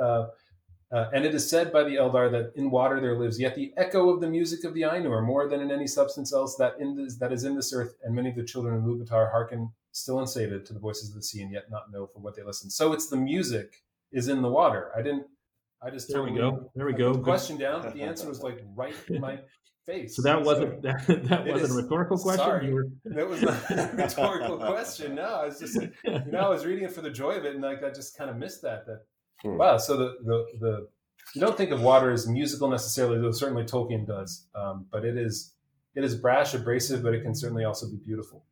uh, 0.91 1.05
"And 1.13 1.25
it 1.25 1.33
is 1.33 1.49
said 1.49 1.71
by 1.71 1.83
the 1.83 1.95
Eldar 1.95 2.29
that 2.31 2.51
in 2.55 2.69
water 2.71 2.99
there 2.99 3.17
lives 3.17 3.39
yet 3.39 3.55
the 3.55 3.73
echo 3.77 4.09
of 4.09 4.21
the 4.21 4.27
music 4.27 4.63
of 4.63 4.73
the 4.73 4.81
Ainur, 4.81 5.23
more 5.25 5.47
than 5.47 5.61
in 5.61 5.71
any 5.71 5.87
substance 5.87 6.33
else 6.33 6.55
that 6.57 6.75
in 6.79 6.95
this, 6.95 7.17
that 7.17 7.31
is 7.31 7.43
in 7.43 7.55
this 7.55 7.73
earth. 7.73 7.95
And 8.03 8.15
many 8.15 8.29
of 8.29 8.35
the 8.35 8.43
children 8.43 8.75
of 8.75 8.83
Iluvatar 8.83 9.31
hearken 9.31 9.71
still 9.93 10.19
unsated 10.19 10.65
to 10.65 10.73
the 10.73 10.79
voices 10.79 11.09
of 11.09 11.15
the 11.15 11.23
sea, 11.23 11.41
and 11.41 11.51
yet 11.51 11.69
not 11.69 11.91
know 11.91 12.07
for 12.07 12.19
what 12.19 12.35
they 12.35 12.43
listen. 12.43 12.69
So 12.69 12.93
it's 12.93 13.07
the 13.07 13.17
music 13.17 13.83
is 14.11 14.27
in 14.27 14.41
the 14.41 14.49
water. 14.49 14.91
I 14.97 15.01
didn't. 15.01 15.25
I 15.83 15.89
just 15.89 16.09
There 16.09 16.21
we 16.23 16.31
go. 16.31 16.69
There 16.75 16.85
we 16.85 16.93
I 16.93 16.97
go. 16.97 17.13
the 17.13 17.19
question 17.21 17.57
down. 17.57 17.81
The 17.81 18.03
answer 18.09 18.27
was 18.27 18.41
like 18.43 18.61
right 18.75 18.93
in 19.09 19.19
my 19.21 19.39
face. 19.85 20.15
So 20.15 20.21
that 20.21 20.41
wasn't 20.43 20.81
that, 20.83 21.07
that 21.07 21.45
wasn't 21.47 21.61
is- 21.71 21.75
a 21.77 21.81
rhetorical 21.81 22.17
question. 22.19 22.45
sorry. 22.45 22.67
You 22.67 22.75
were, 22.75 22.87
That 23.05 23.27
was 23.27 23.41
not 23.41 23.55
a 23.71 23.91
rhetorical 23.95 24.57
question. 24.57 25.15
No, 25.15 25.23
I 25.23 25.45
was 25.47 25.59
just, 25.59 25.75
you 25.81 25.91
know, 26.31 26.39
I 26.39 26.49
was 26.49 26.65
reading 26.65 26.83
it 26.83 26.91
for 26.91 27.01
the 27.01 27.09
joy 27.09 27.31
of 27.31 27.45
it, 27.45 27.53
and 27.55 27.63
like 27.63 27.83
I 27.83 27.89
just 27.89 28.15
kind 28.17 28.29
of 28.29 28.35
missed 28.37 28.61
that. 28.61 28.85
That 28.85 29.01
Hmm. 29.43 29.57
wow. 29.57 29.77
So 29.77 29.97
the 29.97 30.15
the 30.23 30.45
the 30.59 30.87
you 31.35 31.41
don't 31.41 31.55
think 31.57 31.71
of 31.71 31.81
water 31.81 32.11
as 32.11 32.27
musical 32.27 32.67
necessarily, 32.69 33.19
though 33.19 33.31
certainly 33.31 33.63
Tolkien 33.63 34.05
does. 34.05 34.47
Um, 34.55 34.85
but 34.91 35.05
it 35.05 35.17
is 35.17 35.53
it 35.95 36.03
is 36.03 36.15
brash, 36.15 36.53
abrasive, 36.53 37.03
but 37.03 37.13
it 37.13 37.21
can 37.23 37.33
certainly 37.35 37.63
also 37.65 37.89
be 37.89 37.97
beautiful, 37.97 38.45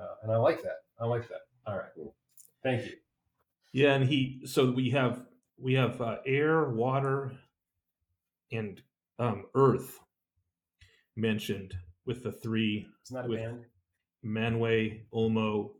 uh, 0.00 0.14
and 0.22 0.32
I 0.32 0.36
like 0.36 0.62
that. 0.62 0.82
I 1.00 1.06
like 1.06 1.28
that. 1.28 1.40
All 1.66 1.76
right, 1.76 1.90
thank 2.62 2.86
you. 2.86 2.92
Yeah, 3.72 3.94
and 3.94 4.04
he 4.08 4.42
so 4.44 4.70
we 4.70 4.90
have 4.90 5.22
we 5.58 5.74
have 5.74 6.00
uh, 6.00 6.16
air, 6.26 6.70
water, 6.70 7.32
and 8.52 8.80
um, 9.18 9.46
earth 9.54 9.98
mentioned 11.16 11.74
with 12.06 12.22
the 12.22 12.32
three 12.32 12.86
It's 13.02 13.12
not 13.12 13.26
a 13.26 13.28
With- 13.28 13.38
band. 13.40 13.64
Manwë, 14.24 15.02
Ulmo, 15.14 15.70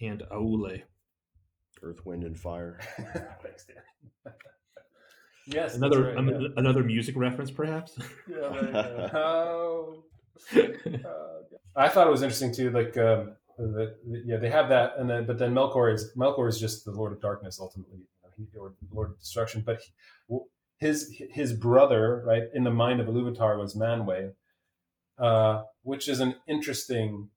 and 0.00 0.22
Aule. 0.30 0.82
Earth, 1.82 2.04
wind, 2.04 2.24
and 2.24 2.38
fire. 2.38 2.80
Thanks, 3.42 3.66
Dan. 3.66 3.76
yes, 5.46 5.74
Another 5.76 6.04
right, 6.04 6.16
um, 6.16 6.28
yeah. 6.28 6.48
another 6.56 6.82
music 6.82 7.16
reference, 7.16 7.50
perhaps. 7.50 7.96
Yeah, 8.28 8.48
there 8.48 8.64
you 8.64 8.72
go. 8.72 9.10
Oh. 9.14 10.04
Uh, 10.56 11.08
I 11.76 11.88
thought 11.88 12.06
it 12.06 12.10
was 12.10 12.22
interesting 12.22 12.52
too. 12.52 12.70
Like, 12.70 12.96
um, 12.96 13.36
that 13.56 13.96
yeah, 14.26 14.36
they 14.36 14.50
have 14.50 14.68
that, 14.68 14.94
and 14.98 15.08
then 15.08 15.26
but 15.26 15.38
then 15.38 15.54
Melkor 15.54 15.92
is 15.92 16.10
Melkor 16.16 16.48
is 16.48 16.58
just 16.58 16.84
the 16.84 16.90
Lord 16.90 17.12
of 17.12 17.20
Darkness 17.20 17.58
ultimately, 17.60 17.98
you 17.98 18.06
know, 18.22 18.30
he, 18.36 18.58
or 18.58 18.74
Lord 18.92 19.10
of 19.10 19.18
Destruction. 19.18 19.62
But 19.64 19.80
he, 20.28 20.38
his 20.78 21.14
his 21.30 21.52
brother, 21.52 22.22
right, 22.26 22.44
in 22.52 22.64
the 22.64 22.70
mind 22.70 23.00
of 23.00 23.06
Iluvatar 23.06 23.58
was 23.58 23.76
Manwë, 23.76 24.32
uh, 25.18 25.62
which 25.82 26.08
is 26.08 26.20
an 26.20 26.34
interesting 26.48 27.30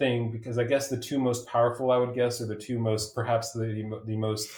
thing 0.00 0.32
because 0.32 0.58
I 0.58 0.64
guess 0.64 0.88
the 0.88 0.96
two 0.98 1.20
most 1.20 1.46
powerful, 1.46 1.92
I 1.92 1.98
would 1.98 2.14
guess, 2.16 2.40
are 2.40 2.46
the 2.46 2.56
two 2.56 2.80
most 2.80 3.14
perhaps 3.14 3.52
the 3.52 3.68
the 4.06 4.16
most 4.16 4.50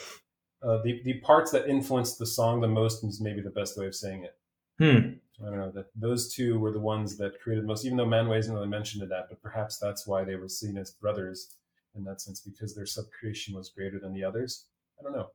uh, 0.63 0.79
the 0.83 1.03
the 1.05 1.21
parts 1.21 1.51
that 1.51 1.69
influenced 1.69 2.19
the 2.19 2.27
song 2.27 2.63
the 2.63 2.69
most 2.69 3.05
is 3.05 3.21
maybe 3.21 3.43
the 3.43 3.51
best 3.51 3.77
way 3.77 3.87
of 3.87 3.95
saying 3.95 4.25
it. 4.25 4.35
Hmm. 4.79 5.45
I 5.45 5.51
don't 5.51 5.59
know 5.59 5.73
that 5.73 5.87
those 5.95 6.33
two 6.33 6.59
were 6.59 6.73
the 6.73 6.81
ones 6.81 7.19
that 7.19 7.41
created 7.43 7.67
most. 7.67 7.85
Even 7.85 7.99
though 7.99 8.07
Manwë 8.07 8.39
isn't 8.39 8.55
really 8.55 8.69
mentioned 8.69 9.03
in 9.03 9.09
that, 9.11 9.27
but 9.29 9.43
perhaps 9.43 9.77
that's 9.77 10.07
why 10.07 10.25
they 10.25 10.37
were 10.37 10.49
seen 10.49 10.79
as 10.79 10.93
brothers 10.93 11.57
in 11.95 12.05
that 12.05 12.21
sense 12.23 12.41
because 12.41 12.75
their 12.75 12.85
subcreation 12.85 13.55
was 13.55 13.69
greater 13.69 13.99
than 13.99 14.15
the 14.15 14.25
others. 14.25 14.67
I 14.99 15.03
don't 15.03 15.13
know. 15.13 15.29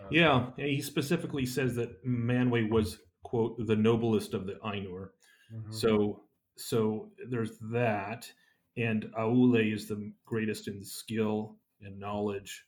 Um, 0.00 0.06
Yeah, 0.10 0.50
he 0.56 0.80
specifically 0.80 1.46
says 1.46 1.74
that 1.76 2.04
Manwë 2.06 2.70
was 2.70 2.98
quote 3.22 3.66
the 3.66 3.76
noblest 3.76 4.34
of 4.34 4.46
the 4.46 4.54
Ainur. 4.64 5.08
mhm. 5.52 5.74
So 5.74 6.24
so 6.56 7.10
there's 7.28 7.58
that, 7.72 8.30
and 8.76 9.04
Aule 9.18 9.72
is 9.72 9.86
the 9.86 10.12
greatest 10.24 10.68
in 10.68 10.84
skill 10.84 11.56
and 11.80 11.98
knowledge. 11.98 12.64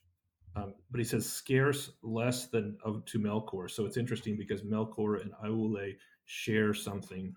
Um, 0.55 0.73
but 0.89 0.99
he 0.99 1.03
says 1.03 1.29
scarce 1.29 1.91
less 2.01 2.47
than 2.47 2.77
of 2.83 3.05
to 3.05 3.19
Melkor. 3.19 3.69
So 3.69 3.85
it's 3.85 3.97
interesting 3.97 4.37
because 4.37 4.63
Melkor 4.63 5.21
and 5.21 5.31
Aule 5.45 5.95
share 6.25 6.73
something, 6.73 7.35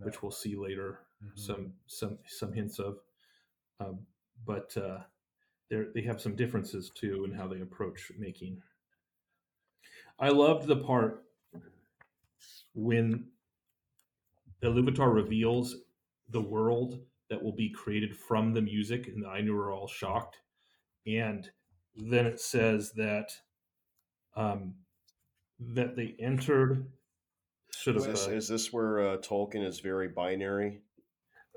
which 0.00 0.22
we'll 0.22 0.32
see 0.32 0.56
later. 0.56 1.00
mhm. 1.24 1.38
Some 1.38 1.72
some 1.86 2.18
some 2.26 2.52
hints 2.52 2.78
of, 2.78 2.98
um, 3.80 4.00
but 4.44 4.76
uh, 4.76 4.98
they 5.70 5.84
they 5.94 6.02
have 6.02 6.20
some 6.20 6.34
differences 6.34 6.90
too 6.90 7.24
in 7.24 7.32
how 7.32 7.46
they 7.46 7.60
approach 7.60 8.10
making. 8.18 8.60
I 10.18 10.30
loved 10.30 10.66
the 10.66 10.76
part 10.76 11.24
when 12.74 13.28
Iluvatar 14.62 15.12
reveals 15.14 15.76
the 16.30 16.40
world 16.40 17.00
that 17.30 17.42
will 17.42 17.54
be 17.54 17.70
created 17.70 18.16
from 18.16 18.52
the 18.52 18.62
music, 18.62 19.08
and 19.08 19.26
I 19.26 19.36
the 19.40 19.44
Ainu 19.44 19.56
are 19.56 19.72
all 19.72 19.88
shocked. 19.88 20.38
And 21.06 21.48
then 21.96 22.26
it 22.26 22.40
says 22.40 22.92
that 22.92 23.30
um, 24.36 24.74
that 25.60 25.96
they 25.96 26.14
entered. 26.20 26.86
Should 27.74 27.96
Is 27.96 28.04
have. 28.04 28.14
this, 28.14 28.26
uh, 28.26 28.30
is 28.30 28.48
this 28.48 28.72
where 28.72 29.00
uh, 29.12 29.16
Tolkien 29.18 29.64
is 29.66 29.80
very 29.80 30.08
binary? 30.08 30.80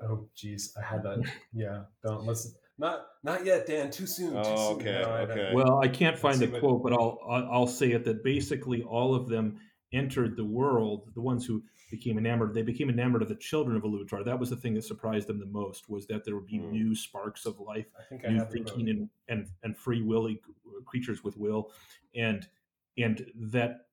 Oh, 0.02 0.28
geez, 0.36 0.74
I 0.80 0.84
had 0.84 1.02
that. 1.02 1.22
Yeah, 1.52 1.82
don't 2.04 2.24
listen. 2.24 2.52
Not 2.78 3.06
not 3.22 3.44
yet, 3.44 3.66
Dan. 3.66 3.90
Too 3.90 4.06
soon. 4.06 4.32
Too 4.32 4.38
Oh, 4.38 4.78
soon. 4.78 4.88
okay, 4.88 5.02
No, 5.02 5.10
I- 5.10 5.18
I- 5.18 5.22
okay. 5.22 5.50
Well, 5.54 5.78
I 5.82 5.88
can't 5.88 6.18
find 6.18 6.38
the 6.38 6.46
what- 6.46 6.60
quote, 6.60 6.82
but 6.82 6.92
I'll 6.92 7.18
I'll 7.28 7.48
I'll 7.52 7.66
say 7.66 7.92
it 7.92 8.04
that 8.04 8.22
basically 8.24 8.82
all 8.82 9.14
of 9.14 9.28
them 9.28 9.58
entered 9.92 10.36
the 10.36 10.44
world. 10.44 11.10
The 11.14 11.20
ones 11.20 11.46
who 11.46 11.62
became 11.90 12.18
enamored, 12.18 12.54
they 12.54 12.62
became 12.62 12.88
enamored 12.88 13.22
of 13.22 13.28
the 13.28 13.34
children 13.34 13.76
of 13.76 13.82
Iluvatar. 13.82 14.24
That 14.24 14.38
was 14.38 14.50
the 14.50 14.56
thing 14.56 14.74
that 14.74 14.84
surprised 14.84 15.26
them 15.26 15.38
the 15.40 15.46
most 15.46 15.88
was 15.88 16.06
that 16.06 16.24
there 16.24 16.36
would 16.36 16.46
be 16.46 16.58
Hmm. 16.58 16.70
new 16.70 16.94
sparks 16.94 17.46
of 17.46 17.58
life, 17.58 17.86
I 17.98 18.02
think 18.04 18.22
new 18.28 18.44
thinking, 18.44 18.88
and 18.88 19.10
and 19.28 19.48
and 19.62 19.76
free 19.76 20.02
willy 20.02 20.40
creatures 20.86 21.24
with 21.24 21.36
will, 21.36 21.72
and 22.14 22.48
and 22.98 23.30
that 23.36 23.86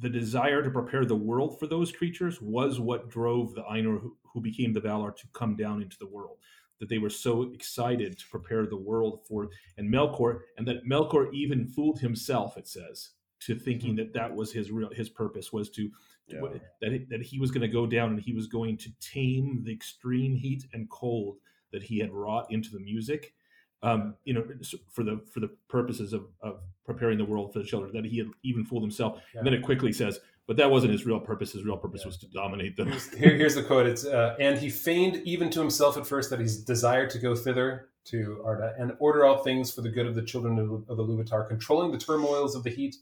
the 0.00 0.08
desire 0.08 0.62
to 0.62 0.70
prepare 0.70 1.04
the 1.04 1.14
world 1.16 1.58
for 1.58 1.66
those 1.66 1.92
creatures 1.92 2.40
was 2.40 2.80
what 2.80 3.10
drove 3.10 3.54
the 3.54 3.62
Ainur 3.64 4.00
who, 4.00 4.16
who 4.22 4.40
became 4.40 4.72
the 4.72 4.80
Valar 4.80 5.14
to 5.16 5.26
come 5.34 5.56
down 5.56 5.82
into 5.82 5.98
the 5.98 6.06
world. 6.06 6.38
That 6.80 6.88
they 6.88 6.98
were 6.98 7.10
so 7.10 7.42
excited 7.52 8.18
to 8.18 8.28
prepare 8.30 8.64
the 8.66 8.76
world 8.76 9.26
for 9.26 9.50
and 9.76 9.92
Melkor, 9.92 10.40
and 10.56 10.66
that 10.68 10.84
Melkor 10.86 11.32
even 11.34 11.66
fooled 11.66 11.98
himself. 12.00 12.56
It 12.56 12.68
says 12.68 13.10
to 13.40 13.54
thinking 13.54 13.96
that 13.96 14.12
that 14.14 14.34
was 14.34 14.52
his 14.52 14.70
real 14.70 14.90
his 14.92 15.08
purpose 15.08 15.52
was 15.52 15.70
to 15.70 15.90
Yeah. 16.26 16.40
that 16.80 16.92
he- 16.92 17.04
that 17.10 17.22
he 17.22 17.38
was 17.38 17.50
going 17.50 17.62
to 17.62 17.68
go 17.68 17.86
down 17.86 18.10
and 18.10 18.20
he 18.20 18.32
was 18.32 18.46
going 18.46 18.76
to 18.78 18.90
tame 19.00 19.62
the 19.64 19.72
extreme 19.72 20.34
heat 20.34 20.66
and 20.72 20.88
cold 20.90 21.36
that 21.72 21.82
he 21.82 21.98
had 21.98 22.12
wrought 22.12 22.50
into 22.50 22.70
the 22.70 22.80
music. 22.80 23.34
Um, 23.82 24.16
you 24.24 24.34
know, 24.34 24.44
for 24.90 25.04
the 25.04 25.20
for 25.32 25.38
the 25.40 25.48
purposes 25.68 26.12
of, 26.12 26.26
of 26.40 26.60
preparing 26.84 27.16
the 27.16 27.24
world 27.24 27.52
for 27.52 27.60
the 27.60 27.64
children, 27.64 27.92
that 27.92 28.04
he 28.04 28.18
had 28.18 28.26
even 28.42 28.64
fooled 28.64 28.82
himself. 28.82 29.20
Yeah. 29.32 29.38
And 29.40 29.46
then 29.46 29.54
it 29.54 29.62
quickly 29.62 29.92
says, 29.92 30.18
but 30.48 30.56
that 30.56 30.68
wasn't 30.70 30.92
his 30.92 31.06
real 31.06 31.20
purpose. 31.20 31.52
His 31.52 31.64
real 31.64 31.76
purpose 31.76 32.00
Yeah. 32.02 32.08
was 32.08 32.16
to 32.18 32.26
dominate 32.28 32.76
them. 32.76 32.88
Here's, 32.88 33.14
here- 33.14 33.36
here's 33.36 33.54
the 33.54 33.62
quote. 33.62 33.86
It's 33.86 34.04
uh, 34.04 34.34
and 34.40 34.58
he 34.58 34.68
feigned 34.68 35.16
even 35.24 35.48
to 35.50 35.60
himself 35.60 35.96
at 35.96 36.06
first 36.08 36.28
that 36.30 36.40
he's 36.40 36.56
desired 36.58 37.10
to 37.10 37.18
go 37.20 37.36
thither 37.36 37.90
to 38.06 38.42
Arda 38.44 38.74
and 38.78 38.94
order 38.98 39.24
all 39.24 39.44
things 39.44 39.70
for 39.72 39.82
the 39.82 39.90
good 39.90 40.06
of 40.06 40.14
the 40.16 40.22
children 40.22 40.58
of, 40.58 40.70
of 40.88 40.96
the 40.96 41.04
Iluvatar, 41.04 41.46
controlling 41.46 41.92
the 41.92 41.98
turmoils 41.98 42.54
of 42.56 42.64
the 42.64 42.70
heat 42.70 42.96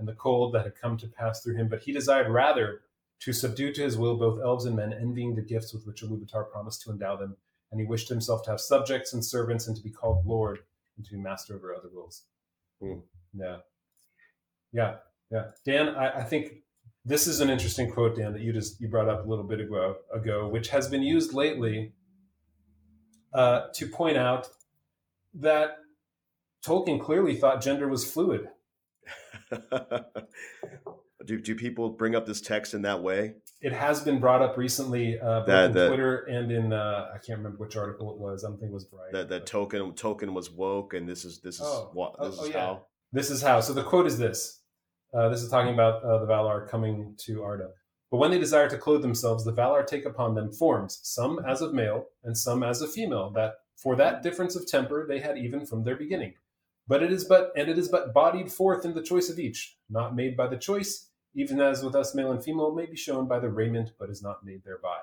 and 0.00 0.08
the 0.08 0.14
cold 0.14 0.54
that 0.54 0.64
had 0.64 0.74
come 0.74 0.96
to 0.96 1.06
pass 1.06 1.42
through 1.42 1.56
him. 1.56 1.68
But 1.68 1.82
he 1.82 1.92
desired 1.92 2.28
rather 2.28 2.80
to 3.20 3.32
subdue 3.32 3.72
to 3.74 3.82
his 3.82 3.98
will 3.98 4.16
both 4.16 4.40
elves 4.42 4.64
and 4.64 4.74
men, 4.74 4.92
envying 4.92 5.36
the 5.36 5.42
gifts 5.42 5.72
with 5.72 5.86
which 5.86 6.02
Iluvatar 6.02 6.50
promised 6.50 6.82
to 6.82 6.90
endow 6.90 7.16
them. 7.16 7.36
And 7.70 7.80
he 7.80 7.86
wished 7.86 8.08
himself 8.08 8.42
to 8.44 8.50
have 8.50 8.60
subjects 8.60 9.12
and 9.12 9.24
servants 9.24 9.68
and 9.68 9.76
to 9.76 9.82
be 9.82 9.90
called 9.90 10.26
lord 10.26 10.60
and 10.96 11.06
to 11.06 11.12
be 11.12 11.18
master 11.20 11.54
over 11.54 11.74
other 11.74 11.90
wills. 11.92 12.24
Hmm. 12.80 13.00
Yeah. 13.34 13.58
Yeah. 14.72 14.96
Yeah. 15.30 15.44
Dan, 15.64 15.90
I, 15.90 16.20
I 16.20 16.22
think 16.24 16.54
this 17.04 17.26
is 17.26 17.40
an 17.40 17.50
interesting 17.50 17.92
quote, 17.92 18.16
Dan, 18.16 18.32
that 18.32 18.42
you 18.42 18.52
just 18.52 18.80
you 18.80 18.88
brought 18.88 19.08
up 19.08 19.24
a 19.24 19.28
little 19.28 19.44
bit 19.44 19.60
ago, 19.60 19.96
ago 20.12 20.48
which 20.48 20.70
has 20.70 20.88
been 20.88 21.02
used 21.02 21.32
lately 21.32 21.92
uh, 23.32 23.66
to 23.74 23.86
point 23.86 24.16
out 24.16 24.48
that 25.34 25.76
Tolkien 26.64 27.00
clearly 27.00 27.36
thought 27.36 27.62
gender 27.62 27.88
was 27.88 28.10
fluid. 28.10 28.48
do, 31.26 31.40
do 31.40 31.54
people 31.54 31.90
bring 31.90 32.14
up 32.14 32.26
this 32.26 32.40
text 32.40 32.74
in 32.74 32.82
that 32.82 33.02
way? 33.02 33.34
It 33.60 33.72
has 33.72 34.02
been 34.02 34.20
brought 34.20 34.42
up 34.42 34.56
recently, 34.56 35.18
uh, 35.20 35.40
both 35.40 35.46
That- 35.46 35.64
in 35.66 35.72
that- 35.74 35.88
Twitter 35.88 36.24
and 36.24 36.50
in 36.50 36.72
uh, 36.72 37.10
I 37.14 37.18
can't 37.18 37.38
remember 37.38 37.58
which 37.58 37.76
article 37.76 38.10
it 38.12 38.18
was. 38.18 38.44
I 38.44 38.48
don't 38.48 38.58
think 38.58 38.70
it 38.70 38.74
was 38.74 38.84
Brian. 38.84 39.12
That 39.12 39.28
that 39.28 39.46
Tolkien 39.46 39.94
Tolkien 39.98 40.32
was 40.32 40.50
woke, 40.50 40.94
and 40.94 41.08
this 41.08 41.24
is 41.24 41.40
this 41.40 41.56
is 41.56 41.62
Oh, 41.64 41.90
what 41.92 42.14
oh, 42.18 42.30
this 42.30 42.38
oh, 42.40 42.44
is 42.44 42.50
yeah. 42.50 42.60
how. 42.60 42.82
This 43.12 43.30
is 43.30 43.42
how. 43.42 43.60
So 43.60 43.72
the 43.72 43.82
quote 43.82 44.06
is 44.06 44.18
this. 44.18 44.60
Uh, 45.12 45.28
this 45.28 45.42
is 45.42 45.50
talking 45.50 45.74
about 45.74 46.02
uh, 46.04 46.18
the 46.18 46.26
Valar 46.26 46.68
coming 46.68 47.14
to 47.18 47.42
Arda. 47.42 47.70
But 48.12 48.18
when 48.18 48.30
they 48.30 48.38
desire 48.38 48.68
to 48.68 48.78
clothe 48.78 49.02
themselves, 49.02 49.44
the 49.44 49.52
Valar 49.52 49.86
take 49.86 50.04
upon 50.04 50.34
them 50.34 50.52
forms, 50.52 51.00
some 51.02 51.40
as 51.46 51.60
of 51.62 51.74
male 51.74 52.06
and 52.24 52.36
some 52.36 52.62
as 52.62 52.80
of 52.82 52.92
female. 52.92 53.30
That 53.30 53.54
for 53.76 53.96
that 53.96 54.22
difference 54.22 54.56
of 54.56 54.66
temper 54.66 55.06
they 55.08 55.18
had 55.20 55.36
even 55.36 55.66
from 55.66 55.84
their 55.84 55.96
beginning. 55.96 56.34
But 56.88 57.02
it 57.02 57.12
is 57.12 57.24
but 57.24 57.52
and 57.56 57.68
it 57.68 57.78
is 57.78 57.88
but 57.88 58.12
bodied 58.12 58.50
forth 58.50 58.84
in 58.84 58.94
the 58.94 59.02
choice 59.02 59.28
of 59.30 59.38
each, 59.38 59.76
not 59.88 60.14
made 60.16 60.36
by 60.36 60.46
the 60.48 60.56
choice, 60.56 61.10
even 61.34 61.60
as 61.60 61.84
with 61.84 61.94
us 61.94 62.14
male 62.14 62.32
and 62.32 62.42
female 62.42 62.74
may 62.74 62.86
be 62.86 62.96
shown 62.96 63.28
by 63.28 63.38
the 63.38 63.48
raiment, 63.48 63.92
but 63.98 64.10
is 64.10 64.22
not 64.22 64.44
made 64.44 64.62
thereby. 64.64 64.98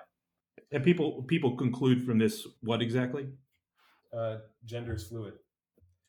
And 0.72 0.84
people 0.84 1.24
people 1.24 1.56
conclude 1.56 2.04
from 2.04 2.18
this 2.18 2.46
what 2.62 2.82
exactly? 2.82 3.28
Uh, 4.12 4.38
gender 4.66 4.96
is 4.96 5.08
fluid. 5.08 5.34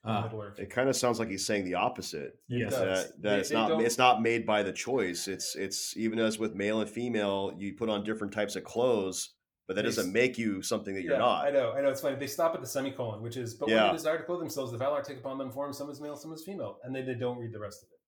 Ah, 0.05 0.31
It 0.57 0.71
kind 0.71 0.89
of 0.89 0.97
sounds 0.97 1.19
like 1.19 1.29
he's 1.29 1.45
saying 1.45 1.65
the 1.65 1.75
opposite. 1.75 2.39
It 2.49 2.61
Yes. 2.61 2.73
That, 2.75 2.85
that 2.85 3.23
They- 3.23 3.39
it's 3.41 3.49
they 3.51 3.55
not 3.57 3.69
don't- 3.69 3.85
it's 3.85 3.99
not 3.99 4.23
made 4.23 4.47
by 4.47 4.63
the 4.63 4.73
choice. 4.73 5.29
It's 5.29 5.55
it's 5.55 5.97
even 5.97 6.19
as 6.19 6.39
with 6.39 6.55
male 6.55 6.81
and 6.81 6.89
female, 6.89 7.53
you 7.59 7.75
put 7.75 7.89
on 7.89 8.05
different 8.05 8.33
types 8.33 8.57
of 8.57 8.65
clothes, 8.65 9.35
but 9.69 9.77
that 9.77 9.83
They 9.83 9.89
doesn't 9.89 10.13
make 10.13 10.37
you 10.37 10.61
something 10.63 10.95
that 10.97 11.03
you're 11.03 11.13
yeah, 11.13 11.19
not. 11.21 11.45
I 11.45 11.51
know, 11.51 11.73
I 11.73 11.83
know. 11.83 11.91
It's 11.91 12.01
funny. 12.01 12.17
They 12.17 12.27
stop 12.27 12.55
at 12.57 12.61
the 12.61 12.67
semicolon, 12.67 13.23
which 13.23 13.37
is, 13.37 13.55
but 13.55 13.69
when 13.69 13.77
they 13.77 13.93
desire 13.93 14.19
to 14.19 14.25
clothe 14.25 14.41
themselves, 14.41 14.73
the 14.73 14.79
Valar 14.79 15.05
take 15.05 15.19
upon 15.19 15.39
them 15.39 15.53
forms, 15.53 15.79
some 15.79 15.89
as 15.91 16.01
male, 16.01 16.17
some 16.17 16.33
as 16.33 16.43
female, 16.43 16.79
and 16.83 16.97
then 16.97 17.07
they 17.07 17.15
don't 17.15 17.39
read 17.39 17.53
the 17.53 17.61
rest 17.61 17.85
of 17.85 17.89
it. 17.93 18.01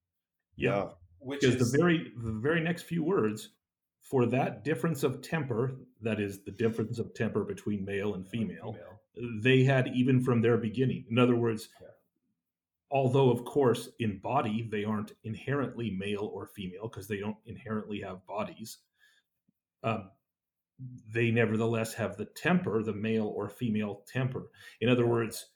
yeah. 0.57 0.89
Which 1.23 1.41
because 1.43 1.57
is 1.57 1.71
the 1.71 1.79
very 1.79 2.13
the 2.17 2.33
very 2.33 2.61
next 2.63 2.85
few 2.85 3.05
words 3.05 3.51
for 4.01 4.25
that 4.27 4.65
difference 4.65 5.03
of 5.03 5.21
temper 5.21 5.77
that 6.01 6.19
is 6.19 6.43
the 6.45 6.51
difference 6.51 6.99
of 6.99 7.13
temper 7.13 7.45
between 7.45 7.85
male 7.85 8.15
and 8.15 8.27
female 8.27 8.75
they 9.43 9.63
had 9.63 9.89
even 9.89 10.25
from 10.25 10.41
their 10.41 10.57
beginning 10.57 11.05
in 11.11 11.19
other 11.19 11.37
words 11.37 11.69
Yeah. 11.79 11.89
although 12.91 13.31
of 13.31 13.45
course 13.45 13.91
in 13.99 14.19
body 14.21 14.67
they 14.73 14.85
aren't 14.85 15.13
inherently 15.25 15.91
male 15.91 16.31
or 16.33 16.47
female 16.47 16.89
because 16.89 17.07
they 17.07 17.19
don't 17.19 17.37
inherently 17.45 18.01
have 18.01 18.27
bodies 18.27 18.79
um, 19.83 20.11
they 21.13 21.31
nevertheless 21.31 21.95
have 21.95 22.17
the 22.17 22.25
temper 22.25 22.83
the 22.83 22.93
male 22.93 23.27
or 23.37 23.49
female 23.49 24.03
temper. 24.07 24.51
In 24.81 24.89
other 24.89 25.07
words 25.07 25.47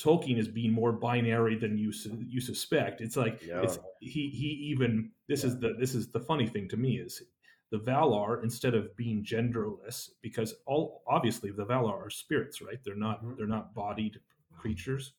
tolkien 0.00 0.38
is 0.38 0.48
being 0.48 0.72
more 0.72 0.92
binary 0.92 1.56
than 1.56 1.76
you 1.76 1.92
su- 1.92 2.24
you 2.26 2.40
suspect. 2.40 3.00
It's 3.02 3.16
like 3.18 3.42
Yeah. 3.42 3.62
it's 3.62 3.78
he 4.00 4.30
he 4.30 4.46
even 4.72 5.10
this 5.28 5.44
is 5.44 5.58
the 5.60 5.74
this 5.78 5.94
is 5.94 6.10
the 6.10 6.20
funny 6.20 6.46
thing 6.46 6.68
to 6.68 6.76
me 6.76 6.98
is 6.98 7.22
the 7.70 7.78
Valar 7.78 8.42
instead 8.42 8.74
of 8.74 8.96
being 8.96 9.22
genderless 9.24 10.10
because 10.22 10.54
all 10.66 11.02
obviously 11.06 11.50
the 11.50 11.64
Valar 11.66 11.92
are 12.06 12.10
spirits 12.10 12.60
right? 12.62 12.78
They're 12.84 12.96
not 12.96 13.22
Mhm. 13.22 13.36
they're 13.36 13.46
not 13.46 13.74
bodied 13.74 14.20
creatures. 14.56 15.12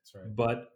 That's 0.00 0.14
right. 0.14 0.36
but 0.36 0.72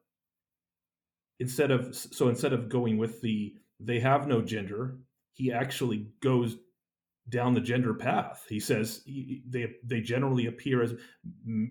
instead 1.39 1.71
of 1.71 1.95
so 1.95 2.29
instead 2.29 2.53
of 2.53 2.69
going 2.69 2.99
with 2.99 3.21
the 3.21 3.55
they 3.81 4.01
have 4.01 4.27
no 4.27 4.41
gender 4.43 4.99
he 5.33 5.53
actually 5.53 6.09
goes 6.21 6.57
down 7.29 7.55
the 7.55 7.61
gender 7.61 7.95
path 7.95 8.45
he 8.49 8.59
says 8.61 9.03
he- 9.07 9.43
they 9.49 9.75
they 9.85 10.01
generally 10.01 10.47
appear 10.47 10.83
as 10.83 10.95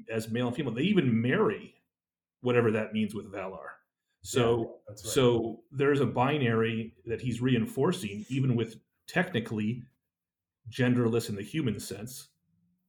as 0.09 0.29
male 0.29 0.47
and 0.47 0.55
female 0.55 0.73
they 0.73 0.81
even 0.83 1.21
marry 1.21 1.75
whatever 2.41 2.71
that 2.71 2.93
means 2.93 3.13
with 3.13 3.31
Valar 3.31 3.67
so 4.23 4.59
Yeah, 4.59 4.65
right. 4.89 4.99
so 4.99 5.63
there's 5.71 5.99
a 5.99 6.05
binary 6.05 6.93
that 7.07 7.19
he's 7.21 7.41
reinforcing, 7.41 8.23
even 8.29 8.55
with 8.55 8.75
technically 9.07 9.81
genderless 10.69 11.27
in 11.29 11.35
the 11.35 11.41
human 11.41 11.79
sense 11.79 12.27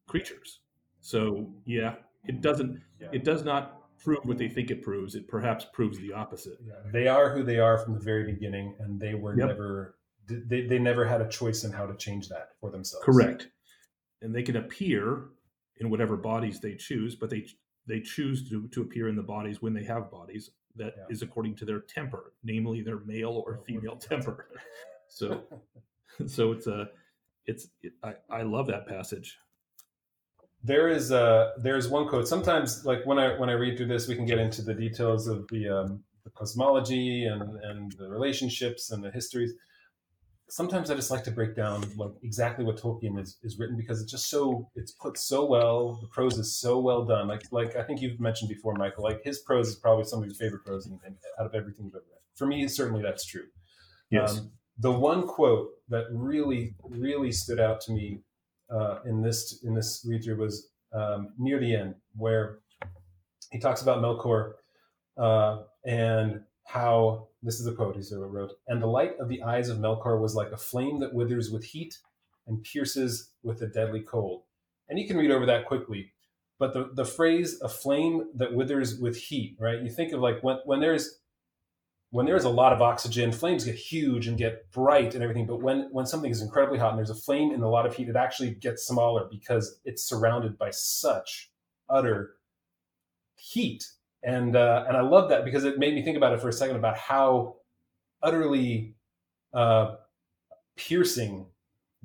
creatures. 0.07 0.61
So 1.01 1.53
yeah, 1.64 1.94
it 2.27 2.42
doesn't. 2.42 2.81
Yeah. 3.01 3.09
It 3.12 3.25
does 3.25 3.44
not 3.44 3.79
prove 3.98 4.18
what 4.25 4.37
they 4.37 4.48
think 4.48 4.70
it 4.70 4.83
proves. 4.83 5.14
It 5.14 5.27
perhaps 5.27 5.64
proves 5.72 5.98
the 5.98 6.12
opposite. 6.12 6.59
Yeah, 6.66 6.75
they 6.92 7.09
are 7.09 7.31
who 7.35 7.42
they 7.42 7.59
are 7.59 7.79
from 7.79 7.94
the 7.94 8.01
very 8.01 8.25
beginning, 8.31 8.77
and 8.81 9.01
they 9.01 9.14
were 9.14 9.35
Yep. 9.37 9.48
never 9.48 9.96
they, 10.29 10.67
they 10.67 10.79
never 10.79 11.05
had 11.05 11.21
a 11.21 11.29
choice 11.29 11.65
in 11.65 11.73
how 11.73 11.87
to 11.87 11.95
change 11.97 12.29
that 12.29 12.51
for 12.61 12.71
themselves. 12.71 13.05
Correct. 13.05 13.49
And 14.21 14.35
they 14.35 14.43
can 14.43 14.57
appear 14.57 15.25
in 15.79 15.91
whatever 15.91 16.17
bodies 16.17 16.61
they 16.61 16.75
choose, 16.75 17.15
but 17.17 17.31
they 17.31 17.47
they 17.87 18.01
choose 18.01 18.49
to, 18.49 18.69
to 18.69 18.83
appear 18.83 19.09
in 19.09 19.17
the 19.17 19.23
bodies 19.23 19.61
when 19.61 19.75
they 19.75 19.83
have 19.85 20.11
bodies 20.11 20.51
that 20.77 20.95
is 21.11 21.21
Yeah. 21.21 21.29
according 21.29 21.57
to 21.57 21.65
their 21.65 21.81
temper, 21.81 22.33
namely 22.45 22.81
their 22.83 23.01
male 23.01 23.43
or 23.47 23.59
female 23.67 23.97
temper. 23.97 24.49
So 25.09 25.43
so 26.27 26.53
it's 26.53 26.67
a 26.67 26.89
it's 27.45 27.69
it, 27.83 27.93
I, 28.03 28.15
I 28.31 28.43
love 28.43 28.67
that 28.69 28.87
passage. 28.87 29.37
there 30.65 30.89
is 30.89 31.11
a 31.11 31.53
there 31.59 31.77
is 31.77 31.89
one 31.89 32.09
quote. 32.09 32.29
Sometimes, 32.29 32.85
like 32.87 33.05
when 33.05 33.19
I 33.19 33.39
when 33.39 33.51
I 33.51 33.55
read 33.55 33.77
through 33.77 33.89
this, 33.89 34.09
we 34.09 34.15
can 34.15 34.25
get 34.25 34.39
into 34.39 34.63
the 34.63 34.73
details 34.75 35.27
of 35.27 35.47
the 35.49 35.69
um, 35.69 36.05
the 36.25 36.31
cosmology 36.31 37.25
and 37.27 37.43
and 37.65 37.93
the 37.99 38.09
relationships 38.09 38.91
and 38.91 39.03
the 39.05 39.11
histories. 39.11 39.53
Sometimes 40.48 40.90
I 40.90 40.94
just 40.94 41.11
like 41.11 41.24
to 41.24 41.31
break 41.31 41.57
down 41.57 41.85
like 41.96 42.11
exactly 42.22 42.64
what 42.64 42.76
Tolkien 42.76 43.18
is, 43.18 43.38
is 43.42 43.59
written 43.59 43.76
because 43.76 44.02
it's 44.02 44.11
just 44.11 44.28
so 44.28 44.68
it's 44.74 44.92
put 44.92 45.16
so 45.16 45.46
well. 45.46 45.98
The 46.02 46.09
prose 46.09 46.38
is 46.38 46.59
so 46.59 46.78
well 46.78 47.05
done. 47.05 47.26
Like 47.28 47.42
like 47.50 47.76
I 47.76 47.83
think 47.83 48.00
you've 48.00 48.20
mentioned 48.20 48.48
before, 48.48 48.74
Michael. 48.74 49.05
Like 49.05 49.22
his 49.24 49.38
prose 49.40 49.68
is 49.68 49.76
probably 49.76 50.05
some 50.05 50.18
of 50.20 50.26
your 50.26 50.35
favorite 50.35 50.64
prose 50.64 50.87
in, 50.87 50.98
in, 51.07 51.16
out 51.40 51.46
of 51.46 51.55
everything 51.55 51.87
you've 51.87 51.94
ever 51.94 52.05
read. 52.11 52.20
For 52.37 52.46
me, 52.46 52.68
certainly 52.68 53.02
that's 53.02 53.24
true. 53.24 53.46
Yes. 54.11 54.38
Um, 54.38 54.52
the 54.78 54.92
one 54.92 55.26
quote 55.26 55.68
that 55.88 56.07
really, 56.11 56.74
really 56.88 57.33
stood 57.33 57.61
out 57.61 57.81
to 57.83 57.92
me 57.92 58.20
uh, 58.70 59.00
in 59.07 59.22
this 59.22 59.62
in 59.64 59.74
this 59.74 60.05
read 60.09 60.24
through 60.24 60.37
was 60.37 60.68
um, 60.92 61.28
near 61.38 61.59
the 61.59 61.74
end, 61.74 61.94
where 62.16 62.59
he 63.50 63.59
talks 63.59 63.83
about 63.83 64.02
Melkor 64.02 64.52
uh, 65.18 65.62
and 65.85 66.40
how 66.73 67.29
this 67.43 67.61
is 67.61 67.67
a 67.67 67.73
quote 67.73 67.95
he 67.95 68.03
wrote, 68.15 68.53
and 68.67 68.81
the 68.81 68.87
light 68.87 69.13
of 69.21 69.29
the 69.29 69.43
eyes 69.43 69.69
of 69.69 69.77
Melkor 69.77 70.19
was 70.19 70.35
like 70.35 70.53
a 70.53 70.57
flame 70.57 71.01
that 71.01 71.13
withers 71.13 71.51
with 71.51 71.65
heat 71.65 71.99
and 72.47 72.63
pierces 72.63 73.31
with 73.43 73.61
a 73.61 73.67
deadly 73.67 74.01
cold. 74.01 74.45
And 74.89 74.99
you 74.99 75.07
can 75.07 75.19
read 75.19 75.31
over 75.31 75.45
that 75.45 75.67
quickly. 75.67 76.15
But 76.59 76.73
the, 76.73 76.91
the 76.95 77.05
phrase 77.05 77.61
a 77.61 77.69
flame 77.69 78.31
that 78.37 78.55
withers 78.55 78.99
with 78.99 79.19
heat, 79.19 79.59
right? 79.61 79.83
You 79.83 79.91
think 79.91 80.13
of 80.13 80.21
like 80.21 80.43
when, 80.43 80.61
when 80.65 80.81
there's 80.81 81.19
when 82.09 82.25
there's 82.25 82.45
a 82.45 82.51
lot 82.51 82.73
of 82.73 82.81
oxygen, 82.81 83.33
flames 83.33 83.65
get 83.65 83.75
huge 83.75 84.27
and 84.27 84.39
get 84.39 84.71
bright 84.71 85.15
and 85.15 85.23
everything. 85.23 85.47
But 85.47 85.61
when 85.61 85.89
when 85.93 86.07
something 86.07 86.31
is 86.31 86.41
incredibly 86.41 86.79
hot 86.79 86.91
and 86.91 86.99
there's 86.99 87.11
a 87.11 87.15
flame 87.15 87.53
and 87.53 87.63
a 87.63 87.69
lot 87.69 87.85
of 87.85 87.95
heat, 87.95 88.09
it 88.09 88.17
actually 88.17 88.53
gets 88.53 88.87
smaller 88.87 89.29
because 89.31 89.79
it's 89.85 90.09
surrounded 90.09 90.57
by 90.57 90.71
such 90.71 91.51
utter 91.91 92.37
heat. 93.35 93.85
And 94.25 94.55
uh, 94.55 94.85
and 94.87 94.97
I 94.97 95.01
love 95.01 95.29
that 95.31 95.45
because 95.45 95.65
it 95.65 95.79
made 95.79 95.95
me 95.95 96.03
think 96.03 96.17
about 96.17 96.33
it 96.33 96.41
for 96.41 96.49
a 96.49 96.53
second 96.53 96.77
about 96.77 96.97
how 96.97 97.57
utterly 98.23 98.95
uh, 99.53 99.97
piercing 100.77 101.47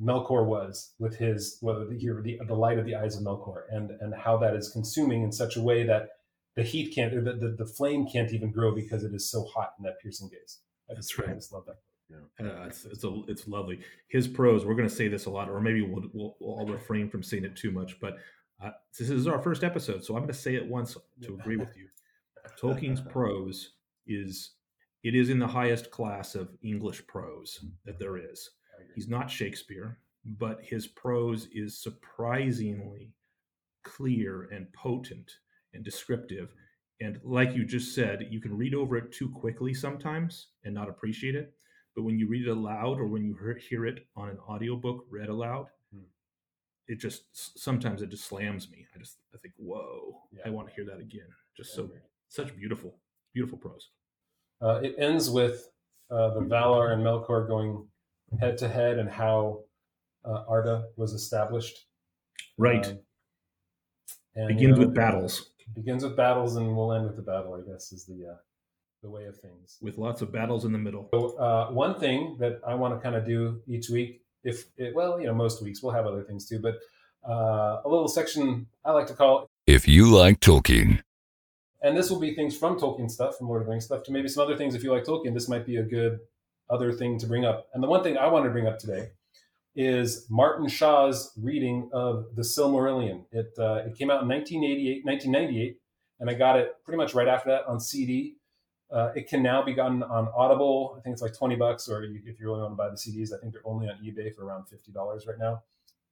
Melkor 0.01 0.45
was 0.45 0.93
with 0.99 1.17
his 1.17 1.59
well, 1.61 1.79
the, 1.79 2.21
the, 2.23 2.39
the 2.47 2.55
light 2.55 2.79
of 2.79 2.85
the 2.85 2.95
eyes 2.95 3.15
of 3.15 3.23
Melkor, 3.23 3.63
and 3.69 3.91
and 4.01 4.13
how 4.15 4.37
that 4.37 4.55
is 4.55 4.69
consuming 4.69 5.23
in 5.23 5.31
such 5.31 5.57
a 5.57 5.61
way 5.61 5.83
that 5.83 6.09
the 6.55 6.63
heat 6.63 6.93
can't, 6.93 7.13
or 7.13 7.21
the, 7.21 7.33
the, 7.33 7.49
the 7.49 7.65
flame 7.65 8.07
can't 8.11 8.33
even 8.33 8.51
grow 8.51 8.73
because 8.73 9.03
it 9.03 9.13
is 9.13 9.29
so 9.29 9.45
hot 9.45 9.73
in 9.77 9.83
that 9.83 9.99
piercing 10.01 10.27
gaze. 10.27 10.59
I 10.89 10.95
That's 10.95 11.07
just, 11.07 11.19
right. 11.19 11.29
I 11.29 11.33
just 11.33 11.53
love 11.53 11.65
that. 11.67 11.77
Yeah, 12.09 12.47
uh, 12.47 12.65
it's 12.65 12.85
it's, 12.85 13.03
a, 13.03 13.21
it's 13.27 13.47
lovely. 13.47 13.79
His 14.07 14.27
prose. 14.27 14.65
We're 14.65 14.75
going 14.75 14.89
to 14.89 14.95
say 14.95 15.07
this 15.07 15.25
a 15.25 15.29
lot, 15.29 15.49
or 15.49 15.61
maybe 15.61 15.81
we'll, 15.81 16.03
we'll 16.13 16.35
we'll 16.39 16.59
all 16.59 16.65
refrain 16.67 17.09
from 17.09 17.21
saying 17.21 17.43
it 17.43 17.55
too 17.55 17.69
much. 17.69 17.99
But 17.99 18.17
uh, 18.63 18.71
this 18.97 19.09
is 19.09 19.27
our 19.27 19.39
first 19.39 19.63
episode, 19.63 20.03
so 20.03 20.15
I'm 20.15 20.21
going 20.21 20.33
to 20.33 20.39
say 20.39 20.55
it 20.55 20.65
once 20.65 20.97
to 21.21 21.33
agree 21.35 21.57
with 21.57 21.75
you. 21.77 21.87
Tolkien's 22.59 23.01
prose 23.09 23.73
is 24.07 24.51
it 25.03 25.15
is 25.15 25.29
in 25.29 25.39
the 25.39 25.47
highest 25.47 25.91
class 25.91 26.35
of 26.35 26.49
English 26.63 27.05
prose 27.07 27.63
that 27.85 27.99
there 27.99 28.17
is. 28.17 28.49
He's 28.95 29.07
not 29.07 29.29
Shakespeare, 29.29 29.99
but 30.25 30.59
his 30.63 30.87
prose 30.87 31.47
is 31.53 31.81
surprisingly 31.81 33.13
clear 33.83 34.49
and 34.51 34.71
potent 34.73 35.31
and 35.73 35.83
descriptive. 35.83 36.53
And 36.99 37.19
like 37.23 37.53
you 37.55 37.63
just 37.65 37.93
said, 37.95 38.27
you 38.29 38.41
can 38.41 38.55
read 38.57 38.73
over 38.73 38.97
it 38.97 39.11
too 39.11 39.29
quickly 39.29 39.73
sometimes 39.73 40.47
and 40.63 40.73
not 40.73 40.89
appreciate 40.89 41.35
it. 41.35 41.53
But 41.95 42.03
when 42.03 42.19
you 42.19 42.27
read 42.27 42.47
it 42.47 42.51
aloud 42.51 42.99
or 42.99 43.07
when 43.07 43.23
you 43.23 43.35
hear 43.69 43.85
it 43.85 44.05
on 44.15 44.29
an 44.29 44.37
audiobook 44.39 45.05
read 45.09 45.29
aloud, 45.29 45.67
Hmm. 45.93 46.03
it 46.87 46.95
just 46.99 47.23
sometimes 47.59 48.01
it 48.01 48.09
just 48.09 48.25
slams 48.25 48.69
me. 48.69 48.85
I 48.95 48.99
just 48.99 49.17
I 49.33 49.37
think, 49.37 49.53
whoa, 49.57 50.21
Yeah. 50.31 50.41
I 50.45 50.49
want 50.49 50.67
to 50.67 50.73
hear 50.73 50.85
that 50.85 50.99
again. 50.99 51.27
Just 51.55 51.71
Yeah, 51.71 51.75
so. 51.75 51.91
Such 52.29 52.55
beautiful, 52.55 52.95
beautiful 53.33 53.57
prose. 53.57 53.89
Uh, 54.61 54.79
it 54.83 54.95
ends 54.97 55.29
with 55.29 55.69
uh, 56.09 56.33
the 56.33 56.41
Valar 56.41 56.93
and 56.93 57.03
Melkor 57.03 57.47
going 57.47 57.87
head 58.39 58.57
to 58.59 58.67
head 58.67 58.97
and 58.99 59.09
how 59.09 59.61
uh, 60.25 60.43
Arda 60.47 60.85
was 60.95 61.13
established. 61.13 61.85
Right. 62.57 62.85
Um, 62.85 62.99
and, 64.35 64.47
Begins 64.49 64.61
you 64.61 64.67
know, 64.69 64.79
with 64.79 64.93
battles, 64.95 65.51
Begins 65.75 66.03
with 66.03 66.15
battles, 66.15 66.55
and 66.55 66.75
we'll 66.75 66.93
end 66.93 67.05
with 67.05 67.15
the 67.15 67.21
battle. 67.21 67.53
I 67.53 67.69
guess 67.69 67.91
is 67.91 68.05
the 68.05 68.31
uh, 68.31 68.35
the 69.03 69.09
way 69.09 69.25
of 69.25 69.37
things. 69.37 69.77
with 69.81 69.97
lots 69.97 70.21
of 70.21 70.31
battles 70.31 70.65
in 70.65 70.71
the 70.71 70.77
middle. 70.77 71.09
So 71.13 71.37
uh, 71.37 71.71
one 71.71 71.99
thing 71.99 72.37
that 72.39 72.59
I 72.65 72.73
want 72.75 72.93
to 72.95 72.99
kind 72.99 73.15
of 73.15 73.25
do 73.25 73.61
each 73.67 73.89
week, 73.89 74.21
if 74.43 74.65
it, 74.77 74.95
well, 74.95 75.19
you 75.19 75.27
know, 75.27 75.33
most 75.33 75.61
weeks 75.61 75.83
we'll 75.83 75.93
have 75.93 76.05
other 76.05 76.23
things 76.23 76.47
too, 76.47 76.59
but 76.59 76.75
uh, 77.27 77.81
a 77.83 77.87
little 77.87 78.07
section 78.07 78.67
I 78.85 78.91
like 78.91 79.07
to 79.07 79.13
call, 79.13 79.49
If 79.65 79.87
you 79.87 80.07
like 80.07 80.39
Tolkien, 80.39 81.01
and 81.81 81.95
this 81.95 82.09
will 82.09 82.19
be 82.19 82.33
things 82.33 82.57
from 82.57 82.79
Tolkien 82.79 83.09
stuff, 83.09 83.37
from 83.37 83.47
Lord 83.47 83.61
of 83.61 83.67
the 83.67 83.71
Rings 83.71 83.85
stuff, 83.85 84.03
to 84.03 84.11
maybe 84.11 84.27
some 84.27 84.43
other 84.43 84.57
things. 84.57 84.75
If 84.75 84.83
you 84.83 84.91
like 84.91 85.03
Tolkien, 85.03 85.33
this 85.33 85.47
might 85.47 85.65
be 85.65 85.77
a 85.77 85.83
good 85.83 86.19
other 86.69 86.91
thing 86.91 87.19
to 87.19 87.27
bring 87.27 87.45
up. 87.45 87.67
And 87.73 87.83
the 87.83 87.87
one 87.87 88.03
thing 88.03 88.17
I 88.17 88.27
want 88.27 88.45
to 88.45 88.51
bring 88.51 88.67
up 88.67 88.79
today 88.79 89.11
is 89.75 90.25
Martin 90.29 90.67
Shaw's 90.67 91.31
reading 91.39 91.89
of 91.93 92.25
the 92.35 92.41
Silmarillion. 92.41 93.25
It 93.31 93.53
uh, 93.59 93.83
it 93.85 93.95
came 93.95 94.09
out 94.09 94.23
in 94.23 94.27
1988, 94.27 95.05
1998, 95.05 95.79
and 96.19 96.29
I 96.29 96.33
got 96.33 96.57
it 96.57 96.75
pretty 96.83 96.97
much 96.97 97.13
right 97.13 97.27
after 97.27 97.49
that 97.51 97.67
on 97.67 97.79
CD. 97.79 98.37
Uh, 98.89 99.11
it 99.15 99.27
can 99.27 99.43
now 99.43 99.61
be 99.61 99.73
gotten 99.73 100.01
on 100.01 100.29
Audible. 100.35 100.95
I 100.97 101.01
think 101.01 101.13
it's 101.13 101.21
like 101.21 101.37
20 101.37 101.55
bucks, 101.57 101.89
or 101.89 102.03
you, 102.05 102.21
if 102.25 102.39
you 102.39 102.47
really 102.47 102.61
want 102.61 102.71
to 102.71 102.75
buy 102.75 102.89
the 102.89 102.95
CDs, 102.95 103.33
I 103.33 103.39
think 103.39 103.51
they're 103.53 103.61
only 103.65 103.87
on 103.87 103.95
eBay 104.03 104.33
for 104.33 104.45
around 104.45 104.65
$50 104.67 105.27
right 105.27 105.37
now. 105.37 105.61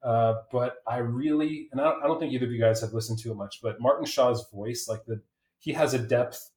Uh, 0.03 0.41
but 0.51 0.77
I 0.85 0.97
really, 0.97 1.69
and 1.71 1.79
I 1.79 1.85
don't, 1.85 2.03
I 2.03 2.07
don't 2.07 2.19
think 2.19 2.33
either 2.33 2.45
of 2.45 2.51
you 2.51 2.59
guys 2.59 2.81
have 2.81 2.93
listened 2.93 3.17
to 3.19 3.31
it 3.31 3.35
much, 3.35 3.61
but 3.63 3.79
Martin 3.79 4.05
Shaw's 4.05 4.49
voice, 4.51 4.87
like 4.89 5.05
the, 5.05 5.21
he 5.65 5.73
has 5.73 5.95
a 5.95 5.99
depth, 5.99 6.51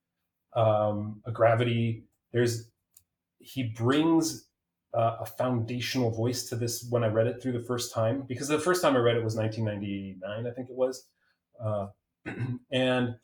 um, 0.54 1.22
a 1.24 1.32
gravity. 1.32 2.04
There's, 2.30 2.68
he 3.38 3.62
brings 3.62 4.46
uh, 4.92 5.16
a 5.20 5.24
foundational 5.24 6.10
voice 6.10 6.46
to 6.50 6.56
this 6.56 6.86
when 6.90 7.02
I 7.02 7.06
read 7.06 7.26
it 7.26 7.42
through 7.42 7.52
the 7.52 7.64
first 7.64 7.94
time, 7.94 8.24
because 8.28 8.48
the 8.48 8.58
first 8.58 8.82
time 8.82 8.96
I 8.96 8.98
read 8.98 9.16
it 9.16 9.24
was 9.24 9.34
1999, 9.34 10.46
I 10.46 10.54
think 10.54 10.68
it 10.68 10.76
was. 10.76 11.06
Uh, 11.58 11.86
and 12.70 13.14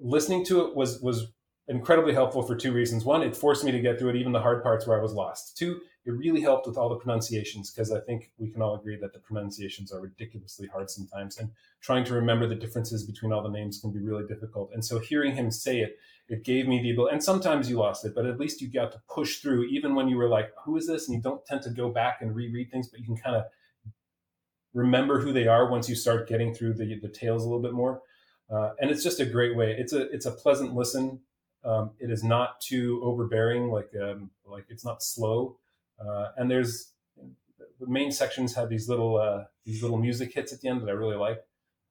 listening 0.00 0.46
to 0.46 0.66
it 0.66 0.74
was, 0.74 0.98
was 1.02 1.26
incredibly 1.68 2.14
helpful 2.14 2.42
for 2.42 2.56
two 2.56 2.72
reasons. 2.72 3.04
One, 3.04 3.22
it 3.22 3.36
forced 3.36 3.64
me 3.64 3.72
to 3.72 3.80
get 3.80 3.98
through 3.98 4.10
it, 4.10 4.16
even 4.16 4.32
the 4.32 4.40
hard 4.40 4.62
parts 4.62 4.86
where 4.86 4.98
I 4.98 5.02
was 5.02 5.12
lost. 5.12 5.58
Two, 5.58 5.82
it 6.06 6.10
really 6.10 6.40
helped 6.40 6.66
with 6.66 6.76
all 6.76 6.90
the 6.90 6.96
pronunciations 6.96 7.70
because 7.70 7.90
I 7.90 8.00
think 8.00 8.30
we 8.36 8.50
can 8.50 8.60
all 8.60 8.74
agree 8.74 8.96
that 8.96 9.14
the 9.14 9.18
pronunciations 9.18 9.90
are 9.90 10.00
ridiculously 10.00 10.66
hard 10.66 10.90
sometimes, 10.90 11.38
and 11.38 11.50
trying 11.80 12.04
to 12.04 12.14
remember 12.14 12.46
the 12.46 12.54
differences 12.54 13.04
between 13.04 13.32
all 13.32 13.42
the 13.42 13.48
names 13.48 13.80
can 13.80 13.90
be 13.90 14.00
really 14.00 14.26
difficult. 14.26 14.70
And 14.74 14.84
so, 14.84 14.98
hearing 14.98 15.34
him 15.34 15.50
say 15.50 15.80
it, 15.80 15.98
it 16.28 16.44
gave 16.44 16.68
me 16.68 16.82
the 16.82 16.90
ability. 16.90 17.14
And 17.14 17.24
sometimes 17.24 17.70
you 17.70 17.78
lost 17.78 18.04
it, 18.04 18.14
but 18.14 18.26
at 18.26 18.38
least 18.38 18.60
you 18.60 18.68
got 18.68 18.92
to 18.92 19.00
push 19.08 19.38
through, 19.38 19.64
even 19.64 19.94
when 19.94 20.08
you 20.08 20.16
were 20.16 20.28
like, 20.28 20.50
"Who 20.64 20.76
is 20.76 20.86
this?" 20.86 21.08
and 21.08 21.16
you 21.16 21.22
don't 21.22 21.44
tend 21.46 21.62
to 21.62 21.70
go 21.70 21.88
back 21.90 22.18
and 22.20 22.34
reread 22.34 22.70
things, 22.70 22.88
but 22.88 23.00
you 23.00 23.06
can 23.06 23.16
kind 23.16 23.36
of 23.36 23.44
remember 24.74 25.20
who 25.20 25.32
they 25.32 25.46
are 25.46 25.70
once 25.70 25.88
you 25.88 25.94
start 25.94 26.28
getting 26.28 26.54
through 26.54 26.74
the 26.74 26.98
the 27.00 27.08
tales 27.08 27.44
a 27.44 27.46
little 27.46 27.62
bit 27.62 27.72
more. 27.72 28.02
Uh, 28.50 28.70
and 28.78 28.90
it's 28.90 29.02
just 29.02 29.20
a 29.20 29.24
great 29.26 29.56
way. 29.56 29.74
It's 29.78 29.92
a 29.92 30.02
it's 30.12 30.26
a 30.26 30.30
pleasant 30.30 30.74
listen. 30.74 31.20
Um, 31.64 31.92
it 31.98 32.10
is 32.10 32.22
not 32.22 32.60
too 32.60 33.00
overbearing, 33.02 33.70
like 33.70 33.90
um, 34.00 34.30
like 34.44 34.66
it's 34.68 34.84
not 34.84 35.02
slow. 35.02 35.56
Uh, 35.98 36.28
and 36.36 36.50
there's 36.50 36.92
the 37.80 37.86
main 37.86 38.10
sections 38.10 38.54
have 38.54 38.68
these 38.68 38.88
little 38.88 39.16
uh, 39.16 39.44
these 39.64 39.82
little 39.82 39.98
music 39.98 40.32
hits 40.32 40.52
at 40.52 40.60
the 40.60 40.68
end 40.68 40.82
that 40.82 40.88
I 40.88 40.92
really 40.92 41.16
like. 41.16 41.38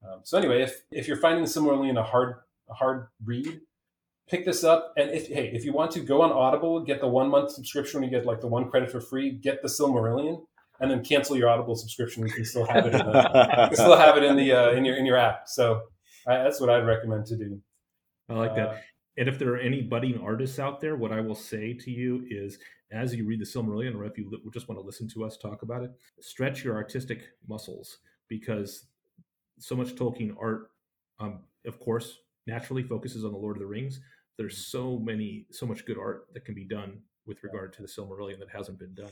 Um, 0.05 0.21
so 0.23 0.37
anyway, 0.37 0.61
if 0.61 0.81
if 0.91 1.07
you're 1.07 1.17
finding 1.17 1.45
similarly 1.45 1.89
in 1.89 1.97
a 1.97 2.03
hard 2.03 2.35
a 2.69 2.73
hard 2.73 3.07
read, 3.23 3.61
pick 4.29 4.45
this 4.45 4.63
up. 4.63 4.93
And 4.97 5.09
if 5.11 5.27
hey, 5.27 5.51
if 5.53 5.65
you 5.65 5.73
want 5.73 5.91
to 5.91 5.99
go 5.99 6.21
on 6.21 6.31
Audible, 6.31 6.81
get 6.81 6.99
the 6.99 7.07
one 7.07 7.29
month 7.29 7.51
subscription. 7.51 8.03
And 8.03 8.11
you 8.11 8.17
get 8.17 8.25
like 8.25 8.41
the 8.41 8.47
one 8.47 8.69
credit 8.69 8.91
for 8.91 8.99
free. 8.99 9.31
Get 9.31 9.61
the 9.61 9.67
Silmarillion, 9.67 10.43
and 10.79 10.91
then 10.91 11.03
cancel 11.03 11.37
your 11.37 11.49
Audible 11.49 11.75
subscription. 11.75 12.25
You 12.25 12.33
can 12.33 12.45
still 12.45 12.65
have 12.65 12.85
it. 12.85 12.93
In 12.93 13.05
the, 13.05 13.67
you 13.71 13.75
still 13.75 13.97
have 13.97 14.17
it 14.17 14.23
in 14.23 14.35
the 14.35 14.51
uh, 14.51 14.71
in 14.71 14.85
your 14.85 14.95
in 14.95 15.05
your 15.05 15.17
app. 15.17 15.47
So 15.47 15.83
I, 16.27 16.37
that's 16.37 16.59
what 16.59 16.69
I'd 16.69 16.85
recommend 16.85 17.25
to 17.27 17.37
do. 17.37 17.61
I 18.29 18.33
like 18.33 18.55
that. 18.55 18.83
And 19.17 19.29
if 19.29 19.37
there 19.37 19.53
are 19.53 19.59
any 19.59 19.81
budding 19.81 20.19
artists 20.19 20.59
out 20.59 20.81
there, 20.81 20.95
what 20.95 21.11
I 21.11 21.21
will 21.21 21.35
say 21.35 21.73
to 21.73 21.91
you 21.91 22.25
is 22.29 22.57
as 22.91 23.13
you 23.13 23.25
read 23.25 23.41
the 23.41 23.45
Silmarillion, 23.45 23.95
or 23.95 24.05
if 24.05 24.17
you 24.17 24.39
just 24.53 24.67
want 24.67 24.79
to 24.79 24.85
listen 24.85 25.07
to 25.09 25.23
us 25.25 25.37
talk 25.37 25.63
about 25.63 25.83
it, 25.83 25.91
stretch 26.19 26.63
your 26.63 26.75
artistic 26.75 27.23
muscles 27.47 27.97
because 28.27 28.85
so 29.59 29.75
much 29.75 29.95
Tolkien 29.95 30.35
art, 30.39 30.71
um, 31.19 31.39
of 31.65 31.79
course, 31.79 32.19
naturally 32.47 32.83
focuses 32.83 33.25
on 33.25 33.31
the 33.31 33.37
Lord 33.37 33.57
of 33.57 33.61
the 33.61 33.67
Rings. 33.67 33.99
There's 34.37 34.67
so 34.67 34.99
many, 34.99 35.45
so 35.51 35.65
much 35.65 35.85
good 35.85 35.97
art 35.97 36.27
that 36.33 36.45
can 36.45 36.55
be 36.55 36.65
done 36.65 36.99
with 37.25 37.43
regard 37.43 37.73
to 37.73 37.81
the 37.81 37.87
Silmarillion 37.87 38.39
that 38.39 38.49
hasn't 38.49 38.79
been 38.79 38.93
done. 38.93 39.11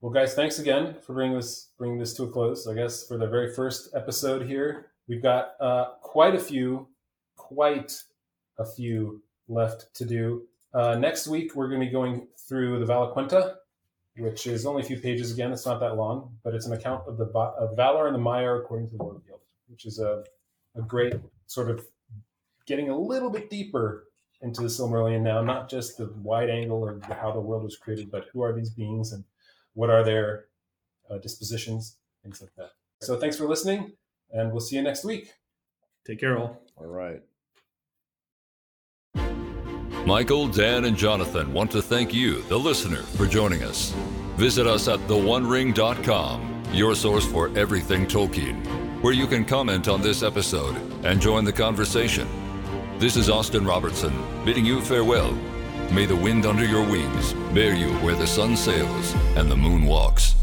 Well, 0.00 0.12
guys, 0.12 0.34
thanks 0.34 0.58
again 0.58 0.96
for 1.04 1.14
bringing 1.14 1.36
this 1.36 1.70
bringing 1.76 1.98
this 1.98 2.14
to 2.14 2.24
a 2.24 2.30
close. 2.30 2.66
I 2.66 2.74
guess 2.74 3.06
for 3.06 3.18
the 3.18 3.26
very 3.26 3.52
first 3.52 3.94
episode 3.94 4.46
here, 4.46 4.92
we've 5.08 5.22
got 5.22 5.54
uh, 5.60 5.86
quite 6.02 6.34
a 6.34 6.38
few, 6.38 6.88
quite 7.36 8.00
a 8.58 8.66
few 8.66 9.22
left 9.48 9.92
to 9.94 10.04
do. 10.04 10.42
Uh, 10.74 10.96
next 10.96 11.26
week, 11.26 11.54
we're 11.54 11.68
going 11.68 11.80
to 11.80 11.86
be 11.86 11.92
going 11.92 12.26
through 12.48 12.78
the 12.78 12.92
Valaquenta, 12.92 13.56
which 14.16 14.46
is 14.46 14.66
only 14.66 14.82
a 14.82 14.84
few 14.84 14.98
pages 15.00 15.32
again. 15.32 15.52
It's 15.52 15.66
not 15.66 15.80
that 15.80 15.96
long, 15.96 16.36
but 16.42 16.54
it's 16.54 16.66
an 16.66 16.72
account 16.72 17.04
of 17.06 17.16
the 17.16 17.24
of 17.24 17.76
Valar 17.76 18.06
and 18.06 18.14
the 18.14 18.20
Maiar 18.20 18.60
according 18.60 18.90
to 18.90 18.96
the 18.96 19.02
Lord 19.02 19.20
Guild, 19.26 19.40
which 19.68 19.86
is 19.86 19.98
a 19.98 20.24
a 20.76 20.82
great 20.82 21.14
sort 21.46 21.70
of 21.70 21.86
getting 22.66 22.90
a 22.90 22.98
little 22.98 23.30
bit 23.30 23.50
deeper 23.50 24.04
into 24.42 24.60
the 24.60 24.68
Silmarillion 24.68 25.22
now, 25.22 25.42
not 25.42 25.68
just 25.68 25.98
the 25.98 26.12
wide 26.22 26.50
angle 26.50 26.88
of 26.88 27.02
how 27.04 27.32
the 27.32 27.40
world 27.40 27.64
was 27.64 27.76
created, 27.76 28.10
but 28.10 28.26
who 28.32 28.42
are 28.42 28.52
these 28.52 28.70
beings 28.70 29.12
and 29.12 29.24
what 29.74 29.90
are 29.90 30.04
their 30.04 30.46
uh, 31.10 31.18
dispositions, 31.18 31.96
things 32.22 32.40
like 32.40 32.54
that. 32.56 32.70
So 33.00 33.18
thanks 33.18 33.36
for 33.36 33.48
listening, 33.48 33.92
and 34.30 34.52
we'll 34.52 34.60
see 34.60 34.76
you 34.76 34.82
next 34.82 35.04
week. 35.04 35.32
Take 36.06 36.20
care, 36.20 36.38
all. 36.38 36.62
All 36.76 36.86
right. 36.86 37.27
Michael, 40.08 40.48
Dan, 40.48 40.86
and 40.86 40.96
Jonathan 40.96 41.52
want 41.52 41.70
to 41.70 41.82
thank 41.82 42.14
you, 42.14 42.40
the 42.44 42.58
listener, 42.58 43.02
for 43.02 43.26
joining 43.26 43.62
us. 43.62 43.90
Visit 44.38 44.66
us 44.66 44.88
at 44.88 45.00
theonering.com 45.00 46.64
your 46.72 46.94
source 46.94 47.26
for 47.26 47.50
everything 47.58 48.06
Tolkien, 48.06 48.64
where 49.02 49.12
you 49.12 49.26
can 49.26 49.44
comment 49.44 49.86
on 49.86 50.00
this 50.00 50.22
episode 50.22 50.76
and 51.04 51.20
join 51.20 51.44
the 51.44 51.52
conversation. 51.52 52.26
This 52.98 53.16
is 53.16 53.28
Austin 53.28 53.66
Robertson 53.66 54.14
bidding 54.46 54.64
you 54.64 54.80
farewell. 54.80 55.32
May 55.92 56.06
the 56.06 56.16
wind 56.16 56.46
under 56.46 56.64
your 56.64 56.88
wings 56.90 57.34
bear 57.52 57.74
you 57.74 57.90
where 57.98 58.16
the 58.16 58.26
sun 58.26 58.56
sails 58.56 59.14
and 59.36 59.50
the 59.50 59.56
moon 59.56 59.84
walks. 59.84 60.34